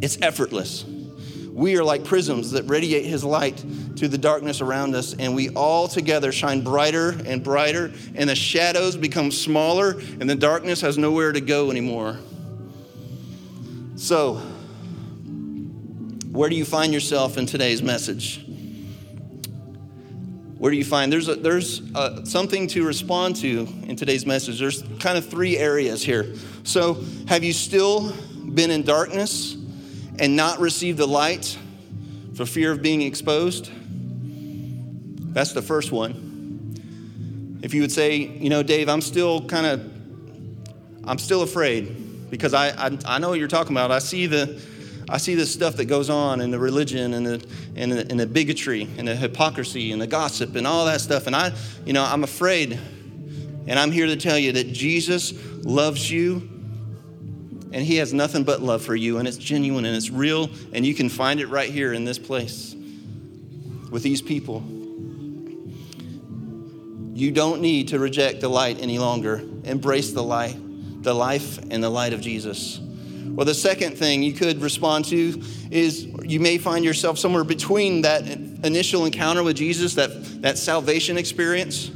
It's 0.00 0.16
effortless. 0.22 0.84
We 0.84 1.76
are 1.76 1.82
like 1.82 2.04
prisms 2.04 2.52
that 2.52 2.62
radiate 2.64 3.06
His 3.06 3.24
light 3.24 3.64
to 3.96 4.06
the 4.06 4.18
darkness 4.18 4.60
around 4.60 4.94
us, 4.94 5.12
and 5.14 5.34
we 5.34 5.48
all 5.50 5.88
together 5.88 6.30
shine 6.30 6.60
brighter 6.60 7.16
and 7.26 7.42
brighter, 7.42 7.92
and 8.14 8.30
the 8.30 8.36
shadows 8.36 8.94
become 8.96 9.32
smaller, 9.32 9.98
and 10.20 10.30
the 10.30 10.36
darkness 10.36 10.82
has 10.82 10.96
nowhere 10.96 11.32
to 11.32 11.40
go 11.40 11.72
anymore. 11.72 12.18
So, 13.96 14.40
where 16.36 16.50
do 16.50 16.54
you 16.54 16.66
find 16.66 16.92
yourself 16.92 17.38
in 17.38 17.46
today's 17.46 17.82
message? 17.82 18.44
Where 20.58 20.70
do 20.70 20.76
you 20.76 20.84
find 20.84 21.10
there's 21.10 21.28
a, 21.28 21.34
there's 21.34 21.80
a, 21.94 22.26
something 22.26 22.66
to 22.68 22.86
respond 22.86 23.36
to 23.36 23.66
in 23.84 23.96
today's 23.96 24.26
message? 24.26 24.60
There's 24.60 24.82
kind 25.00 25.16
of 25.16 25.26
three 25.26 25.56
areas 25.56 26.02
here. 26.04 26.34
So, 26.62 27.02
have 27.28 27.42
you 27.42 27.54
still 27.54 28.12
been 28.54 28.70
in 28.70 28.82
darkness 28.82 29.54
and 30.18 30.36
not 30.36 30.60
received 30.60 30.98
the 30.98 31.06
light 31.06 31.58
for 32.34 32.44
fear 32.44 32.70
of 32.70 32.82
being 32.82 33.00
exposed? 33.00 33.70
That's 35.32 35.52
the 35.52 35.62
first 35.62 35.90
one. 35.90 37.58
If 37.62 37.72
you 37.72 37.80
would 37.80 37.92
say, 37.92 38.16
you 38.16 38.50
know, 38.50 38.62
Dave, 38.62 38.90
I'm 38.90 39.00
still 39.00 39.46
kind 39.46 39.66
of, 39.66 39.80
I'm 41.04 41.18
still 41.18 41.42
afraid 41.42 42.30
because 42.30 42.52
I, 42.52 42.68
I, 42.68 42.98
I 43.06 43.18
know 43.20 43.30
what 43.30 43.38
you're 43.38 43.48
talking 43.48 43.72
about. 43.72 43.90
I 43.90 44.00
see 44.00 44.26
the 44.26 44.60
I 45.08 45.18
see 45.18 45.36
this 45.36 45.52
stuff 45.52 45.76
that 45.76 45.84
goes 45.84 46.10
on 46.10 46.40
in 46.40 46.50
the 46.50 46.58
religion 46.58 47.14
and 47.14 47.24
the, 47.24 47.46
and 47.76 47.92
the, 47.92 48.00
and 48.10 48.18
the 48.18 48.26
bigotry 48.26 48.88
and 48.98 49.06
the 49.06 49.14
hypocrisy 49.14 49.92
and 49.92 50.02
the 50.02 50.06
gossip 50.06 50.56
and 50.56 50.66
all 50.66 50.86
that 50.86 51.00
stuff. 51.00 51.28
And 51.28 51.36
I, 51.36 51.52
you 51.84 51.92
know, 51.92 52.04
I'm 52.04 52.24
afraid. 52.24 52.78
And 53.68 53.78
I'm 53.78 53.92
here 53.92 54.06
to 54.06 54.16
tell 54.16 54.38
you 54.38 54.52
that 54.52 54.72
Jesus 54.72 55.32
loves 55.64 56.10
you 56.10 56.48
and 57.72 57.84
he 57.84 57.96
has 57.96 58.12
nothing 58.12 58.42
but 58.42 58.62
love 58.62 58.82
for 58.82 58.96
you. 58.96 59.18
And 59.18 59.28
it's 59.28 59.36
genuine 59.36 59.84
and 59.84 59.96
it's 59.96 60.10
real. 60.10 60.50
And 60.72 60.84
you 60.84 60.94
can 60.94 61.08
find 61.08 61.40
it 61.40 61.46
right 61.46 61.70
here 61.70 61.92
in 61.92 62.04
this 62.04 62.18
place 62.18 62.74
with 63.90 64.02
these 64.02 64.22
people. 64.22 64.64
You 67.14 67.30
don't 67.30 67.60
need 67.60 67.88
to 67.88 67.98
reject 67.98 68.40
the 68.40 68.48
light 68.48 68.80
any 68.80 68.98
longer. 68.98 69.42
Embrace 69.64 70.12
the 70.12 70.22
light, 70.22 70.56
the 71.02 71.14
life 71.14 71.58
and 71.70 71.82
the 71.82 71.90
light 71.90 72.12
of 72.12 72.20
Jesus. 72.20 72.80
Well, 73.34 73.44
the 73.44 73.54
second 73.54 73.96
thing 73.96 74.22
you 74.22 74.32
could 74.32 74.60
respond 74.60 75.06
to 75.06 75.42
is 75.70 76.04
you 76.22 76.40
may 76.40 76.58
find 76.58 76.84
yourself 76.84 77.18
somewhere 77.18 77.44
between 77.44 78.02
that 78.02 78.22
initial 78.26 79.04
encounter 79.04 79.42
with 79.42 79.56
Jesus, 79.56 79.94
that, 79.94 80.42
that 80.42 80.58
salvation 80.58 81.18
experience, 81.18 81.90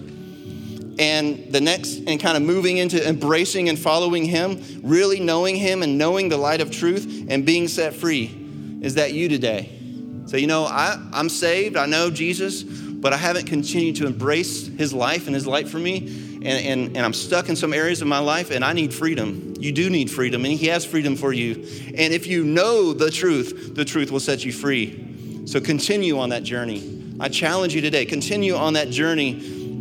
and 0.99 1.51
the 1.51 1.61
next, 1.61 2.03
and 2.07 2.21
kind 2.21 2.37
of 2.37 2.43
moving 2.43 2.77
into 2.77 3.07
embracing 3.07 3.69
and 3.69 3.79
following 3.79 4.25
Him, 4.25 4.63
really 4.83 5.21
knowing 5.21 5.57
Him 5.57 5.83
and 5.83 5.97
knowing 5.97 6.29
the 6.29 6.37
light 6.37 6.61
of 6.61 6.71
truth 6.71 7.27
and 7.29 7.47
being 7.47 7.69
set 7.69 7.95
free. 7.95 8.37
Is 8.83 8.95
that 8.97 9.13
you 9.13 9.29
today? 9.29 9.79
So, 10.27 10.37
you 10.37 10.47
know, 10.47 10.65
I, 10.65 11.01
I'm 11.13 11.29
saved, 11.29 11.77
I 11.77 11.87
know 11.87 12.11
Jesus, 12.11 12.63
but 12.63 13.13
I 13.13 13.17
haven't 13.17 13.47
continued 13.47 13.97
to 13.97 14.07
embrace 14.07 14.67
His 14.67 14.93
life 14.93 15.27
and 15.27 15.35
His 15.35 15.47
light 15.47 15.69
for 15.69 15.79
me 15.79 16.31
and, 16.43 16.67
and, 16.67 16.97
and 16.97 17.05
I'm 17.05 17.13
stuck 17.13 17.49
in 17.49 17.57
some 17.57 17.75
areas 17.75 18.01
of 18.01 18.09
my 18.09 18.19
life 18.19 18.51
and 18.51 18.65
I 18.65 18.73
need 18.73 18.95
freedom. 18.95 19.50
You 19.61 19.73
do 19.73 19.91
need 19.91 20.11
freedom, 20.11 20.45
and 20.45 20.55
He 20.55 20.67
has 20.69 20.85
freedom 20.85 21.17
for 21.17 21.33
you. 21.33 21.55
And 21.95 22.15
if 22.15 22.27
you 22.27 22.45
know 22.45 22.93
the 22.95 23.11
truth, 23.11 23.75
the 23.75 23.85
truth 23.85 24.11
will 24.11 24.21
set 24.21 24.45
you 24.45 24.53
free. 24.53 25.45
So 25.47 25.61
continue 25.61 26.19
on 26.19 26.31
that 26.31 26.43
journey. 26.43 27.15
I 27.21 27.29
challenge 27.29 27.75
you 27.75 27.83
today 27.83 28.07
continue 28.07 28.55
on 28.55 28.73
that 28.73 28.89
journey 28.89 29.33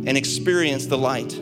and 0.06 0.16
experience 0.16 0.86
the 0.86 0.98
light. 0.98 1.38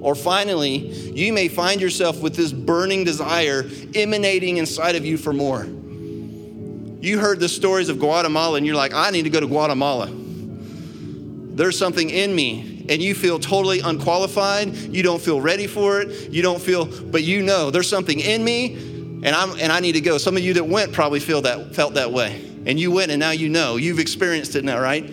Or 0.00 0.14
finally, 0.14 0.76
you 1.12 1.32
may 1.32 1.48
find 1.48 1.80
yourself 1.80 2.20
with 2.20 2.36
this 2.36 2.52
burning 2.52 3.04
desire 3.04 3.68
emanating 3.94 4.56
inside 4.56 4.96
of 4.96 5.04
you 5.04 5.18
for 5.18 5.32
more. 5.32 5.64
You 5.64 7.18
heard 7.18 7.40
the 7.40 7.48
stories 7.50 7.90
of 7.90 7.98
Guatemala 7.98 8.56
and 8.56 8.66
you're 8.66 8.76
like, 8.76 8.94
I 8.94 9.10
need 9.10 9.22
to 9.24 9.30
go 9.30 9.40
to 9.40 9.46
Guatemala. 9.46 10.10
There's 10.10 11.78
something 11.78 12.08
in 12.08 12.34
me 12.34 12.73
and 12.88 13.02
you 13.02 13.14
feel 13.14 13.38
totally 13.38 13.80
unqualified, 13.80 14.74
you 14.74 15.02
don't 15.02 15.20
feel 15.20 15.40
ready 15.40 15.66
for 15.66 16.00
it, 16.00 16.30
you 16.30 16.42
don't 16.42 16.60
feel, 16.60 16.84
but 16.86 17.22
you 17.22 17.42
know 17.42 17.70
there's 17.70 17.88
something 17.88 18.20
in 18.20 18.44
me 18.44 18.92
and 19.24 19.34
I'm 19.34 19.58
and 19.58 19.72
I 19.72 19.80
need 19.80 19.92
to 19.92 20.00
go. 20.00 20.18
Some 20.18 20.36
of 20.36 20.42
you 20.44 20.54
that 20.54 20.64
went 20.64 20.92
probably 20.92 21.18
feel 21.18 21.42
that 21.42 21.74
felt 21.74 21.94
that 21.94 22.12
way. 22.12 22.44
And 22.66 22.78
you 22.78 22.90
went 22.90 23.10
and 23.10 23.18
now 23.18 23.30
you 23.30 23.48
know. 23.48 23.76
You've 23.76 23.98
experienced 23.98 24.54
it 24.54 24.64
now, 24.64 24.78
right? 24.78 25.04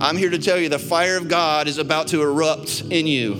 I'm 0.00 0.16
here 0.16 0.30
to 0.30 0.38
tell 0.38 0.58
you 0.58 0.68
the 0.68 0.78
fire 0.78 1.16
of 1.16 1.28
God 1.28 1.68
is 1.68 1.78
about 1.78 2.08
to 2.08 2.22
erupt 2.22 2.82
in 2.90 3.06
you. 3.06 3.34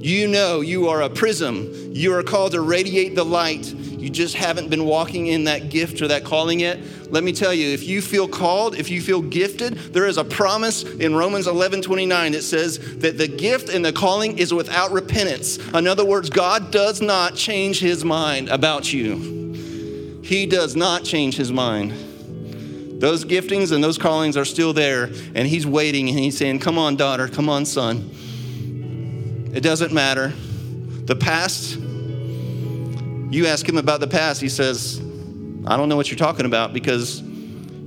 You 0.00 0.28
know 0.28 0.60
you 0.60 0.88
are 0.88 1.02
a 1.02 1.10
prism. 1.10 1.70
You 1.92 2.14
are 2.14 2.22
called 2.22 2.52
to 2.52 2.60
radiate 2.60 3.14
the 3.14 3.24
light. 3.24 3.66
You 4.06 4.12
just 4.12 4.36
haven't 4.36 4.70
been 4.70 4.84
walking 4.84 5.26
in 5.26 5.42
that 5.44 5.68
gift 5.68 6.00
or 6.00 6.06
that 6.06 6.22
calling 6.22 6.60
yet. 6.60 6.78
Let 7.10 7.24
me 7.24 7.32
tell 7.32 7.52
you, 7.52 7.70
if 7.70 7.82
you 7.82 8.00
feel 8.00 8.28
called, 8.28 8.76
if 8.76 8.88
you 8.88 9.00
feel 9.00 9.20
gifted, 9.20 9.74
there 9.92 10.06
is 10.06 10.16
a 10.16 10.22
promise 10.22 10.84
in 10.84 11.16
Romans 11.16 11.48
11 11.48 11.82
29 11.82 12.30
that 12.30 12.42
says 12.42 12.98
that 12.98 13.18
the 13.18 13.26
gift 13.26 13.68
and 13.68 13.84
the 13.84 13.92
calling 13.92 14.38
is 14.38 14.54
without 14.54 14.92
repentance. 14.92 15.58
In 15.74 15.88
other 15.88 16.04
words, 16.04 16.30
God 16.30 16.70
does 16.70 17.02
not 17.02 17.34
change 17.34 17.80
his 17.80 18.04
mind 18.04 18.48
about 18.48 18.92
you. 18.92 20.20
He 20.22 20.46
does 20.46 20.76
not 20.76 21.02
change 21.02 21.36
his 21.36 21.50
mind. 21.50 21.90
Those 23.00 23.24
giftings 23.24 23.72
and 23.72 23.82
those 23.82 23.98
callings 23.98 24.36
are 24.36 24.44
still 24.44 24.72
there, 24.72 25.10
and 25.34 25.48
he's 25.48 25.66
waiting 25.66 26.08
and 26.10 26.16
he's 26.16 26.38
saying, 26.38 26.60
Come 26.60 26.78
on, 26.78 26.94
daughter, 26.94 27.26
come 27.26 27.48
on, 27.48 27.64
son. 27.66 28.08
It 29.52 29.64
doesn't 29.64 29.92
matter. 29.92 30.32
The 31.06 31.16
past 31.16 31.80
you 33.30 33.46
ask 33.46 33.68
him 33.68 33.76
about 33.76 34.00
the 34.00 34.06
past, 34.06 34.40
he 34.40 34.48
says, 34.48 35.00
I 35.66 35.76
don't 35.76 35.88
know 35.88 35.96
what 35.96 36.10
you're 36.10 36.18
talking 36.18 36.46
about 36.46 36.72
because 36.72 37.20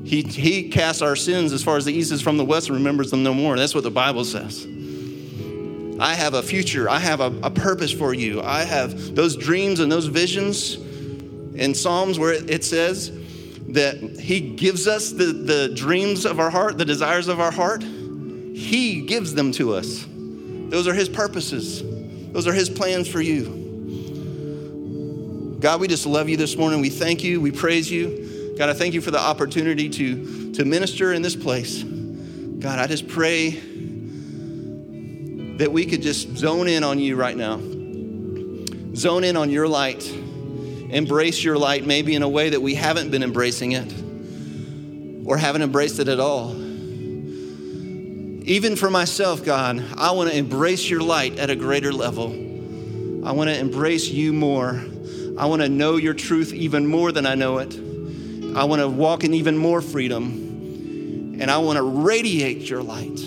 he, 0.03 0.23
he 0.23 0.69
casts 0.69 1.01
our 1.01 1.15
sins 1.15 1.53
as 1.53 1.63
far 1.63 1.77
as 1.77 1.85
the 1.85 1.93
east 1.93 2.11
is 2.11 2.21
from 2.21 2.37
the 2.37 2.45
west 2.45 2.67
and 2.67 2.77
remembers 2.77 3.11
them 3.11 3.23
no 3.23 3.33
more. 3.33 3.57
That's 3.57 3.75
what 3.75 3.83
the 3.83 3.91
Bible 3.91 4.25
says. 4.25 4.67
I 5.99 6.13
have 6.13 6.33
a 6.33 6.41
future. 6.41 6.89
I 6.89 6.99
have 6.99 7.19
a, 7.19 7.33
a 7.43 7.51
purpose 7.51 7.91
for 7.91 8.13
you. 8.13 8.41
I 8.41 8.63
have 8.63 9.15
those 9.15 9.35
dreams 9.35 9.81
and 9.81 9.91
those 9.91 10.07
visions 10.07 10.75
in 10.75 11.75
Psalms 11.75 12.17
where 12.17 12.33
it, 12.33 12.49
it 12.49 12.63
says 12.63 13.11
that 13.69 13.97
He 14.19 14.39
gives 14.39 14.87
us 14.87 15.11
the, 15.11 15.25
the 15.25 15.73
dreams 15.75 16.25
of 16.25 16.39
our 16.39 16.49
heart, 16.49 16.77
the 16.77 16.85
desires 16.85 17.27
of 17.27 17.39
our 17.39 17.51
heart. 17.51 17.83
He 17.83 19.01
gives 19.01 19.33
them 19.33 19.51
to 19.53 19.73
us. 19.73 20.05
Those 20.09 20.87
are 20.87 20.93
His 20.93 21.09
purposes, 21.09 21.83
those 22.31 22.47
are 22.47 22.53
His 22.53 22.69
plans 22.69 23.07
for 23.07 23.21
you. 23.21 23.58
God, 25.59 25.81
we 25.81 25.87
just 25.89 26.05
love 26.05 26.29
you 26.29 26.37
this 26.37 26.55
morning. 26.55 26.79
We 26.79 26.89
thank 26.89 27.21
you. 27.21 27.41
We 27.41 27.51
praise 27.51 27.91
you. 27.91 28.55
God, 28.57 28.69
I 28.69 28.73
thank 28.73 28.93
you 28.93 29.01
for 29.01 29.11
the 29.11 29.19
opportunity 29.19 29.89
to, 29.89 30.53
to 30.53 30.63
minister 30.63 31.11
in 31.11 31.21
this 31.21 31.35
place. 31.35 31.83
God, 31.83 32.79
I 32.79 32.87
just 32.87 33.09
pray 33.09 33.49
that 35.57 35.69
we 35.71 35.85
could 35.85 36.01
just 36.01 36.37
zone 36.37 36.69
in 36.69 36.85
on 36.85 36.97
you 36.99 37.17
right 37.17 37.35
now. 37.35 37.57
Zone 38.95 39.25
in 39.25 39.35
on 39.35 39.49
your 39.49 39.67
light. 39.67 40.09
Embrace 40.09 41.43
your 41.43 41.57
light, 41.57 41.85
maybe 41.85 42.15
in 42.15 42.23
a 42.23 42.29
way 42.29 42.49
that 42.51 42.61
we 42.61 42.75
haven't 42.75 43.11
been 43.11 43.23
embracing 43.23 43.73
it 43.73 43.93
or 45.27 45.37
haven't 45.37 45.61
embraced 45.61 45.99
it 45.99 46.07
at 46.07 46.21
all. 46.21 46.51
Even 48.47 48.75
for 48.77 48.89
myself, 48.89 49.43
God, 49.43 49.85
I 49.97 50.11
want 50.11 50.31
to 50.31 50.37
embrace 50.37 50.89
your 50.89 51.01
light 51.01 51.37
at 51.37 51.49
a 51.49 51.55
greater 51.55 51.91
level. 51.91 52.31
I 53.25 53.33
want 53.33 53.49
to 53.49 53.57
embrace 53.59 54.07
you 54.07 54.31
more. 54.31 54.81
I 55.39 55.45
want 55.45 55.61
to 55.61 55.69
know 55.69 55.95
your 55.95 56.13
truth 56.13 56.53
even 56.53 56.85
more 56.85 57.13
than 57.13 57.25
I 57.25 57.35
know 57.35 57.59
it. 57.59 57.73
I 58.57 58.65
want 58.65 58.81
to 58.81 58.89
walk 58.89 59.23
in 59.23 59.33
even 59.33 59.57
more 59.57 59.81
freedom. 59.81 61.37
And 61.39 61.49
I 61.49 61.59
want 61.59 61.77
to 61.77 61.83
radiate 61.83 62.69
your 62.69 62.83
light 62.83 63.21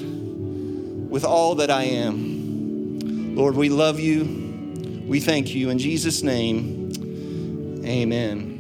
with 1.11 1.25
all 1.25 1.55
that 1.55 1.71
I 1.71 1.85
am. 1.85 3.35
Lord, 3.35 3.57
we 3.57 3.71
love 3.71 3.99
you. 3.99 5.05
We 5.07 5.21
thank 5.21 5.55
you. 5.55 5.71
In 5.71 5.79
Jesus' 5.79 6.23
name, 6.23 7.83
amen. 7.87 8.51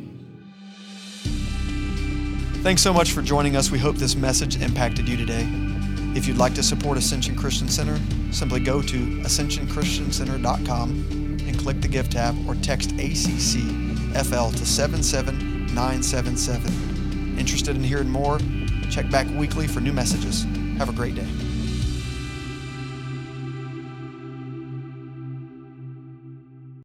Thanks 2.63 2.81
so 2.81 2.95
much 2.95 3.13
for 3.13 3.21
joining 3.21 3.55
us. 3.55 3.71
We 3.71 3.79
hope 3.79 3.97
this 3.97 4.15
message 4.15 4.63
impacted 4.63 5.07
you 5.07 5.19
today. 5.19 5.47
If 6.17 6.27
you'd 6.27 6.39
like 6.39 6.55
to 6.55 6.63
support 6.63 6.97
Ascension 6.97 7.37
Christian 7.37 7.69
Center, 7.69 8.01
simply 8.33 8.61
go 8.61 8.81
to 8.81 8.97
ascensionchristiancenter.com 8.97 11.22
click 11.63 11.81
the 11.81 11.89
gift 11.89 12.13
tab 12.13 12.37
or 12.49 12.55
text 12.57 12.91
ACCFL 12.97 14.57
to 14.57 14.67
77977. 14.67 17.39
Interested 17.39 17.77
in 17.77 17.85
hearing 17.85 18.11
more? 18.11 18.41
Check 18.91 19.09
back 19.11 19.29
weekly 19.37 19.69
for 19.69 19.81
new 19.81 19.93
messages. 19.93 20.45
Have 20.79 20.89
a 20.89 20.93
great 20.93 21.15
day. 21.15 21.29